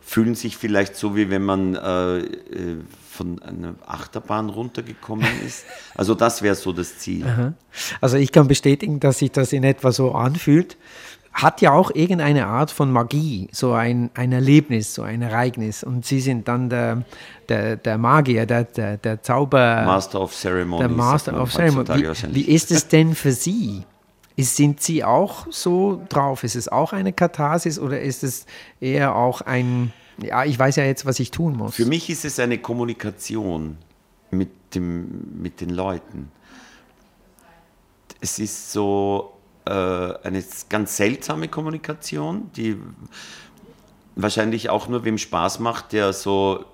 fühlen 0.00 0.34
sich 0.34 0.56
vielleicht 0.56 0.96
so, 0.96 1.14
wie 1.14 1.30
wenn 1.30 1.44
man 1.44 1.76
äh, 1.76 2.18
äh, 2.18 2.76
von 3.08 3.40
einer 3.42 3.76
Achterbahn 3.86 4.48
runtergekommen 4.48 5.28
ist. 5.46 5.64
Also 5.94 6.14
das 6.14 6.42
wäre 6.42 6.56
so 6.56 6.72
das 6.72 6.98
Ziel. 6.98 7.54
Also 8.00 8.16
ich 8.16 8.32
kann 8.32 8.48
bestätigen, 8.48 8.98
dass 8.98 9.18
sich 9.18 9.30
das 9.30 9.52
in 9.52 9.62
etwa 9.62 9.92
so 9.92 10.12
anfühlt. 10.12 10.76
Hat 11.32 11.60
ja 11.60 11.72
auch 11.72 11.90
irgendeine 11.94 12.46
Art 12.46 12.70
von 12.70 12.90
Magie, 12.90 13.48
so 13.52 13.72
ein, 13.72 14.10
ein 14.14 14.32
Erlebnis, 14.32 14.94
so 14.94 15.02
ein 15.02 15.22
Ereignis. 15.22 15.84
Und 15.84 16.04
Sie 16.04 16.20
sind 16.20 16.48
dann 16.48 16.68
der, 16.68 17.04
der, 17.48 17.76
der 17.76 17.98
Magier, 17.98 18.46
der, 18.46 18.64
der, 18.64 18.96
der 18.96 19.22
Zauber... 19.22 19.84
Master 19.84 20.20
of 20.20 20.34
Ceremony. 20.34 20.80
Der 20.80 20.88
Master 20.88 21.40
of 21.40 21.52
Ceremony. 21.52 21.88
Wie, 21.88 22.34
wie 22.34 22.42
ist 22.42 22.70
es 22.72 22.88
denn 22.88 23.14
für 23.14 23.32
Sie? 23.32 23.84
Ist, 24.34 24.56
sind 24.56 24.80
Sie 24.80 25.04
auch 25.04 25.46
so 25.50 26.02
drauf? 26.08 26.44
Ist 26.44 26.56
es 26.56 26.68
auch 26.68 26.92
eine 26.92 27.12
Katharsis 27.12 27.78
oder 27.78 28.00
ist 28.00 28.24
es 28.24 28.46
eher 28.80 29.14
auch 29.14 29.40
ein, 29.40 29.92
ja, 30.22 30.44
ich 30.44 30.58
weiß 30.58 30.76
ja 30.76 30.84
jetzt, 30.84 31.06
was 31.06 31.20
ich 31.20 31.30
tun 31.30 31.56
muss? 31.56 31.76
Für 31.76 31.86
mich 31.86 32.10
ist 32.10 32.24
es 32.24 32.40
eine 32.40 32.58
Kommunikation 32.58 33.78
mit, 34.30 34.74
dem, 34.74 35.40
mit 35.40 35.60
den 35.60 35.70
Leuten. 35.70 36.30
Es 38.20 38.38
ist 38.38 38.72
so 38.72 39.36
eine 39.70 40.44
ganz 40.68 40.96
seltsame 40.96 41.48
Kommunikation, 41.48 42.50
die 42.56 42.76
wahrscheinlich 44.16 44.70
auch 44.70 44.88
nur 44.88 45.04
wem 45.04 45.18
Spaß 45.18 45.60
macht, 45.60 45.92
der 45.92 46.12
so 46.12 46.64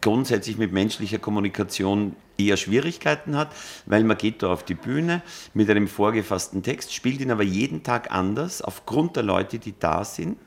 grundsätzlich 0.00 0.58
mit 0.58 0.72
menschlicher 0.72 1.18
Kommunikation 1.18 2.14
eher 2.38 2.56
Schwierigkeiten 2.56 3.36
hat, 3.36 3.50
weil 3.86 4.04
man 4.04 4.16
geht 4.16 4.42
da 4.42 4.52
auf 4.52 4.64
die 4.64 4.74
Bühne 4.74 5.22
mit 5.54 5.68
einem 5.68 5.88
vorgefassten 5.88 6.62
Text, 6.62 6.94
spielt 6.94 7.20
ihn 7.20 7.30
aber 7.30 7.42
jeden 7.42 7.82
Tag 7.82 8.12
anders, 8.12 8.62
aufgrund 8.62 9.16
der 9.16 9.22
Leute, 9.22 9.58
die 9.58 9.74
da 9.78 10.04
sind, 10.04 10.38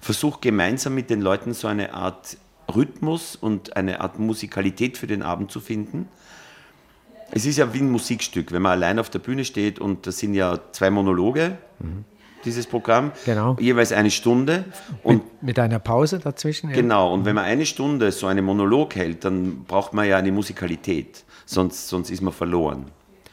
versucht 0.00 0.42
gemeinsam 0.42 0.94
mit 0.94 1.10
den 1.10 1.20
Leuten 1.20 1.54
so 1.54 1.68
eine 1.68 1.94
Art 1.94 2.36
Rhythmus 2.74 3.36
und 3.36 3.76
eine 3.76 4.00
Art 4.00 4.18
Musikalität 4.18 4.96
für 4.96 5.06
den 5.06 5.22
Abend 5.22 5.50
zu 5.50 5.60
finden. 5.60 6.08
Es 7.32 7.46
ist 7.46 7.58
ja 7.58 7.72
wie 7.72 7.78
ein 7.78 7.90
Musikstück, 7.90 8.52
wenn 8.52 8.62
man 8.62 8.72
allein 8.72 8.98
auf 8.98 9.10
der 9.10 9.20
Bühne 9.20 9.44
steht 9.44 9.78
und 9.78 10.06
das 10.06 10.18
sind 10.18 10.34
ja 10.34 10.58
zwei 10.72 10.90
Monologe, 10.90 11.58
dieses 12.44 12.66
Programm, 12.66 13.12
Genau. 13.24 13.56
jeweils 13.60 13.92
eine 13.92 14.10
Stunde 14.10 14.64
und 15.02 15.24
mit, 15.24 15.42
mit 15.42 15.58
einer 15.58 15.78
Pause 15.78 16.18
dazwischen? 16.18 16.70
ja. 16.70 16.76
Genau, 16.76 17.12
und 17.12 17.24
wenn 17.24 17.34
man 17.34 17.44
eine 17.44 17.66
Stunde 17.66 18.10
so 18.12 18.26
einen 18.26 18.44
Monolog 18.44 18.94
hält, 18.96 19.24
dann 19.24 19.64
braucht 19.64 19.92
man 19.92 20.08
ja 20.08 20.16
eine 20.16 20.32
Musikalität, 20.32 21.24
sonst, 21.44 21.88
sonst 21.88 22.10
ist 22.10 22.22
man 22.22 22.32
verloren. 22.32 22.86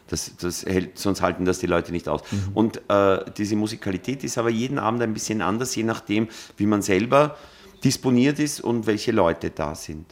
Das, 0.09 0.31
das 0.37 0.65
hält, 0.65 0.97
sonst 0.97 1.21
halten 1.21 1.43
das 1.43 1.59
die 1.59 1.67
Leute 1.67 1.91
nicht 1.91 2.07
aus. 2.07 2.21
Und 2.53 2.81
äh, 2.89 3.25
diese 3.37 3.57
Musikalität 3.57 4.23
ist 4.23 4.37
aber 4.37 4.49
jeden 4.49 4.79
Abend 4.79 5.01
ein 5.01 5.13
bisschen 5.13 5.41
anders, 5.41 5.75
je 5.75 5.83
nachdem, 5.83 6.29
wie 6.55 6.65
man 6.65 6.81
selber 6.81 7.35
disponiert 7.83 8.39
ist 8.39 8.61
und 8.61 8.87
welche 8.87 9.11
Leute 9.11 9.49
da 9.49 9.75
sind. 9.75 10.05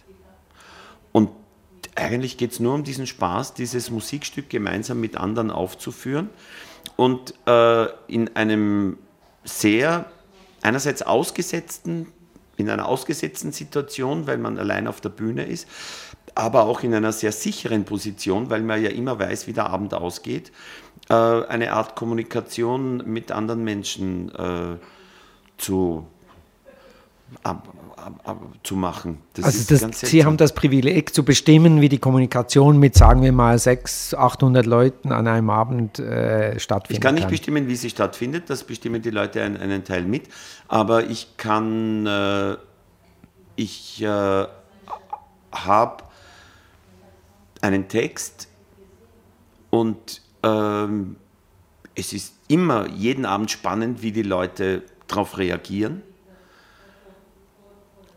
Und 1.14 1.30
eigentlich 1.96 2.38
geht 2.38 2.52
es 2.52 2.60
nur 2.60 2.74
um 2.74 2.84
diesen 2.84 3.08
Spaß, 3.08 3.54
dieses 3.54 3.90
Musikstück 3.90 4.50
gemeinsam 4.50 5.00
mit 5.00 5.18
anderen 5.18 5.50
aufzuführen 5.50 6.30
und 6.98 7.34
äh, 7.48 7.88
in 8.08 8.36
einem 8.36 8.98
sehr 9.44 10.06
einerseits 10.62 11.02
ausgesetzten, 11.02 12.08
in 12.58 12.70
einer 12.70 12.88
ausgesetzten 12.88 13.52
Situation, 13.52 14.28
weil 14.28 14.38
man 14.38 14.58
allein 14.58 14.88
auf 14.88 15.02
der 15.02 15.10
Bühne 15.10 15.46
ist, 15.46 15.68
aber 16.34 16.64
auch 16.64 16.84
in 16.84 16.94
einer 16.94 17.14
sehr 17.14 17.32
sicheren 17.32 17.86
Position, 17.86 18.50
weil 18.50 18.62
man 18.62 18.84
ja 18.84 18.90
immer 18.90 19.18
weiß, 19.20 19.48
wie 19.48 19.54
der 19.54 19.70
Abend 19.70 19.94
ausgeht, 19.94 20.52
äh, 21.10 21.14
eine 21.14 21.74
Art 21.74 21.96
Kommunikation 21.96 23.04
mit 23.06 23.32
anderen 23.32 23.64
Menschen 23.64 24.34
äh, 24.36 24.78
zu, 25.58 26.08
ab, 27.44 27.68
ab, 27.96 28.22
ab, 28.24 28.42
zu 28.64 28.76
machen. 28.76 29.20
Das 29.34 29.46
Also 29.46 29.58
das, 29.60 29.80
Sie 30.00 30.06
seltsam. 30.08 30.26
haben 30.26 30.38
das 30.38 30.54
Privileg 30.54 31.14
zu 31.14 31.24
bestimmen, 31.24 31.82
wie 31.82 31.90
die 31.90 31.98
Kommunikation 31.98 32.78
mit, 32.78 32.96
sagen 32.96 33.22
wir 33.22 33.32
mal, 33.32 33.58
600, 33.58 34.24
800 34.24 34.66
Leuten 34.66 35.12
an 35.12 35.28
einem 35.28 35.50
Abend 35.50 36.00
äh, 36.00 36.60
stattfindet. 36.60 36.98
Ich 36.98 37.02
kann 37.02 37.16
nicht 37.16 37.30
bestimmen, 37.30 37.68
wie 37.68 37.76
sie 37.76 37.90
stattfindet, 37.90 38.50
das 38.50 38.64
bestimmen 38.64 39.02
die 39.02 39.10
Leute 39.10 39.42
einen, 39.42 39.58
einen 39.58 39.84
Teil 39.84 40.04
mit, 40.04 40.28
aber 40.68 41.06
ich 41.06 41.38
kann, 41.38 42.06
äh, 42.06 42.56
ich 43.56 44.02
äh, 44.02 44.46
habe 45.52 46.04
einen 47.62 47.88
Text 47.88 48.48
und 49.70 50.22
ähm, 50.44 51.16
es 51.96 52.14
ist 52.14 52.36
immer 52.48 52.88
jeden 52.90 53.26
Abend 53.26 53.50
spannend, 53.50 54.02
wie 54.02 54.12
die 54.12 54.22
Leute 54.22 54.84
darauf 55.08 55.38
reagieren, 55.38 56.02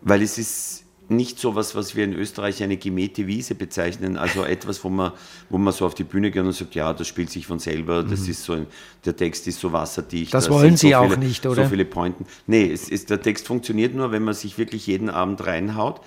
weil 0.09 0.23
es 0.23 0.39
ist 0.39 0.85
nicht 1.11 1.39
so 1.39 1.55
was, 1.55 1.75
was 1.75 1.97
wir 1.97 2.05
in 2.05 2.13
Österreich 2.13 2.63
eine 2.63 2.77
gemähte 2.77 3.27
Wiese 3.27 3.55
bezeichnen, 3.55 4.19
also 4.19 4.45
etwas, 4.45 4.85
wo 4.85 4.91
man, 4.91 5.13
wo 5.49 5.57
man 5.57 5.73
so 5.73 5.87
auf 5.87 5.95
die 5.95 6.05
Bühne 6.05 6.31
geht 6.31 6.43
und 6.43 6.53
sagt, 6.53 6.75
ja, 6.75 6.93
das 6.93 7.09
spielt 7.09 7.31
sich 7.31 7.47
von 7.47 7.59
selber, 7.59 8.03
das 8.03 8.29
ist 8.29 8.45
so, 8.45 8.67
der 9.05 9.17
Text 9.17 9.47
ist 9.47 9.59
so 9.59 9.73
wasserdicht. 9.73 10.33
Mhm. 10.33 10.37
Das 10.37 10.45
da 10.45 10.51
wollen 10.51 10.77
Sie 10.77 10.91
so 10.91 10.97
auch 10.97 11.05
viele, 11.05 11.19
nicht, 11.19 11.47
oder? 11.47 11.65
So 11.65 11.71
viele 11.71 11.87
Pointen. 11.87 12.27
Nee, 12.47 12.71
es 12.71 12.91
ist, 12.91 13.09
der 13.09 13.23
Text 13.23 13.47
funktioniert 13.47 13.95
nur, 13.95 14.13
wenn 14.13 14.23
man 14.23 14.35
sich 14.35 14.59
wirklich 14.59 14.87
jeden 14.87 15.09
Abend 15.09 15.47
reinhaut 15.47 16.03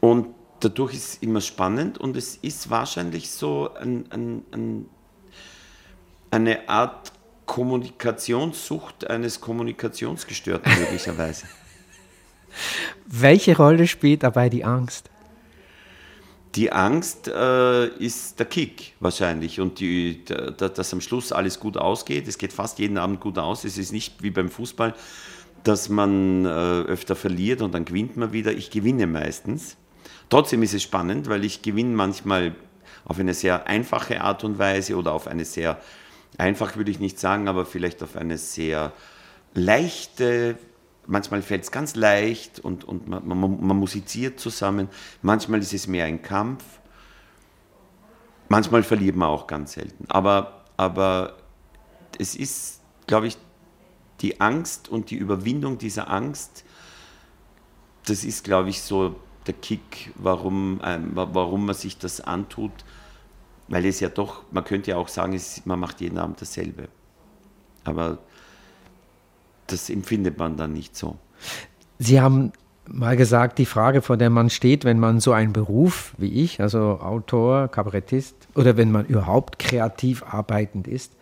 und 0.00 0.28
dadurch 0.60 0.92
ist 0.92 1.08
es 1.08 1.18
immer 1.22 1.40
spannend 1.40 1.96
und 1.96 2.16
es 2.16 2.36
ist 2.36 2.68
wahrscheinlich 2.68 3.30
so 3.30 3.70
ein, 3.74 4.04
ein, 4.10 4.42
ein, 4.52 4.86
eine 6.30 6.68
Art 6.68 7.12
Kommunikationssucht 7.46 9.08
eines 9.08 9.40
Kommunikationsgestörten 9.40 10.72
möglicherweise. 10.78 11.46
Welche 13.06 13.56
Rolle 13.56 13.86
spielt 13.86 14.22
dabei 14.22 14.48
die 14.48 14.64
Angst? 14.64 15.10
Die 16.54 16.72
Angst 16.72 17.28
äh, 17.28 17.86
ist 17.98 18.38
der 18.38 18.46
Kick 18.46 18.94
wahrscheinlich 19.00 19.60
und 19.60 19.78
die, 19.78 20.24
da, 20.24 20.50
da- 20.50 20.68
dass 20.70 20.92
am 20.94 21.02
Schluss 21.02 21.30
alles 21.30 21.60
gut 21.60 21.76
ausgeht. 21.76 22.26
Es 22.28 22.38
geht 22.38 22.52
fast 22.52 22.78
jeden 22.78 22.96
Abend 22.96 23.20
gut 23.20 23.36
aus. 23.38 23.64
Es 23.64 23.76
ist 23.76 23.92
nicht 23.92 24.22
wie 24.22 24.30
beim 24.30 24.48
Fußball, 24.48 24.94
dass 25.64 25.90
man 25.90 26.46
äh, 26.46 26.48
öfter 26.48 27.14
verliert 27.14 27.60
und 27.60 27.74
dann 27.74 27.84
gewinnt 27.84 28.16
man 28.16 28.32
wieder. 28.32 28.52
Ich 28.52 28.70
gewinne 28.70 29.06
meistens. 29.06 29.76
Trotzdem 30.30 30.62
ist 30.62 30.72
es 30.72 30.82
spannend, 30.82 31.28
weil 31.28 31.44
ich 31.44 31.60
gewinne 31.60 31.94
manchmal 31.94 32.54
auf 33.04 33.18
eine 33.18 33.34
sehr 33.34 33.66
einfache 33.66 34.22
Art 34.22 34.42
und 34.42 34.58
Weise 34.58 34.96
oder 34.96 35.12
auf 35.12 35.26
eine 35.26 35.44
sehr, 35.44 35.78
einfach 36.38 36.76
würde 36.76 36.90
ich 36.90 37.00
nicht 37.00 37.20
sagen, 37.20 37.48
aber 37.48 37.66
vielleicht 37.66 38.02
auf 38.02 38.16
eine 38.16 38.38
sehr 38.38 38.92
leichte, 39.54 40.56
manchmal 41.06 41.42
fällt 41.42 41.64
es 41.64 41.70
ganz 41.70 41.94
leicht 41.96 42.60
und, 42.60 42.84
und 42.84 43.08
man, 43.08 43.26
man, 43.26 43.66
man 43.66 43.76
musiziert 43.76 44.40
zusammen. 44.40 44.88
Manchmal 45.22 45.60
ist 45.60 45.72
es 45.74 45.86
mehr 45.86 46.06
ein 46.06 46.22
Kampf. 46.22 46.64
Manchmal 48.48 48.82
verliert 48.82 49.16
man 49.16 49.28
auch 49.28 49.46
ganz 49.46 49.72
selten. 49.72 50.04
Aber, 50.08 50.64
aber 50.76 51.36
es 52.18 52.34
ist, 52.36 52.80
glaube 53.06 53.26
ich, 53.28 53.36
die 54.20 54.40
Angst 54.40 54.88
und 54.88 55.10
die 55.10 55.16
Überwindung 55.16 55.78
dieser 55.78 56.10
Angst, 56.10 56.64
das 58.06 58.24
ist, 58.24 58.44
glaube 58.44 58.68
ich, 58.70 58.82
so 58.82 59.16
der 59.46 59.54
Kick, 59.54 60.12
warum, 60.16 60.80
wa- 60.80 61.28
warum 61.32 61.66
man 61.66 61.74
sich 61.74 61.98
das 61.98 62.20
antut, 62.20 62.72
Weil 63.68 63.86
es 63.86 64.00
ja 64.00 64.08
doch, 64.10 64.44
man 64.52 64.64
könnte 64.64 64.92
ja 64.92 64.96
auch 64.98 65.08
sagen, 65.08 65.32
es, 65.34 65.66
man 65.66 65.80
macht 65.80 66.00
jeden 66.00 66.18
Abend 66.18 66.40
dasselbe. 66.40 66.88
Aber 67.84 68.18
das 69.66 69.90
empfindet 69.90 70.38
man 70.38 70.56
dann 70.56 70.72
nicht 70.72 70.96
so. 70.96 71.16
Sie 71.98 72.20
haben 72.20 72.52
mal 72.88 73.16
gesagt, 73.16 73.58
die 73.58 73.66
Frage, 73.66 74.02
vor 74.02 74.16
der 74.16 74.30
man 74.30 74.50
steht, 74.50 74.84
wenn 74.84 74.98
man 74.98 75.20
so 75.20 75.32
einen 75.32 75.52
Beruf 75.52 76.14
wie 76.18 76.44
ich, 76.44 76.60
also 76.60 77.00
Autor, 77.00 77.68
Kabarettist 77.68 78.48
oder 78.54 78.76
wenn 78.76 78.92
man 78.92 79.06
überhaupt 79.06 79.58
kreativ 79.58 80.22
arbeitend 80.22 80.86
ist, 80.86 81.12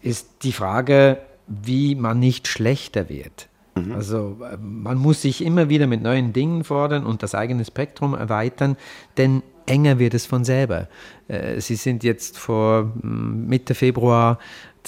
ist 0.00 0.28
die 0.42 0.52
Frage, 0.52 1.18
wie 1.46 1.94
man 1.94 2.18
nicht 2.18 2.48
schlechter 2.48 3.08
wird. 3.08 3.48
Mhm. 3.74 3.92
Also 3.92 4.38
man 4.60 4.98
muss 4.98 5.22
sich 5.22 5.44
immer 5.44 5.68
wieder 5.68 5.86
mit 5.86 6.02
neuen 6.02 6.32
Dingen 6.32 6.64
fordern 6.64 7.04
und 7.04 7.22
das 7.22 7.34
eigene 7.34 7.64
Spektrum 7.64 8.14
erweitern, 8.14 8.76
denn 9.16 9.42
enger 9.66 9.98
wird 9.98 10.14
es 10.14 10.26
von 10.26 10.44
selber. 10.44 10.88
Äh, 11.28 11.60
Sie 11.60 11.76
sind 11.76 12.04
jetzt 12.04 12.38
vor 12.38 12.92
hm, 13.00 13.46
Mitte 13.46 13.74
Februar 13.74 14.38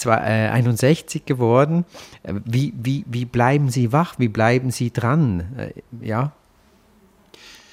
61 0.03 1.21
äh, 1.21 1.25
geworden. 1.25 1.85
Äh, 2.23 2.33
wie, 2.45 2.73
wie, 2.75 3.05
wie 3.07 3.25
bleiben 3.25 3.69
Sie 3.69 3.91
wach? 3.91 4.15
Wie 4.17 4.27
bleiben 4.27 4.71
Sie 4.71 4.91
dran? 4.91 5.71
Ja? 6.01 6.33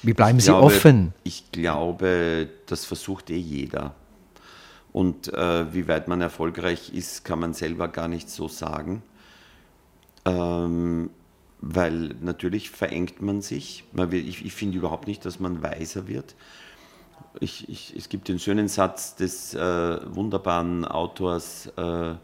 Wie 0.01 0.13
bleiben 0.13 0.37
ich 0.37 0.45
Sie 0.45 0.51
glaube, 0.51 0.65
offen? 0.65 1.13
Ich 1.23 1.51
glaube, 1.51 2.49
das 2.67 2.85
versucht 2.85 3.29
eh 3.29 3.37
jeder. 3.37 3.95
Und 4.91 5.33
äh, 5.33 5.73
wie 5.73 5.87
weit 5.87 6.07
man 6.07 6.21
erfolgreich 6.21 6.93
ist, 6.93 7.25
kann 7.25 7.39
man 7.39 7.53
selber 7.53 7.87
gar 7.87 8.07
nicht 8.07 8.29
so 8.29 8.47
sagen. 8.47 9.01
Ähm, 10.25 11.09
weil 11.61 12.15
natürlich 12.21 12.69
verengt 12.69 13.21
man 13.21 13.41
sich. 13.41 13.85
Man 13.93 14.11
will, 14.11 14.27
ich, 14.27 14.45
ich 14.45 14.53
finde 14.53 14.77
überhaupt 14.77 15.07
nicht, 15.07 15.25
dass 15.25 15.39
man 15.39 15.63
weiser 15.63 16.07
wird. 16.07 16.35
Ich, 17.39 17.67
ich, 17.67 17.95
es 17.97 18.09
gibt 18.09 18.27
den 18.27 18.39
schönen 18.39 18.67
Satz 18.67 19.15
des 19.15 19.53
äh, 19.55 20.15
wunderbaren 20.15 20.85
Autors 20.85 21.67
äh, 21.77 22.15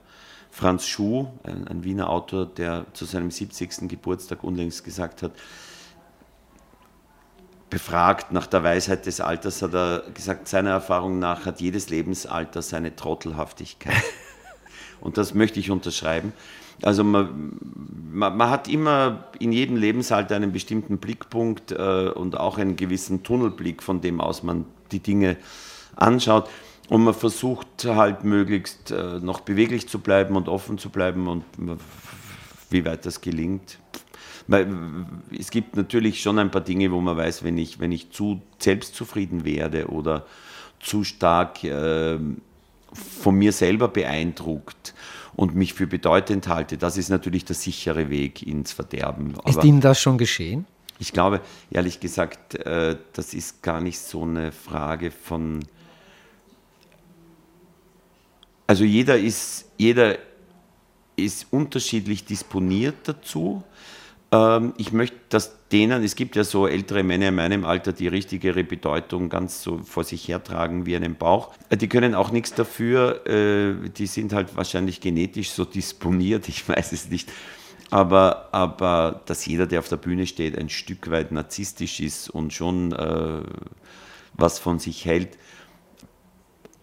Franz 0.52 0.88
Schuh, 0.88 1.28
ein, 1.44 1.68
ein, 1.68 1.84
Wiener 1.84 2.10
Autor, 2.10 2.46
der 2.46 2.86
zu 2.94 3.06
seinem 3.06 3.32
70. 3.32 3.88
Geburtstag 3.88 4.44
unlängst 4.44 4.84
gesagt 4.84 5.24
hat, 5.24 5.32
befragt 7.70 8.32
nach 8.32 8.48
der 8.48 8.64
Weisheit 8.64 9.06
des 9.06 9.22
Alters, 9.22 9.62
hat 9.62 9.74
er 9.74 10.04
gesagt, 10.14 10.48
seiner 10.48 10.72
Erfahrung 10.72 11.20
nach 11.20 11.46
hat 11.46 11.62
jedes 11.62 11.90
Lebensalter 11.90 12.62
seine 12.62 12.96
Trottelhaftigkeit. 12.96 14.04
Und 15.02 15.18
das 15.18 15.34
möchte 15.34 15.60
ich 15.60 15.72
unterschreiben. 15.72 16.34
Also 16.82 17.04
man, 17.04 17.58
man, 18.12 18.38
man, 18.38 18.50
hat 18.50 18.68
immer 18.68 19.26
in 19.40 19.52
jedem 19.52 19.76
Lebensalter 19.76 20.36
einen 20.36 20.52
bestimmten 20.52 20.98
Blickpunkt 20.98 21.72
äh, 21.72 22.10
und 22.10 22.38
auch 22.38 22.58
einen 22.58 22.76
gewissen 22.76 23.24
Tunnelblick, 23.24 23.84
von 23.84 24.02
dem 24.02 24.22
aus 24.22 24.44
man 24.44 24.66
die 24.92 25.00
Dinge 25.00 25.38
anschaut. 25.96 26.50
Und 26.90 27.04
man 27.04 27.14
versucht 27.14 27.86
halt 27.86 28.24
möglichst 28.24 28.92
äh, 28.92 29.20
noch 29.20 29.42
beweglich 29.42 29.88
zu 29.88 30.00
bleiben 30.00 30.36
und 30.36 30.50
offen 30.50 30.78
zu 30.78 30.90
bleiben 30.90 31.28
und 31.28 31.44
wie 32.72 32.84
weit 32.84 33.06
das 33.06 33.22
gelingt. 33.22 33.78
Weil 34.48 34.68
es 35.38 35.52
gibt 35.52 35.76
natürlich 35.76 36.22
schon 36.24 36.40
ein 36.40 36.50
paar 36.50 36.62
Dinge, 36.62 36.92
wo 36.92 37.00
man 37.00 37.16
weiß, 37.16 37.44
wenn 37.44 37.60
ich, 37.60 37.80
wenn 37.80 37.92
ich 37.92 38.10
zu 38.10 38.42
selbstzufrieden 38.58 39.46
werde 39.46 39.88
oder 39.90 40.26
zu 40.80 41.04
stark 41.04 41.64
äh, 41.64 42.18
von 42.94 43.36
mir 43.36 43.52
selber 43.52 43.88
beeindruckt 43.88 44.96
und 45.36 45.54
mich 45.54 45.76
für 45.76 45.86
bedeutend 45.86 46.48
halte, 46.48 46.80
das 46.80 46.98
ist 46.98 47.10
natürlich 47.10 47.46
der 47.46 47.56
sichere 47.56 48.10
Weg 48.10 48.42
ins 48.42 48.72
Verderben. 48.72 49.36
Aber 49.38 49.50
ist 49.50 49.64
Ihnen 49.64 49.82
das 49.82 50.02
schon 50.02 50.18
geschehen? 50.18 50.66
Ich 51.00 51.14
glaube, 51.14 51.40
ehrlich 51.72 52.02
gesagt, 52.02 52.56
äh, 52.56 52.98
das 53.14 53.34
ist 53.34 53.64
gar 53.64 53.80
nicht 53.80 54.00
so 54.00 54.24
eine 54.24 54.52
Frage 54.52 55.12
von. 55.12 55.66
Also 58.68 58.84
jeder 58.84 59.18
ist, 59.18 59.66
jeder 59.78 60.18
ist 61.16 61.48
unterschiedlich 61.52 62.26
disponiert 62.26 62.96
dazu. 63.06 63.64
Ähm, 64.32 64.74
ich 64.78 64.92
möchte, 64.92 65.18
dass 65.30 65.68
denen, 65.70 66.04
es 66.04 66.16
gibt 66.16 66.36
ja 66.36 66.44
so 66.44 66.68
ältere 66.68 67.04
Männer 67.04 67.30
in 67.30 67.36
meinem 67.36 67.66
Alter, 67.66 67.94
die 67.94 68.08
richtigere 68.08 68.64
Bedeutung 68.64 69.30
ganz 69.30 69.64
so 69.64 69.80
vor 69.80 70.04
sich 70.04 70.28
hertragen 70.28 70.86
wie 70.86 70.96
einen 70.96 71.16
Bauch. 71.16 71.54
Äh, 71.70 71.78
die 71.78 71.88
können 71.88 72.14
auch 72.14 72.32
nichts 72.32 72.54
dafür, 72.54 73.26
äh, 73.26 73.90
die 73.90 74.08
sind 74.08 74.34
halt 74.34 74.56
wahrscheinlich 74.56 75.00
genetisch 75.00 75.52
so 75.52 75.66
disponiert, 75.66 76.50
ich 76.50 76.68
weiß 76.68 76.92
es 76.92 77.10
nicht. 77.10 77.32
Aber, 77.92 78.50
aber 78.52 79.22
dass 79.26 79.46
jeder, 79.46 79.66
der 79.66 79.80
auf 79.80 79.90
der 79.90 79.98
Bühne 79.98 80.28
steht, 80.28 80.58
ein 80.58 80.70
Stück 80.70 81.10
weit 81.10 81.32
narzisstisch 81.32 82.00
ist 82.00 82.30
und 82.30 82.54
schon 82.54 82.92
äh, 82.92 83.42
was 84.34 84.60
von 84.60 84.80
sich 84.80 85.06
hält, 85.06 85.38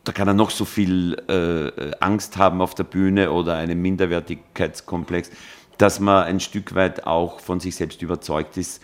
da 0.02 0.12
kann 0.12 0.28
er 0.28 0.34
noch 0.34 0.50
so 0.50 0.64
viel 0.64 1.14
äh, 1.28 1.92
Angst 2.00 2.36
haben 2.36 2.60
auf 2.60 2.74
der 2.74 2.84
Bühne 2.84 3.32
oder 3.32 3.56
einen 3.56 3.80
Minderwertigkeitskomplex 3.82 5.30
dass 5.78 6.00
man 6.00 6.24
ein 6.24 6.40
Stück 6.40 6.74
weit 6.74 7.06
auch 7.06 7.40
von 7.40 7.60
sich 7.60 7.76
selbst 7.76 8.02
überzeugt 8.02 8.56
ist. 8.56 8.82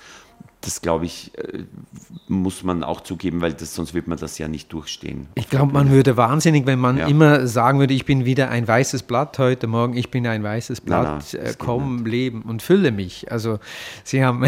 Das 0.62 0.80
glaube 0.80 1.04
ich, 1.04 1.32
äh, 1.36 1.64
muss 2.28 2.62
man 2.62 2.82
auch 2.82 3.02
zugeben, 3.02 3.40
weil 3.40 3.52
das, 3.52 3.74
sonst 3.74 3.94
wird 3.94 4.08
man 4.08 4.18
das 4.18 4.38
ja 4.38 4.48
nicht 4.48 4.72
durchstehen. 4.72 5.28
Ich 5.34 5.50
glaube, 5.50 5.72
man 5.72 5.90
würde 5.90 6.16
wahnsinnig, 6.16 6.66
wenn 6.66 6.78
man 6.78 6.96
ja. 6.96 7.06
immer 7.06 7.46
sagen 7.46 7.78
würde, 7.78 7.94
ich 7.94 8.06
bin 8.06 8.24
wieder 8.24 8.48
ein 8.48 8.66
weißes 8.66 9.02
Blatt 9.02 9.38
heute 9.38 9.66
Morgen, 9.66 9.96
ich 9.96 10.10
bin 10.10 10.26
ein 10.26 10.42
weißes 10.42 10.80
Blatt, 10.80 11.04
nein, 11.04 11.22
nein, 11.32 11.52
äh, 11.52 11.54
komm, 11.58 12.06
leben 12.06 12.42
und 12.42 12.62
fülle 12.62 12.90
mich. 12.92 13.30
Also 13.30 13.58
Sie 14.04 14.24
haben, 14.24 14.44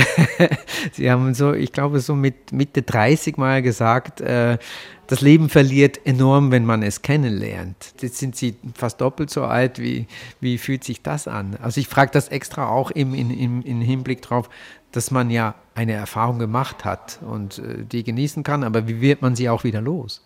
Sie 0.92 1.10
haben 1.10 1.34
so, 1.34 1.52
ich 1.52 1.72
glaube, 1.72 2.00
so 2.00 2.14
mit 2.14 2.52
Mitte 2.52 2.82
30 2.82 3.36
mal 3.36 3.60
gesagt, 3.60 4.20
äh, 4.20 4.58
das 5.06 5.20
Leben 5.20 5.48
verliert 5.48 6.06
enorm, 6.06 6.50
wenn 6.50 6.64
man 6.64 6.82
es 6.82 7.02
kennenlernt. 7.02 7.94
Jetzt 8.00 8.18
sind 8.18 8.36
Sie 8.36 8.56
fast 8.74 9.00
doppelt 9.00 9.30
so 9.30 9.44
alt. 9.44 9.78
Wie, 9.78 10.06
wie 10.40 10.58
fühlt 10.58 10.84
sich 10.84 11.02
das 11.02 11.28
an? 11.28 11.56
Also 11.60 11.80
ich 11.80 11.88
frage 11.88 12.10
das 12.12 12.28
extra 12.28 12.68
auch 12.68 12.90
im, 12.90 13.14
im, 13.14 13.30
im, 13.30 13.62
im 13.62 13.80
Hinblick 13.80 14.22
darauf, 14.22 14.48
dass 14.94 15.10
man 15.10 15.28
ja 15.28 15.56
eine 15.74 15.92
Erfahrung 15.92 16.38
gemacht 16.38 16.84
hat 16.84 17.18
und 17.22 17.58
äh, 17.58 17.84
die 17.84 18.04
genießen 18.04 18.44
kann, 18.44 18.62
aber 18.62 18.86
wie 18.86 19.00
wird 19.00 19.22
man 19.22 19.34
sie 19.34 19.48
auch 19.48 19.64
wieder 19.64 19.80
los? 19.80 20.22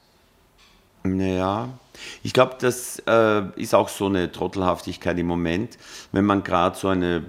Naja, 1.04 1.70
ich 2.22 2.34
glaube, 2.34 2.56
das 2.60 3.02
äh, 3.06 3.42
ist 3.56 3.74
auch 3.74 3.88
so 3.88 4.06
eine 4.06 4.30
Trottelhaftigkeit 4.30 5.18
im 5.18 5.26
Moment, 5.26 5.78
wenn 6.12 6.26
man 6.26 6.42
gerade 6.42 6.76
so 6.76 6.88
eine 6.88 7.24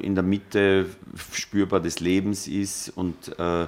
in 0.00 0.14
der 0.14 0.24
Mitte 0.24 0.86
spürbar 1.34 1.80
des 1.80 2.00
Lebens 2.00 2.48
ist 2.48 2.88
und 2.90 3.38
äh, 3.38 3.66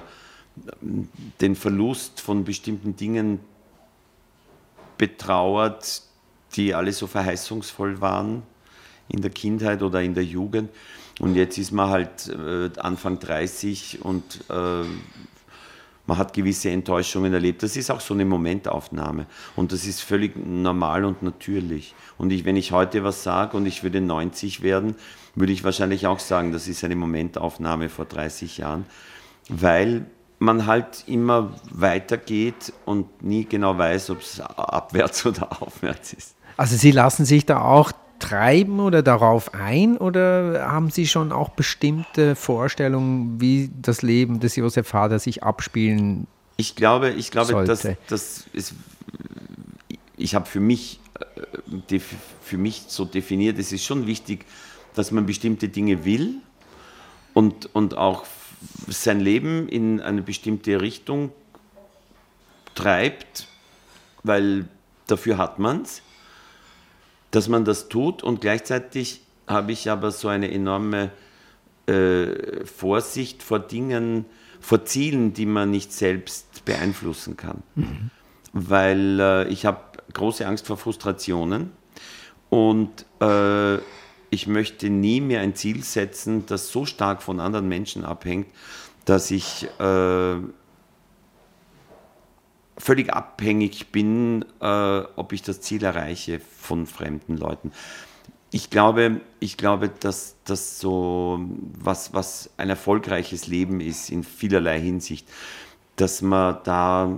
den 1.41 1.55
Verlust 1.55 2.21
von 2.21 2.43
bestimmten 2.43 2.95
Dingen 2.95 3.39
betrauert, 4.97 6.01
die 6.55 6.73
alle 6.73 6.91
so 6.91 7.05
verheißungsvoll 7.05 8.01
waren 8.01 8.41
in 9.09 9.21
der 9.21 9.31
Kindheit 9.31 9.83
oder 9.83 10.01
in 10.01 10.15
der 10.15 10.23
Jugend. 10.23 10.69
Und 11.19 11.35
jetzt 11.35 11.57
ist 11.57 11.71
man 11.71 11.89
halt 11.89 12.27
äh, 12.27 12.69
Anfang 12.79 13.19
30 13.19 14.03
und 14.03 14.43
äh, 14.49 14.83
man 16.07 16.17
hat 16.17 16.33
gewisse 16.33 16.69
Enttäuschungen 16.69 17.33
erlebt. 17.33 17.63
Das 17.63 17.77
ist 17.77 17.89
auch 17.89 18.01
so 18.01 18.13
eine 18.13 18.25
Momentaufnahme. 18.25 19.25
Und 19.55 19.71
das 19.71 19.85
ist 19.85 20.01
völlig 20.01 20.35
normal 20.35 21.05
und 21.05 21.23
natürlich. 21.23 21.95
Und 22.17 22.31
ich, 22.31 22.45
wenn 22.45 22.57
ich 22.57 22.71
heute 22.71 23.03
was 23.03 23.23
sage 23.23 23.57
und 23.57 23.65
ich 23.65 23.83
würde 23.83 24.01
90 24.01 24.61
werden, 24.61 24.95
würde 25.35 25.53
ich 25.53 25.63
wahrscheinlich 25.63 26.05
auch 26.05 26.19
sagen, 26.19 26.51
das 26.51 26.67
ist 26.67 26.83
eine 26.83 26.95
Momentaufnahme 26.95 27.89
vor 27.89 28.05
30 28.05 28.57
Jahren, 28.57 28.85
weil 29.49 30.05
man 30.37 30.65
halt 30.65 31.05
immer 31.07 31.53
weitergeht 31.71 32.73
und 32.85 33.23
nie 33.23 33.45
genau 33.45 33.77
weiß, 33.77 34.11
ob 34.11 34.21
es 34.21 34.39
abwärts 34.41 35.25
oder 35.25 35.61
aufwärts 35.61 36.13
ist. 36.13 36.35
Also 36.57 36.75
Sie 36.75 36.91
lassen 36.91 37.25
sich 37.25 37.45
da 37.45 37.61
auch 37.61 37.91
treiben 38.19 38.79
oder 38.79 39.03
darauf 39.03 39.53
ein? 39.53 39.97
Oder 39.97 40.67
haben 40.67 40.89
Sie 40.89 41.07
schon 41.07 41.31
auch 41.31 41.49
bestimmte 41.49 42.35
Vorstellungen, 42.35 43.39
wie 43.39 43.71
das 43.81 44.01
Leben 44.01 44.39
des 44.39 44.55
Josef 44.55 44.87
Vater 44.87 45.19
sich 45.19 45.43
abspielen 45.43 46.27
Ich 46.57 46.75
glaube, 46.75 47.11
ich 47.11 47.31
glaube, 47.31 47.65
dass 47.65 47.87
das 48.07 48.45
ist, 48.53 48.73
ich 50.17 50.35
habe 50.35 50.45
für 50.45 50.59
mich, 50.59 50.99
äh, 51.89 51.99
für 52.41 52.57
mich 52.57 52.83
so 52.87 53.05
definiert, 53.05 53.59
es 53.59 53.71
ist 53.71 53.83
schon 53.83 54.07
wichtig, 54.07 54.45
dass 54.93 55.11
man 55.11 55.25
bestimmte 55.25 55.67
Dinge 55.69 56.05
will 56.05 56.35
und, 57.33 57.73
und 57.75 57.97
auch 57.97 58.25
sein 58.87 59.19
Leben 59.19 59.67
in 59.67 59.99
eine 59.99 60.21
bestimmte 60.21 60.81
Richtung 60.81 61.31
treibt, 62.73 63.47
weil 64.23 64.67
dafür 65.07 65.37
hat 65.37 65.59
man 65.59 65.81
es, 65.81 66.01
dass 67.35 67.49
man 67.49 67.65
das 67.65 67.89
tut 67.89 68.23
und 68.23 68.39
gleichzeitig 68.39 69.21
habe 69.45 69.73
ich 69.73 69.91
aber 69.91 70.11
so 70.11 70.29
eine 70.29 70.51
enorme 70.51 71.11
äh, 71.85 72.65
Vorsicht 72.65 73.43
vor 73.43 73.59
Dingen, 73.59 74.25
vor 74.61 74.85
Zielen, 74.85 75.33
die 75.33 75.45
man 75.45 75.69
nicht 75.69 75.91
selbst 75.91 76.63
beeinflussen 76.63 77.35
kann. 77.35 77.61
Mhm. 77.75 78.09
Weil 78.53 79.19
äh, 79.19 79.47
ich 79.49 79.65
habe 79.65 79.81
große 80.13 80.47
Angst 80.47 80.65
vor 80.65 80.77
Frustrationen 80.77 81.71
und 82.49 83.05
äh, 83.19 83.75
ich 84.29 84.47
möchte 84.47 84.89
nie 84.89 85.19
mehr 85.19 85.41
ein 85.41 85.55
Ziel 85.55 85.83
setzen, 85.83 86.45
das 86.45 86.69
so 86.69 86.85
stark 86.85 87.21
von 87.21 87.41
anderen 87.41 87.67
Menschen 87.67 88.05
abhängt, 88.05 88.47
dass 89.03 89.29
ich 89.29 89.67
äh, 89.79 90.35
völlig 92.77 93.13
abhängig 93.13 93.91
bin, 93.91 94.45
äh, 94.61 94.99
ob 95.15 95.33
ich 95.33 95.41
das 95.41 95.61
Ziel 95.61 95.83
erreiche 95.83 96.39
von 96.39 96.85
fremden 96.85 97.37
Leuten. 97.37 97.71
Ich 98.51 98.69
glaube, 98.69 99.21
ich 99.39 99.57
glaube, 99.57 99.89
dass 99.89 100.35
das 100.45 100.79
so 100.79 101.39
was, 101.77 102.13
was 102.13 102.49
ein 102.57 102.69
erfolgreiches 102.69 103.47
Leben 103.47 103.81
ist 103.81 104.09
in 104.09 104.23
vielerlei 104.23 104.79
Hinsicht, 104.79 105.27
dass 105.95 106.21
man 106.21 106.57
da 106.63 107.17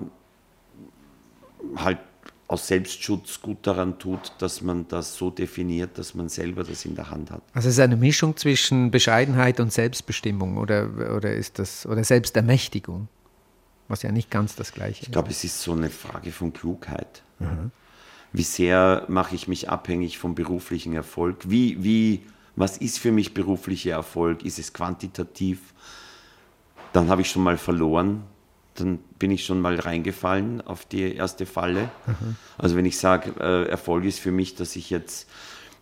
halt 1.76 2.00
aus 2.48 2.68
Selbstschutz 2.68 3.42
gut 3.42 3.58
daran 3.64 4.00
tut, 4.00 4.32
dass 4.40 4.62
man 4.62 4.88
das 4.88 5.18
so 5.18 5.30
definiert, 5.30 5.98
dass 5.98 6.16
man 6.16 6.30
selber 6.30 6.64
das 6.64 6.86
in 6.86 6.96
der 6.96 7.10
Hand 7.10 7.30
hat. 7.30 7.42
Also 7.54 7.68
es 7.68 7.76
ist 7.76 7.82
eine 7.82 7.98
Mischung 7.98 8.38
zwischen 8.38 8.90
Bescheidenheit 8.90 9.60
und 9.60 9.74
Selbstbestimmung 9.74 10.58
oder, 10.58 10.90
oder 11.16 11.34
ist 11.34 11.60
das 11.60 11.86
oder 11.86 12.04
Selbstermächtigung, 12.04 13.10
was 13.88 14.04
ja 14.04 14.12
nicht 14.12 14.30
ganz 14.30 14.56
das 14.56 14.74
gleiche 14.74 15.04
Ich 15.04 15.12
glaube, 15.12 15.30
es 15.30 15.44
ist 15.44 15.62
so 15.62 15.74
eine 15.74 15.90
Frage 15.90 16.32
von 16.32 16.54
Klugheit. 16.54 17.24
Wie 18.34 18.44
sehr 18.44 19.06
mache 19.08 19.36
ich 19.36 19.48
mich 19.48 19.70
abhängig 19.70 20.18
vom 20.18 20.36
beruflichen 20.36 20.94
Erfolg? 20.94 21.50
Wie, 21.50 21.84
wie, 21.84 22.24
was 22.56 22.78
ist 22.78 23.00
für 23.00 23.12
mich 23.12 23.34
beruflicher 23.34 23.92
Erfolg? 23.92 24.44
Ist 24.44 24.60
es 24.60 24.74
quantitativ? 24.74 25.60
Dann 26.94 27.10
habe 27.10 27.22
ich 27.22 27.30
schon 27.30 27.44
mal 27.44 27.58
verloren 27.58 28.24
dann 28.80 29.00
bin 29.20 29.32
ich 29.32 29.46
schon 29.46 29.60
mal 29.60 29.80
reingefallen 29.80 30.62
auf 30.62 30.86
die 30.86 31.16
erste 31.16 31.46
Falle. 31.46 31.90
Mhm. 32.06 32.36
Also 32.58 32.76
wenn 32.76 32.86
ich 32.86 32.98
sage, 32.98 33.34
äh, 33.40 33.68
Erfolg 33.70 34.06
ist 34.06 34.20
für 34.20 34.32
mich, 34.32 34.56
dass 34.56 34.76
ich 34.76 34.90
jetzt 34.90 35.28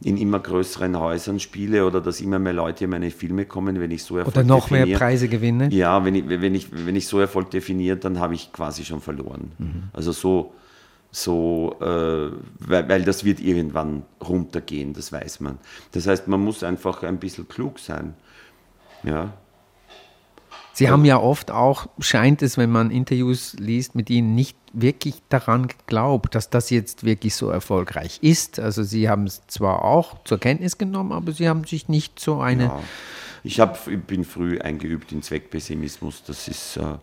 in 0.01 0.17
immer 0.17 0.39
größeren 0.39 0.99
Häusern 0.99 1.39
spiele 1.39 1.85
oder 1.85 2.01
dass 2.01 2.21
immer 2.21 2.39
mehr 2.39 2.53
Leute 2.53 2.83
in 2.83 2.89
meine 2.89 3.11
Filme 3.11 3.45
kommen, 3.45 3.79
wenn 3.79 3.91
ich 3.91 4.03
so 4.03 4.17
Erfolg 4.17 4.35
Oder 4.35 4.45
noch 4.45 4.65
definiere. 4.65 4.87
mehr 4.87 4.97
Preise 4.97 5.27
gewinne? 5.27 5.69
Ja, 5.71 6.03
wenn 6.03 6.15
ich, 6.15 6.27
wenn 6.27 6.55
ich, 6.55 6.67
wenn 6.71 6.95
ich 6.95 7.07
so 7.07 7.19
Erfolg 7.19 7.51
definiere, 7.51 7.97
dann 7.97 8.19
habe 8.19 8.35
ich 8.35 8.51
quasi 8.51 8.83
schon 8.83 9.01
verloren. 9.01 9.51
Mhm. 9.57 9.83
Also 9.93 10.11
so, 10.11 10.53
so 11.11 11.77
äh, 11.79 12.31
weil, 12.59 12.89
weil 12.89 13.03
das 13.03 13.23
wird 13.23 13.39
irgendwann 13.39 14.03
runtergehen, 14.21 14.93
das 14.93 15.11
weiß 15.11 15.39
man. 15.39 15.59
Das 15.93 16.07
heißt, 16.07 16.27
man 16.27 16.41
muss 16.41 16.63
einfach 16.63 17.03
ein 17.03 17.17
bisschen 17.17 17.47
klug 17.47 17.79
sein. 17.79 18.15
Ja, 19.03 19.33
Sie 20.75 20.89
haben 20.89 21.05
ja 21.05 21.17
oft 21.17 21.51
auch, 21.51 21.87
scheint 21.99 22.41
es, 22.41 22.57
wenn 22.57 22.69
man 22.69 22.91
Interviews 22.91 23.53
liest, 23.53 23.95
mit 23.95 24.09
Ihnen 24.09 24.35
nicht 24.35 24.57
wirklich 24.73 25.15
daran 25.29 25.69
geglaubt, 25.69 26.35
dass 26.35 26.49
das 26.49 26.69
jetzt 26.69 27.05
wirklich 27.05 27.33
so 27.33 27.49
erfolgreich 27.49 28.19
ist. 28.21 28.59
Also 28.59 28.83
Sie 28.83 29.07
haben 29.07 29.23
es 29.23 29.47
zwar 29.47 29.85
auch 29.85 30.21
zur 30.25 30.37
Kenntnis 30.37 30.77
genommen, 30.77 31.13
aber 31.13 31.31
Sie 31.31 31.47
haben 31.47 31.63
sich 31.63 31.87
nicht 31.87 32.19
so 32.19 32.41
eine... 32.41 32.65
Ja. 32.65 32.83
Ich 33.45 33.61
hab, 33.61 33.79
bin 34.05 34.25
früh 34.25 34.59
eingeübt 34.59 35.13
in 35.13 35.21
Zweckpessimismus. 35.21 36.23
Das 36.23 36.49
ist, 36.49 36.75
äh, 36.75 36.97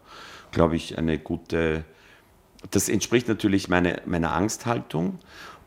glaube 0.51 0.77
ich, 0.77 0.99
eine 0.99 1.19
gute... 1.19 1.85
Das 2.71 2.91
entspricht 2.91 3.27
natürlich 3.27 3.71
meine, 3.71 4.03
meiner 4.05 4.35
Angsthaltung. 4.35 5.19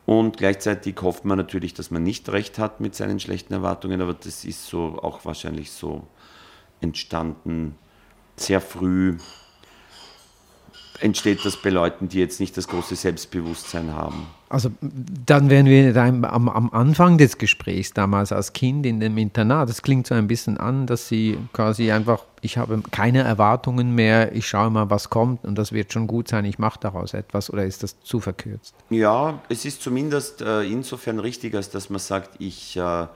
Und 0.06 0.38
gleichzeitig 0.38 0.96
hofft 1.02 1.26
man 1.26 1.40
natürlich, 1.40 1.74
dass 1.74 1.90
man 1.90 2.04
nicht 2.04 2.30
recht 2.30 2.60
hat 2.60 2.82
mit 2.82 2.94
seinen 2.94 3.20
schlechten 3.20 3.54
Erwartungen, 3.54 4.00
aber 4.00 4.14
das 4.14 4.46
ist 4.46 4.68
so 4.68 5.00
auch 5.02 5.26
wahrscheinlich 5.26 5.72
so 5.72 6.06
entstanden 6.82 7.76
sehr 8.38 8.62
früh 8.62 9.18
entsteht 11.00 11.46
das 11.46 11.58
bei 11.58 11.70
Leuten, 11.70 12.08
die 12.10 12.20
jetzt 12.20 12.40
nicht 12.40 12.56
das 12.58 12.68
große 12.68 12.96
Selbstbewusstsein 12.96 13.94
haben. 13.94 14.28
Also 14.48 14.70
dann 14.82 15.50
wären 15.50 15.66
wir 15.66 15.96
am, 15.98 16.24
am, 16.24 16.70
Anfang 16.72 17.18
des 17.18 17.38
Gesprächs 17.38 17.94
damals 17.94 18.32
als 18.32 18.54
Kind 18.54 18.86
in 18.86 19.00
dem 19.00 19.18
Internat. 19.18 19.68
Das 19.68 19.82
klingt 19.82 20.08
so 20.08 20.16
ein 20.16 20.28
bisschen 20.28 20.58
an, 20.58 20.88
dass 20.88 21.08
Sie 21.08 21.38
quasi 21.52 21.92
einfach, 21.92 22.24
ich 22.42 22.58
habe 22.58 22.82
keine 22.92 23.24
Erwartungen 23.24 23.94
mehr, 23.96 24.34
ich 24.34 24.48
schaue 24.48 24.70
mal, 24.70 24.90
was 24.90 25.10
kommt 25.10 25.44
und 25.44 25.56
das 25.56 25.72
wird 25.72 25.92
schon 25.92 26.08
gut 26.08 26.28
sein, 26.28 26.46
ich 26.46 26.60
mache 26.60 26.80
daraus 26.80 27.14
etwas 27.14 27.50
oder 27.52 27.66
ist 27.66 27.84
das 27.84 28.00
zu 28.02 28.20
verkürzt? 28.20 28.76
Ja, 28.90 29.42
es 29.50 29.66
ist 29.66 29.82
zumindest 29.82 30.42
äh, 30.42 30.62
insofern 30.62 31.20
richtig, 31.20 31.56
als 31.56 31.70
dass 31.70 31.90
man 31.90 32.00
sagt, 32.00 32.36
ich... 32.40 32.78
Äh, 32.78 33.08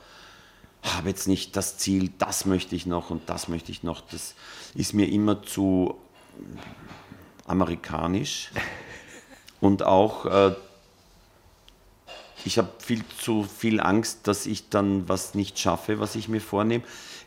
habe 0.84 1.10
jetzt 1.10 1.28
nicht 1.28 1.56
das 1.56 1.78
Ziel, 1.78 2.12
das 2.18 2.46
möchte 2.46 2.76
ich 2.76 2.86
noch 2.86 3.10
und 3.10 3.30
das 3.30 3.48
möchte 3.48 3.72
ich 3.72 3.84
noch. 3.84 4.02
Das 4.02 4.36
ist 4.76 4.94
mir 4.94 5.10
immer 5.10 5.44
zu 5.44 5.96
amerikanisch. 7.46 8.52
Und 9.62 9.84
auch, 9.84 10.26
äh, 10.26 10.56
ich 12.46 12.58
habe 12.58 12.70
viel 12.80 13.04
zu 13.22 13.44
viel 13.44 13.82
Angst, 13.82 14.28
dass 14.28 14.46
ich 14.46 14.70
dann 14.70 15.10
was 15.10 15.36
nicht 15.36 15.60
schaffe, 15.60 16.00
was 16.00 16.16
ich 16.16 16.30
mir 16.30 16.40
vornehme. 16.40 16.84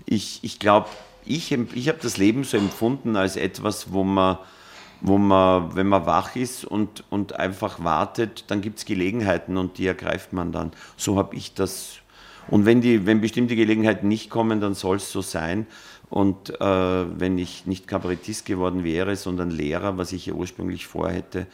Ich, 0.07 0.43
ich 0.43 0.59
glaube, 0.59 0.89
ich, 1.27 1.53
ich 1.53 1.89
habe 1.89 1.99
das 2.01 2.17
Leben 2.17 2.45
so 2.45 2.57
empfunden 2.57 3.17
als 3.17 3.37
etwas, 3.37 3.93
wo 3.93 4.03
man, 4.03 4.39
wo 5.03 5.19
man, 5.19 5.77
wenn 5.77 5.89
man 5.89 6.07
wach 6.07 6.35
ist 6.37 6.65
und, 6.65 7.05
und 7.11 7.35
einfach 7.35 7.85
wartet, 7.85 8.45
dann 8.49 8.63
gibt 8.63 8.79
es 8.79 8.87
Gelegenheiten 8.87 9.59
und 9.59 9.77
die 9.77 9.87
ergreift 9.87 10.33
man 10.33 10.53
dann. 10.53 10.73
So 10.97 11.19
habe 11.19 11.37
ich 11.37 11.53
das 11.53 12.02
und 12.49 12.66
wenn, 12.66 12.80
die, 12.80 13.07
wenn 13.07 13.20
bestimmte 13.20 13.57
Gelegenheiten 13.57 14.09
nicht 14.09 14.30
kommen, 14.30 14.61
dann 14.61 14.74
soll 14.74 14.97
es 14.97 15.11
so 15.11 15.22
sein. 15.22 15.66
Und 16.11 16.61
äh, 16.61 16.64
wenn 17.20 17.38
ich 17.38 17.66
nicht 17.66 17.86
Kabarettist 17.86 18.45
geworden 18.45 18.84
wäre, 18.84 19.16
sondern 19.16 19.51
Lehrer, 19.51 19.97
was 19.97 20.12
ich 20.12 20.26
ja 20.26 20.34
ursprünglich 20.34 20.86
vorhätte, 20.86 21.47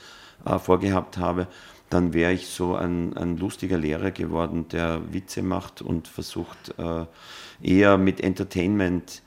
äh, 0.44 0.58
vorgehabt 0.58 1.18
habe, 1.18 1.46
dann 1.90 2.12
wäre 2.12 2.32
ich 2.32 2.48
so 2.48 2.74
ein, 2.74 3.16
ein 3.16 3.36
lustiger 3.38 3.78
Lehrer 3.78 4.10
geworden, 4.10 4.66
der 4.68 5.00
Witze 5.12 5.42
macht 5.42 5.80
und 5.80 6.08
versucht 6.08 6.74
äh, 6.78 7.06
eher 7.62 7.98
mit 7.98 8.20
Entertainment 8.20 9.22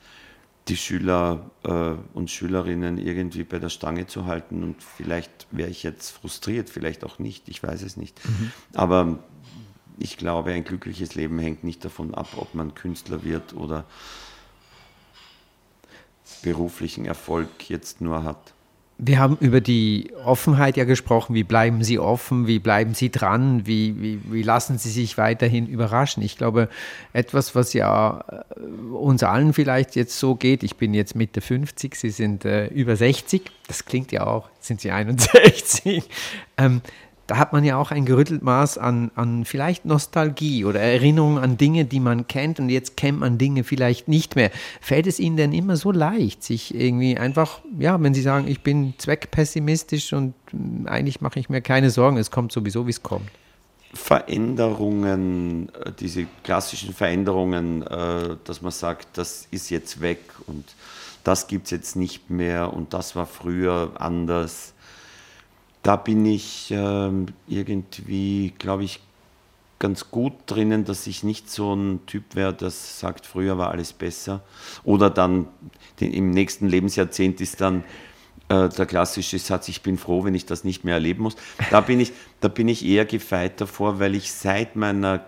die 0.68 0.76
Schüler 0.76 1.50
äh, 1.64 1.94
und 2.14 2.30
Schülerinnen 2.30 2.98
irgendwie 2.98 3.42
bei 3.42 3.58
der 3.58 3.68
Stange 3.68 4.06
zu 4.06 4.26
halten. 4.26 4.62
Und 4.62 4.82
vielleicht 4.82 5.48
wäre 5.50 5.70
ich 5.70 5.82
jetzt 5.82 6.10
frustriert, 6.10 6.70
vielleicht 6.70 7.04
auch 7.04 7.18
nicht, 7.18 7.48
ich 7.48 7.62
weiß 7.62 7.82
es 7.82 7.96
nicht. 7.96 8.20
Mhm. 8.24 8.52
Aber 8.74 9.18
ich 10.02 10.16
glaube, 10.16 10.52
ein 10.52 10.64
glückliches 10.64 11.14
Leben 11.14 11.38
hängt 11.38 11.64
nicht 11.64 11.84
davon 11.84 12.14
ab, 12.14 12.28
ob 12.36 12.54
man 12.54 12.74
Künstler 12.74 13.24
wird 13.24 13.54
oder 13.54 13.84
beruflichen 16.42 17.04
Erfolg 17.04 17.68
jetzt 17.68 18.00
nur 18.00 18.24
hat. 18.24 18.52
Wir 18.98 19.18
haben 19.18 19.36
über 19.40 19.60
die 19.60 20.12
Offenheit 20.24 20.76
ja 20.76 20.84
gesprochen. 20.84 21.34
Wie 21.34 21.42
bleiben 21.44 21.82
Sie 21.82 21.98
offen? 21.98 22.46
Wie 22.46 22.58
bleiben 22.58 22.94
Sie 22.94 23.10
dran? 23.10 23.66
Wie, 23.66 24.00
wie, 24.00 24.20
wie 24.30 24.42
lassen 24.42 24.78
Sie 24.78 24.90
sich 24.90 25.18
weiterhin 25.18 25.66
überraschen? 25.66 26.22
Ich 26.22 26.36
glaube, 26.36 26.68
etwas, 27.12 27.54
was 27.54 27.72
ja 27.72 28.24
äh, 28.28 28.60
uns 28.94 29.22
allen 29.22 29.54
vielleicht 29.54 29.96
jetzt 29.96 30.18
so 30.18 30.34
geht, 30.34 30.62
ich 30.62 30.76
bin 30.76 30.94
jetzt 30.94 31.16
Mitte 31.16 31.40
50, 31.40 31.96
Sie 31.96 32.10
sind 32.10 32.44
äh, 32.44 32.66
über 32.68 32.94
60, 32.94 33.42
das 33.66 33.86
klingt 33.86 34.12
ja 34.12 34.26
auch, 34.26 34.48
sind 34.60 34.80
Sie 34.80 34.90
61. 34.90 36.04
Ähm, 36.58 36.80
da 37.32 37.38
hat 37.38 37.54
man 37.54 37.64
ja 37.64 37.78
auch 37.78 37.92
ein 37.92 38.04
gerüttelt 38.04 38.42
Maß 38.42 38.76
an, 38.76 39.10
an 39.14 39.46
vielleicht 39.46 39.86
Nostalgie 39.86 40.66
oder 40.66 40.80
Erinnerung 40.80 41.38
an 41.38 41.56
Dinge, 41.56 41.86
die 41.86 41.98
man 41.98 42.26
kennt 42.26 42.60
und 42.60 42.68
jetzt 42.68 42.94
kennt 42.94 43.20
man 43.20 43.38
Dinge 43.38 43.64
vielleicht 43.64 44.06
nicht 44.06 44.36
mehr. 44.36 44.50
Fällt 44.82 45.06
es 45.06 45.18
Ihnen 45.18 45.38
denn 45.38 45.54
immer 45.54 45.78
so 45.78 45.92
leicht, 45.92 46.42
sich 46.42 46.74
irgendwie 46.74 47.16
einfach, 47.16 47.62
ja, 47.78 47.98
wenn 48.02 48.12
Sie 48.12 48.20
sagen, 48.20 48.48
ich 48.48 48.60
bin 48.60 48.92
zweckpessimistisch 48.98 50.12
und 50.12 50.34
hm, 50.50 50.86
eigentlich 50.86 51.22
mache 51.22 51.40
ich 51.40 51.48
mir 51.48 51.62
keine 51.62 51.88
Sorgen, 51.88 52.18
es 52.18 52.30
kommt 52.30 52.52
sowieso, 52.52 52.86
wie 52.86 52.90
es 52.90 53.02
kommt? 53.02 53.30
Veränderungen, 53.94 55.70
äh, 55.74 55.90
diese 55.98 56.26
klassischen 56.44 56.92
Veränderungen, 56.92 57.80
äh, 57.80 58.36
dass 58.44 58.60
man 58.60 58.72
sagt, 58.72 59.16
das 59.16 59.48
ist 59.50 59.70
jetzt 59.70 60.02
weg 60.02 60.20
und 60.46 60.66
das 61.24 61.46
gibt 61.46 61.64
es 61.64 61.70
jetzt 61.70 61.96
nicht 61.96 62.28
mehr 62.28 62.74
und 62.74 62.92
das 62.92 63.16
war 63.16 63.24
früher 63.24 63.92
anders 63.94 64.71
da 65.82 65.96
bin 65.96 66.24
ich 66.24 66.70
äh, 66.70 67.10
irgendwie, 67.48 68.54
glaube 68.58 68.84
ich, 68.84 69.00
ganz 69.80 70.12
gut 70.12 70.34
drinnen, 70.46 70.84
dass 70.84 71.08
ich 71.08 71.24
nicht 71.24 71.50
so 71.50 71.74
ein 71.74 72.06
Typ 72.06 72.36
wäre, 72.36 72.54
der 72.54 72.70
sagt, 72.70 73.26
früher 73.26 73.58
war 73.58 73.72
alles 73.72 73.92
besser. 73.92 74.42
Oder 74.84 75.10
dann 75.10 75.48
den, 75.98 76.12
im 76.12 76.30
nächsten 76.30 76.68
Lebensjahrzehnt 76.68 77.40
ist 77.40 77.60
dann 77.60 77.82
äh, 78.48 78.68
der 78.68 78.86
klassische 78.86 79.40
Satz, 79.40 79.66
ich 79.66 79.82
bin 79.82 79.98
froh, 79.98 80.22
wenn 80.22 80.36
ich 80.36 80.46
das 80.46 80.62
nicht 80.62 80.84
mehr 80.84 80.94
erleben 80.94 81.24
muss. 81.24 81.34
Da 81.70 81.80
bin 81.80 81.98
ich, 81.98 82.12
da 82.40 82.46
bin 82.46 82.68
ich 82.68 82.84
eher 82.84 83.04
gefeit 83.04 83.60
davor, 83.60 83.98
weil 83.98 84.14
ich 84.14 84.30
seit 84.30 84.76
meiner, 84.76 85.26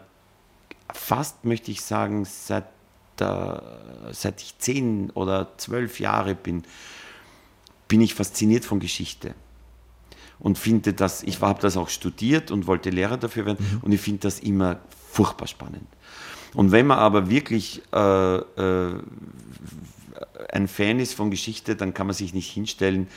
fast 0.93 1.45
möchte 1.45 1.73
ich 1.73 1.81
sagen, 1.81 2.25
seit, 2.25 2.67
der, 3.19 3.81
seit 4.13 4.41
ich 4.41 4.57
zehn 4.59 5.11
oder 5.11 5.49
zwölf 5.57 5.99
Jahre 5.99 6.37
bin, 6.37 6.63
bin 7.89 8.01
ich 8.01 8.15
fasziniert 8.15 8.65
von 8.65 8.79
Geschichte 8.79 9.35
und 10.45 10.59
finde 10.59 10.93
das, 10.93 11.23
ich 11.23 11.41
habe 11.41 11.61
das 11.61 11.77
auch 11.79 11.89
studiert 11.89 12.51
und 12.51 12.67
wollte 12.67 12.91
Lehrer 12.91 13.17
dafür 13.17 13.47
werden 13.47 13.57
mhm. 13.59 13.81
und 13.81 13.93
ich 13.93 14.01
finde 14.01 14.21
das 14.21 14.41
immer 14.41 14.79
furchtbar 15.11 15.49
spannend. 15.49 15.87
Und 16.55 16.71
wenn 16.71 16.87
man 16.87 16.99
aber 16.99 17.31
wirklich 17.31 17.83
äh, 17.93 18.37
äh, 18.37 19.01
ein 20.53 20.69
Fan 20.69 21.01
ist 21.01 21.15
von 21.15 21.31
Geschichte, 21.31 21.77
dann 21.77 21.95
kann 21.95 22.07
man 22.07 22.15
sich 22.15 22.35
nicht 22.35 22.53
hinstellen 22.53 23.09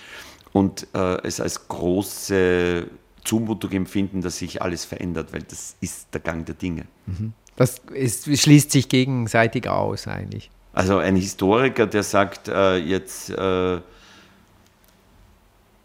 und 0.53 0.87
äh, 0.95 1.21
es 1.23 1.41
als 1.41 1.67
große 1.67 2.87
Zumutung 3.25 3.71
empfinden, 3.71 4.21
dass 4.21 4.37
sich 4.37 4.61
alles 4.61 4.85
verändert, 4.85 5.33
weil 5.33 5.43
das 5.43 5.75
ist 5.81 6.07
der 6.13 6.21
Gang 6.21 6.45
der 6.45 6.55
Dinge. 6.55 6.85
Mhm. 7.07 7.33
Das 7.57 7.81
ist, 7.93 8.25
schließt 8.39 8.71
sich 8.71 8.87
gegenseitig 8.87 9.67
aus 9.67 10.07
eigentlich. 10.07 10.49
Also 10.71 10.99
ein 10.99 11.17
Historiker, 11.17 11.87
der 11.87 12.03
sagt, 12.03 12.47
äh, 12.47 12.77
jetzt, 12.77 13.31
äh, 13.31 13.81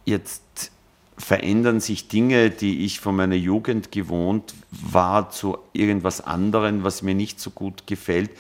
jetzt 0.05 0.42
verändern 1.23 1.79
sich 1.79 2.09
Dinge, 2.09 2.51
die 2.51 2.85
ich 2.85 2.99
von 2.99 3.15
meiner 3.15 3.37
Jugend 3.37 3.93
gewohnt 3.93 4.55
war, 4.71 5.31
zu 5.31 5.57
irgendwas 5.73 6.21
anderem, 6.21 6.83
was 6.83 7.03
mir 7.03 7.15
nicht 7.15 7.39
so 7.39 7.51
gut 7.51 7.87
gefällt. 7.87 8.31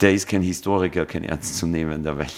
Der 0.00 0.14
ist 0.14 0.26
kein 0.26 0.42
Historiker, 0.42 1.04
kein 1.04 1.24
ernstzunehmender, 1.24 2.16
weil 2.16 2.28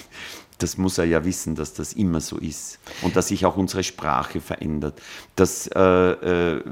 das 0.58 0.76
muss 0.76 0.98
er 0.98 1.04
ja 1.04 1.24
wissen, 1.24 1.54
dass 1.54 1.72
das 1.72 1.92
immer 1.92 2.20
so 2.20 2.36
ist 2.36 2.80
und 3.02 3.14
dass 3.14 3.28
sich 3.28 3.46
auch 3.46 3.56
unsere 3.56 3.84
Sprache 3.84 4.40
verändert. 4.40 5.00
Dass, 5.36 5.68
äh, 5.68 5.80
äh, 5.80 6.64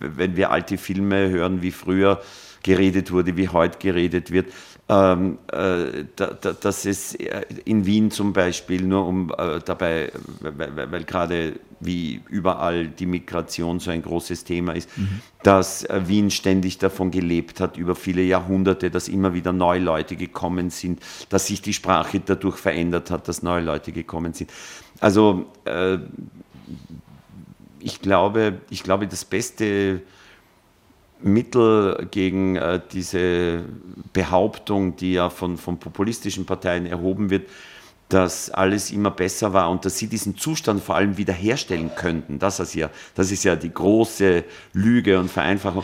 wenn 0.00 0.36
wir 0.36 0.50
alte 0.50 0.78
Filme 0.78 1.28
hören, 1.28 1.62
wie 1.62 1.70
früher 1.70 2.20
geredet 2.64 3.12
wurde, 3.12 3.36
wie 3.36 3.48
heute 3.48 3.78
geredet 3.78 4.32
wird, 4.32 4.52
ähm, 4.88 5.38
äh, 5.52 6.04
da, 6.14 6.26
da, 6.40 6.52
dass 6.52 6.84
es 6.84 7.14
in 7.14 7.86
Wien 7.86 8.12
zum 8.12 8.32
Beispiel 8.32 8.82
nur 8.82 9.06
um 9.06 9.32
äh, 9.36 9.58
dabei, 9.64 10.12
weil, 10.40 10.92
weil 10.92 11.04
gerade 11.04 11.54
wie 11.80 12.22
überall 12.28 12.86
die 12.86 13.06
Migration 13.06 13.80
so 13.80 13.90
ein 13.90 14.02
großes 14.02 14.44
Thema 14.44 14.74
ist, 14.74 14.96
mhm. 14.96 15.20
dass 15.42 15.84
äh, 15.84 16.02
Wien 16.06 16.30
ständig 16.30 16.78
davon 16.78 17.10
gelebt 17.10 17.60
hat 17.60 17.76
über 17.76 17.96
viele 17.96 18.22
Jahrhunderte, 18.22 18.90
dass 18.90 19.08
immer 19.08 19.34
wieder 19.34 19.52
neue 19.52 19.80
Leute 19.80 20.14
gekommen 20.14 20.70
sind, 20.70 21.00
dass 21.30 21.48
sich 21.48 21.60
die 21.60 21.72
Sprache 21.72 22.20
dadurch 22.24 22.56
verändert 22.56 23.10
hat, 23.10 23.26
dass 23.26 23.42
neue 23.42 23.62
Leute 23.62 23.90
gekommen 23.90 24.34
sind. 24.34 24.52
Also 25.00 25.46
äh, 25.64 25.98
ich 27.80 28.00
glaube, 28.00 28.60
ich 28.70 28.84
glaube, 28.84 29.08
das 29.08 29.24
beste 29.24 30.02
Mittel 31.20 32.08
gegen 32.10 32.56
äh, 32.56 32.80
diese 32.92 33.64
Behauptung, 34.12 34.96
die 34.96 35.14
ja 35.14 35.30
von, 35.30 35.56
von 35.56 35.78
populistischen 35.78 36.46
Parteien 36.46 36.86
erhoben 36.86 37.30
wird, 37.30 37.48
dass 38.08 38.50
alles 38.50 38.90
immer 38.90 39.10
besser 39.10 39.52
war 39.52 39.70
und 39.70 39.84
dass 39.84 39.98
sie 39.98 40.06
diesen 40.06 40.36
Zustand 40.36 40.82
vor 40.82 40.94
allem 40.94 41.16
wiederherstellen 41.16 41.90
könnten. 41.96 42.38
Das 42.38 42.60
ist 42.60 42.74
ja, 42.74 42.90
das 43.14 43.32
ist 43.32 43.44
ja 43.44 43.56
die 43.56 43.72
große 43.72 44.44
Lüge 44.72 45.18
und 45.18 45.30
Vereinfachung. 45.30 45.82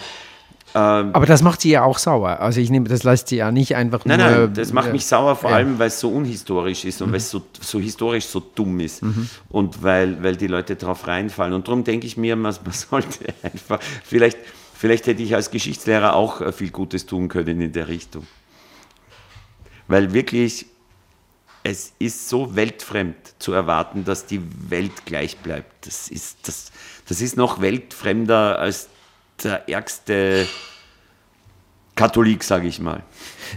Ähm, 0.74 1.10
Aber 1.12 1.26
das 1.26 1.42
macht 1.42 1.60
sie 1.60 1.70
ja 1.70 1.82
auch 1.82 1.98
sauer. 1.98 2.40
Also 2.40 2.60
ich 2.60 2.70
nehme, 2.70 2.88
das 2.88 3.02
lässt 3.02 3.28
sie 3.28 3.36
ja 3.36 3.50
nicht 3.50 3.76
einfach 3.76 4.04
nein, 4.04 4.20
nur... 4.20 4.28
Nein, 4.28 4.40
nein, 4.40 4.54
das 4.54 4.72
macht 4.72 4.88
äh, 4.88 4.92
mich 4.92 5.04
sauer, 5.04 5.36
vor 5.36 5.50
ja. 5.50 5.56
allem, 5.56 5.78
weil 5.78 5.88
es 5.88 6.00
so 6.00 6.08
unhistorisch 6.10 6.84
ist 6.84 7.02
und 7.02 7.08
mhm. 7.08 7.12
weil 7.12 7.18
es 7.18 7.30
so, 7.30 7.42
so 7.60 7.78
historisch 7.78 8.26
so 8.26 8.40
dumm 8.40 8.80
ist 8.80 9.02
mhm. 9.02 9.28
und 9.50 9.82
weil, 9.82 10.22
weil 10.22 10.36
die 10.36 10.46
Leute 10.46 10.76
darauf 10.76 11.06
reinfallen. 11.06 11.52
Und 11.52 11.68
darum 11.68 11.84
denke 11.84 12.06
ich 12.06 12.16
mir, 12.16 12.36
man, 12.36 12.54
man 12.64 12.72
sollte 12.90 13.24
einfach 13.42 13.80
vielleicht 14.04 14.38
Vielleicht 14.82 15.06
hätte 15.06 15.22
ich 15.22 15.32
als 15.32 15.52
Geschichtslehrer 15.52 16.16
auch 16.16 16.40
äh, 16.40 16.50
viel 16.50 16.72
Gutes 16.72 17.06
tun 17.06 17.28
können 17.28 17.60
in 17.60 17.72
der 17.72 17.86
Richtung. 17.86 18.26
Weil 19.86 20.12
wirklich, 20.12 20.66
es 21.62 21.92
ist 22.00 22.28
so 22.28 22.56
weltfremd 22.56 23.14
zu 23.38 23.52
erwarten, 23.52 24.04
dass 24.04 24.26
die 24.26 24.42
Welt 24.68 25.06
gleich 25.06 25.36
bleibt. 25.36 25.86
Das 25.86 26.08
ist, 26.08 26.48
das, 26.48 26.72
das 27.06 27.20
ist 27.20 27.36
noch 27.36 27.60
weltfremder 27.60 28.58
als 28.58 28.88
der 29.44 29.68
ärgste 29.68 30.48
Katholik, 31.94 32.42
sage 32.42 32.66
ich 32.66 32.80
mal. 32.80 33.04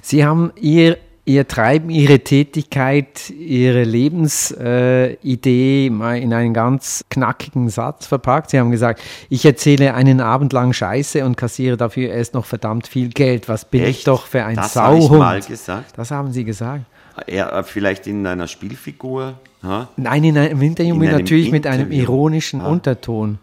Sie 0.04 0.24
haben 0.24 0.54
Ihr 0.58 1.00
Ihr 1.28 1.48
Treiben, 1.48 1.90
Ihre 1.90 2.20
Tätigkeit, 2.20 3.32
Ihre 3.32 3.84
Lebensidee 3.84 5.88
äh, 5.88 5.90
mal 5.90 6.20
in 6.20 6.32
einen 6.34 6.54
ganz 6.54 7.04
knackigen 7.10 7.70
Satz 7.70 8.06
verpackt. 8.06 8.52
Sie 8.52 8.60
haben 8.60 8.70
gesagt, 8.70 9.02
ich 9.30 9.44
erzähle 9.44 9.96
einen 9.96 10.22
Abend 10.22 10.54
lang 10.54 10.72
Scheiße 10.72 11.26
und 11.26 11.36
kassiere 11.36 11.78
dafür 11.78 12.10
erst 12.10 12.36
noch 12.36 12.46
verdammt 12.46 12.88
viel 12.88 13.10
Geld. 13.10 13.50
Was 13.50 13.66
bin 13.66 13.82
Echt? 13.82 14.00
ich 14.00 14.04
doch 14.04 14.28
für 14.28 14.46
ein 14.46 14.56
das 14.56 14.74
Sauhund? 14.74 15.02
Das 15.02 15.10
habe 15.10 15.16
ich 15.16 15.20
mal 15.20 15.42
gesagt. 15.42 15.98
Das 15.98 16.12
haben 16.12 16.32
Sie 16.32 16.44
gesagt. 16.44 16.84
Ja, 17.28 17.64
vielleicht 17.64 18.06
in 18.06 18.28
einer 18.28 18.48
Spielfigur? 18.48 19.40
Ha? 19.64 19.90
Nein, 19.98 20.26
in 20.26 20.38
einem 20.38 20.62
Interview 20.62 21.02
in 21.02 21.12
natürlich 21.12 21.46
einem 21.46 21.54
mit 21.54 21.66
einem 21.66 21.92
ironischen 21.92 22.62
ha? 22.62 22.68
Unterton. 22.68 23.40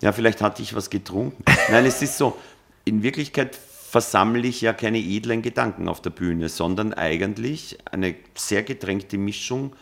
Ja, 0.00 0.12
vielleicht 0.12 0.42
hatte 0.42 0.62
ich 0.62 0.76
was 0.76 0.90
getrunken. 0.90 1.42
Nein, 1.70 1.86
es 1.86 2.02
ist 2.02 2.16
so, 2.16 2.36
in 2.84 3.02
Wirklichkeit 3.02 3.58
versammle 3.90 4.46
ich 4.46 4.60
ja 4.60 4.72
keine 4.72 4.98
edlen 5.00 5.42
Gedanken 5.42 5.88
auf 5.88 6.00
der 6.00 6.10
Bühne, 6.10 6.48
sondern 6.48 6.94
eigentlich 6.94 7.76
eine 7.90 8.14
sehr 8.36 8.62
gedrängte 8.62 9.18
Mischung 9.18 9.74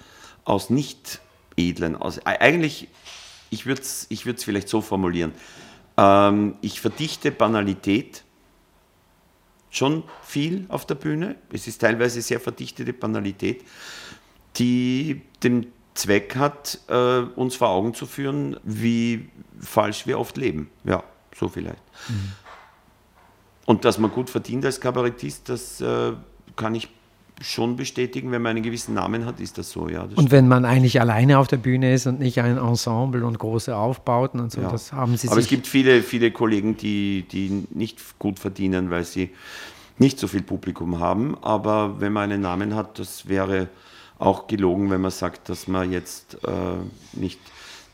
aus 0.45 0.71
nicht 0.71 1.21
edlen, 1.59 1.95
aus, 1.95 2.19
eigentlich, 2.25 2.89
ich 3.51 3.67
würde 3.67 3.83
es 3.83 4.07
ich 4.09 4.25
vielleicht 4.25 4.71
so 4.71 4.81
formulieren, 4.81 5.35
ähm, 5.99 6.57
ich 6.63 6.81
verdichte 6.81 7.31
Banalität 7.31 8.25
schon 9.69 10.05
viel 10.23 10.65
auf 10.69 10.87
der 10.87 10.95
Bühne, 10.95 11.37
es 11.53 11.67
ist 11.67 11.83
teilweise 11.83 12.23
sehr 12.23 12.41
verdichtete 12.41 12.95
Banalität, 12.95 13.63
die 14.57 15.21
den 15.43 15.71
Zweck 15.93 16.35
hat, 16.35 16.79
äh, 16.89 17.19
uns 17.37 17.57
vor 17.57 17.69
Augen 17.69 17.93
zu 17.93 18.07
führen, 18.07 18.59
wie 18.65 19.29
falsch 19.61 20.07
wir 20.07 20.19
oft 20.19 20.39
leben. 20.39 20.71
Ja, 20.85 21.05
so 21.37 21.51
vielleicht. 21.51 21.83
Mhm. 22.09 22.33
Und 23.69 23.85
dass 23.85 23.99
man 23.99 24.11
gut 24.11 24.31
verdient 24.31 24.65
als 24.65 24.81
Kabarettist, 24.81 25.51
das 25.51 25.83
äh, 25.83 26.13
kann 26.57 26.75
ich 26.75 26.89
schon 27.43 27.77
bestätigen, 27.77 28.33
wenn 28.33 28.41
man 28.41 28.57
einen 28.57 28.63
gewissen 28.63 28.95
Namen 28.95 29.27
hat, 29.27 29.41
ist 29.41 29.59
das 29.59 29.71
so, 29.71 29.91
ja. 29.91 30.07
Das 30.07 30.17
und 30.17 30.31
wenn 30.31 30.49
man 30.49 30.65
eigentlich 30.65 31.03
alleine 31.03 31.39
auf 31.39 31.49
der 31.49 31.59
Bühne 31.59 31.93
ist 31.93 32.07
und 32.07 32.19
nicht 32.19 32.41
ein 32.41 32.57
Ensemble 32.57 33.27
und 33.27 33.39
große 33.39 33.77
Aufbauten 33.77 34.41
und 34.41 34.53
so, 34.53 34.63
ja. 34.63 34.71
das 34.71 34.95
haben 34.95 35.19
Sie 35.19 35.29
Aber 35.29 35.39
es 35.39 35.49
gibt 35.49 35.67
viele, 35.67 36.03
viele 36.03 36.31
Kollegen, 36.31 36.79
die, 36.79 37.27
die 37.31 37.67
nicht 37.75 38.19
gut 38.19 38.39
verdienen, 38.39 38.91
weil 38.91 39.05
sie 39.05 39.33
nicht 39.99 40.19
so 40.19 40.29
viel 40.29 40.43
Publikum 40.43 40.99
haben. 40.99 41.37
Aber 41.43 42.01
wenn 42.01 42.15
man 42.15 42.33
einen 42.33 42.41
Namen 42.41 42.75
hat, 42.75 42.99
das 42.99 43.29
wäre 43.29 43.69
auch 44.19 44.47
gelogen, 44.47 44.89
wenn 44.89 45.03
man 45.03 45.11
sagt, 45.11 45.51
dass 45.51 45.69
man 45.69 45.93
jetzt 45.93 46.39
äh, 46.43 46.51
nicht 47.13 47.39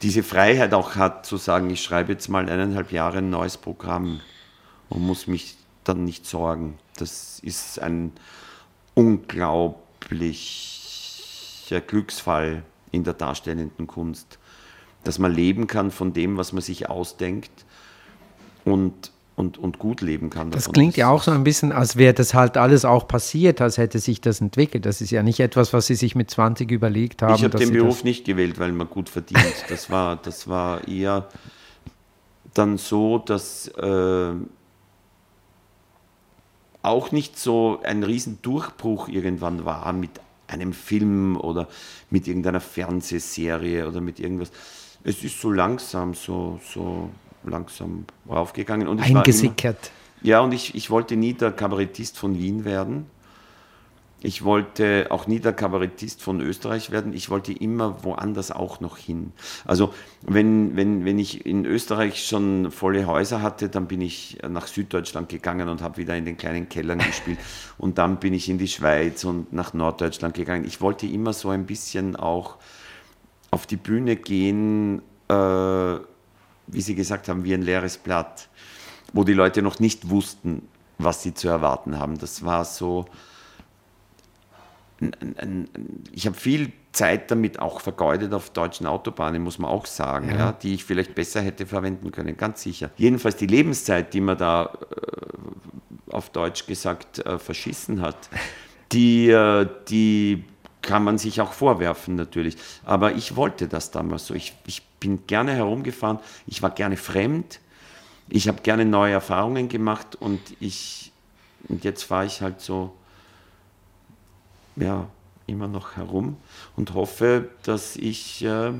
diese 0.03 0.23
Freiheit 0.23 0.73
auch 0.73 0.95
hat, 0.95 1.27
zu 1.27 1.37
sagen, 1.37 1.69
ich 1.71 1.83
schreibe 1.83 2.13
jetzt 2.13 2.29
mal 2.29 2.49
eineinhalb 2.49 2.93
Jahre 2.93 3.19
ein 3.19 3.31
neues 3.31 3.57
Programm 3.57 4.21
und 4.89 5.05
muss 5.05 5.27
mich 5.27 5.57
dann 5.85 6.05
nicht 6.05 6.27
sorgen. 6.27 6.79
Das 6.97 7.39
ist 7.41 7.81
ein 7.81 8.13
unglaublicher 8.95 11.81
Glücksfall 11.81 12.63
in 12.91 13.05
der 13.05 13.15
darstellenden 13.15 13.87
Kunst, 13.87 14.39
dass 15.03 15.19
man 15.19 15.33
leben 15.33 15.67
kann 15.67 15.91
von 15.91 16.13
dem, 16.13 16.37
was 16.37 16.53
man 16.53 16.63
sich 16.63 16.89
ausdenkt 16.89 17.65
und, 18.65 19.13
und, 19.37 19.59
und 19.59 19.79
gut 19.79 20.01
leben 20.01 20.31
kann. 20.31 20.51
Das 20.51 20.73
klingt 20.73 20.97
ja 20.97 21.09
auch 21.09 21.23
so 21.23 21.33
ein 21.33 21.45
bisschen, 21.45 21.73
als 21.73 21.97
wäre 21.97 22.15
das 22.15 22.35
halt 22.35 22.57
alles 22.57 22.85
auch 22.85 23.09
passiert, 23.09 23.61
als 23.61 23.79
hätte 23.79 23.99
sich 23.99 24.21
das 24.21 24.41
entwickelt. 24.41 24.87
Das 24.87 25.01
ist 25.01 25.11
ja 25.11 25.23
nicht 25.23 25.41
etwas, 25.41 25.73
was 25.73 25.87
Sie 25.87 25.97
sich 25.97 26.15
mit 26.15 26.31
20 26.31 26.71
überlegt 26.71 27.23
haben. 27.23 27.35
Ich 27.35 27.45
habe 27.45 27.59
den 27.59 27.73
Beruf 27.73 28.05
nicht 28.05 28.25
gewählt, 28.25 28.59
weil 28.59 28.73
man 28.73 28.89
gut 28.89 29.09
verdient. 29.09 29.65
Das 29.69 29.91
war, 29.91 30.17
das 30.17 30.49
war 30.49 30.87
eher 30.87 31.29
dann 32.55 32.79
so, 32.79 33.19
dass 33.19 33.69
äh, 33.69 34.33
auch 36.85 37.13
nicht 37.13 37.39
so 37.39 37.81
ein 37.83 38.03
Riesendurchbruch 38.03 39.09
irgendwann 39.09 39.65
war 39.65 39.93
mit 39.93 40.11
einem 40.47 40.73
Film 40.73 41.37
oder 41.37 41.69
mit 42.11 42.29
irgendeiner 42.29 42.61
Fernsehserie 42.61 43.89
oder 43.89 44.01
mit 44.01 44.21
irgendwas. 44.21 44.51
Es 45.03 45.25
ist 45.25 45.41
so 45.41 45.51
langsam, 45.51 46.15
so, 46.15 46.61
so 46.73 47.11
langsam 47.45 48.05
raufgegangen. 48.29 48.89
Und 48.89 49.01
Eingesickert. 49.01 49.91
Immer, 50.23 50.29
ja, 50.29 50.41
und 50.41 50.53
ich, 50.53 50.75
ich 50.75 50.91
wollte 50.91 51.17
nie 51.17 51.35
der 51.35 51.53
Kabarettist 51.53 52.19
von 52.19 52.39
Wien 52.39 52.65
werden. 52.65 53.07
Ich 54.25 54.43
wollte 54.43 55.09
auch 55.11 55.27
nie 55.27 55.39
der 55.39 55.53
Kabarettist 55.53 56.23
von 56.23 56.41
Österreich 56.41 56.91
werden. 56.91 57.13
Ich 57.13 57.29
wollte 57.29 57.53
immer 57.53 58.05
woanders 58.05 58.51
auch 58.51 58.81
noch 58.81 58.97
hin. 58.97 59.35
Also 59.67 59.93
wenn, 60.23 60.75
wenn, 60.77 61.05
wenn 61.05 61.19
ich 61.19 61.45
in 61.45 61.67
Österreich 61.67 62.25
schon 62.27 62.71
volle 62.71 63.07
Häuser 63.07 63.43
hatte, 63.43 63.69
dann 63.69 63.87
bin 63.87 64.01
ich 64.01 64.39
nach 64.49 64.67
Süddeutschland 64.67 65.29
gegangen 65.29 65.69
und 65.69 65.83
habe 65.83 65.99
wieder 65.99 66.17
in 66.17 66.25
den 66.25 66.39
kleinen 66.39 66.71
Kellern 66.71 67.01
gespielt. 67.01 67.39
Und 67.77 67.99
dann 67.99 68.17
bin 68.17 68.33
ich 68.33 68.49
in 68.49 68.57
die 68.57 68.69
Schweiz 68.69 69.25
und 69.25 69.53
nach 69.53 69.75
Norddeutschland 69.75 70.35
gegangen. 70.35 70.65
Ich 70.65 70.81
wollte 70.81 71.07
immer 71.07 71.33
so 71.33 71.51
ein 71.51 71.67
bisschen 71.67 72.15
auch 72.15 72.57
auf 73.51 73.67
die 73.67 73.77
Bühne 73.77 74.15
gehen, 74.15 75.03
äh, 75.29 75.35
wie 75.35 76.81
Sie 76.81 76.95
gesagt 76.95 77.29
haben, 77.29 77.45
wie 77.45 77.53
ein 77.53 77.63
leeres 77.63 77.99
Blatt, 77.99 78.49
wo 79.13 79.25
die 79.25 79.35
Leute 79.35 79.61
noch 79.61 79.81
nicht 79.81 80.09
wussten, 80.09 80.63
was 80.99 81.23
sie 81.23 81.35
zu 81.35 81.49
erwarten 81.49 81.99
haben. 81.99 82.17
Das 82.17 82.45
war 82.45 82.65
so 82.65 83.07
ich 86.13 86.27
habe 86.27 86.37
viel 86.37 86.73
Zeit 86.93 87.31
damit 87.31 87.59
auch 87.59 87.81
vergeudet 87.81 88.33
auf 88.33 88.51
deutschen 88.51 88.87
Autobahnen, 88.87 89.43
muss 89.43 89.59
man 89.59 89.71
auch 89.71 89.87
sagen, 89.87 90.31
ja. 90.31 90.37
Ja, 90.37 90.53
die 90.53 90.75
ich 90.75 90.85
vielleicht 90.85 91.15
besser 91.15 91.41
hätte 91.41 91.67
verwenden 91.67 92.13
können, 92.13 92.37
ganz 92.37 92.63
sicher. 92.63 92.91
Jedenfalls 92.97 93.37
die 93.37 93.47
Lebenszeit, 93.47 94.15
die 94.15 94.21
man 94.21 94.39
da 94.39 94.73
äh, 94.73 96.13
auf 96.13 96.31
Deutsch 96.31 96.67
gesagt 96.67 97.19
äh, 97.27 97.39
verschissen 97.39 98.01
hat, 98.01 98.17
die, 98.93 99.29
äh, 99.31 99.69
die 99.89 100.45
kann 100.83 101.03
man 101.03 101.19
sich 101.19 101.41
auch 101.41 101.53
vorwerfen 101.53 102.15
natürlich. 102.15 102.57
Aber 102.85 103.15
ich 103.15 103.37
wollte 103.37 103.67
das 103.67 103.91
damals 103.91 104.27
so. 104.27 104.35
Ich, 104.35 104.55
ich 104.67 104.83
bin 105.01 105.27
gerne 105.27 105.53
herumgefahren, 105.53 106.21
ich 106.47 106.63
war 106.63 106.71
gerne 106.71 106.97
fremd, 106.97 107.61
ich 108.29 108.49
habe 108.49 108.63
gerne 108.63 108.85
neue 108.85 109.13
Erfahrungen 109.13 109.69
gemacht 109.69 110.17
und 110.17 110.41
ich 110.61 111.11
und 111.69 111.85
jetzt 111.85 112.03
fahre 112.03 112.27
ich 112.27 112.43
halt 112.43 112.61
so 112.61 112.95
ja, 114.77 115.09
immer 115.47 115.69
noch 115.69 115.97
herum 115.97 116.37
und 116.77 116.95
hoffe, 116.95 117.51
dass 117.63 117.97
ich 117.97 118.45
äh, 118.45 118.73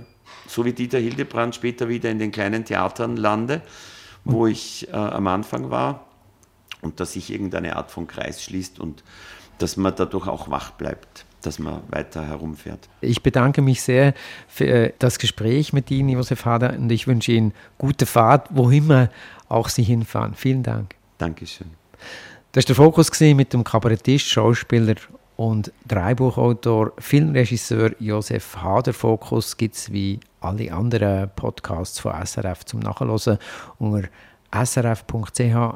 so 0.47 0.65
wie 0.65 0.73
Dieter 0.73 0.99
Hildebrand 0.99 1.55
später 1.55 1.89
wieder 1.89 2.11
in 2.11 2.19
den 2.19 2.33
kleinen 2.33 2.65
Theatern 2.65 3.17
lande, 3.17 3.63
wo 4.25 4.47
ich 4.47 4.89
äh, 4.89 4.93
am 4.93 5.27
Anfang 5.27 5.71
war 5.71 6.07
und 6.81 7.01
dass 7.01 7.13
sich 7.13 7.31
irgendeine 7.31 7.77
Art 7.77 7.91
von 7.91 8.07
Kreis 8.07 8.43
schließt 8.43 8.81
und 8.81 9.03
dass 9.59 9.77
man 9.77 9.95
dadurch 9.95 10.27
auch 10.27 10.51
wach 10.51 10.73
bleibt, 10.73 11.25
dass 11.43 11.59
man 11.59 11.81
weiter 11.89 12.27
herumfährt. 12.27 12.89
Ich 13.01 13.23
bedanke 13.23 13.63
mich 13.63 13.83
sehr 13.83 14.15
für 14.49 14.67
äh, 14.67 14.93
das 14.99 15.19
Gespräch 15.19 15.73
mit 15.73 15.91
Ihnen, 15.91 16.09
Josef 16.09 16.45
Hader, 16.45 16.75
und 16.75 16.91
ich 16.91 17.07
wünsche 17.07 17.33
Ihnen 17.33 17.53
gute 17.79 18.07
Fahrt, 18.07 18.49
wo 18.51 18.71
immer 18.71 19.11
auch 19.49 19.69
Sie 19.69 19.83
hinfahren. 19.83 20.35
Vielen 20.35 20.63
Dank. 20.63 20.95
Dankeschön. 21.19 21.71
Das 22.53 22.65
war 22.65 22.67
der 22.67 22.77
Fokus 22.77 23.21
mit 23.21 23.53
dem 23.53 23.65
Kabarettist, 23.65 24.29
Schauspieler 24.29 24.95
und 25.37 25.73
Dreibuchautor, 25.87 26.93
Filmregisseur 26.99 27.91
Josef 27.99 28.57
Hader. 28.57 28.93
Fokus 28.93 29.57
gibt 29.57 29.75
es 29.75 29.93
wie 29.93 30.21
alle 30.41 30.73
anderen 30.73 31.31
Podcasts 31.35 31.99
von 31.99 32.13
SRF 32.25 32.65
zum 32.65 32.81
Nachhören 32.81 33.11
unter 33.79 34.09
srf.ch/audio. 34.53 35.75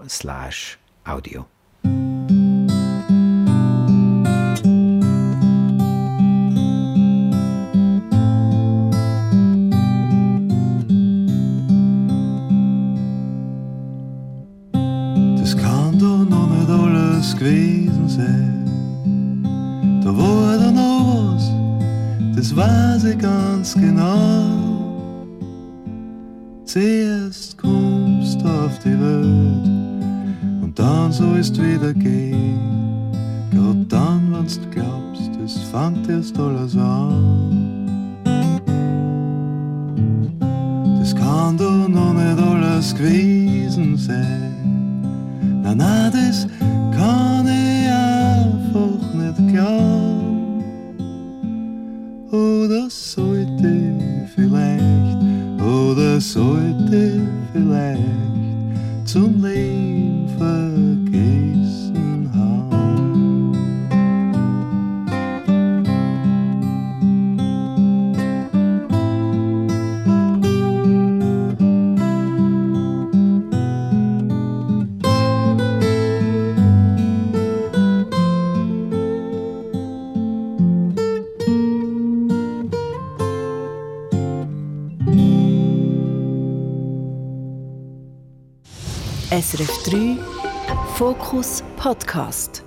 Podcast. 92.19 92.65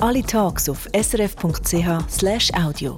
Alle 0.00 0.22
Tags 0.22 0.68
auf 0.68 0.88
srf.ch/audio. 0.94 2.96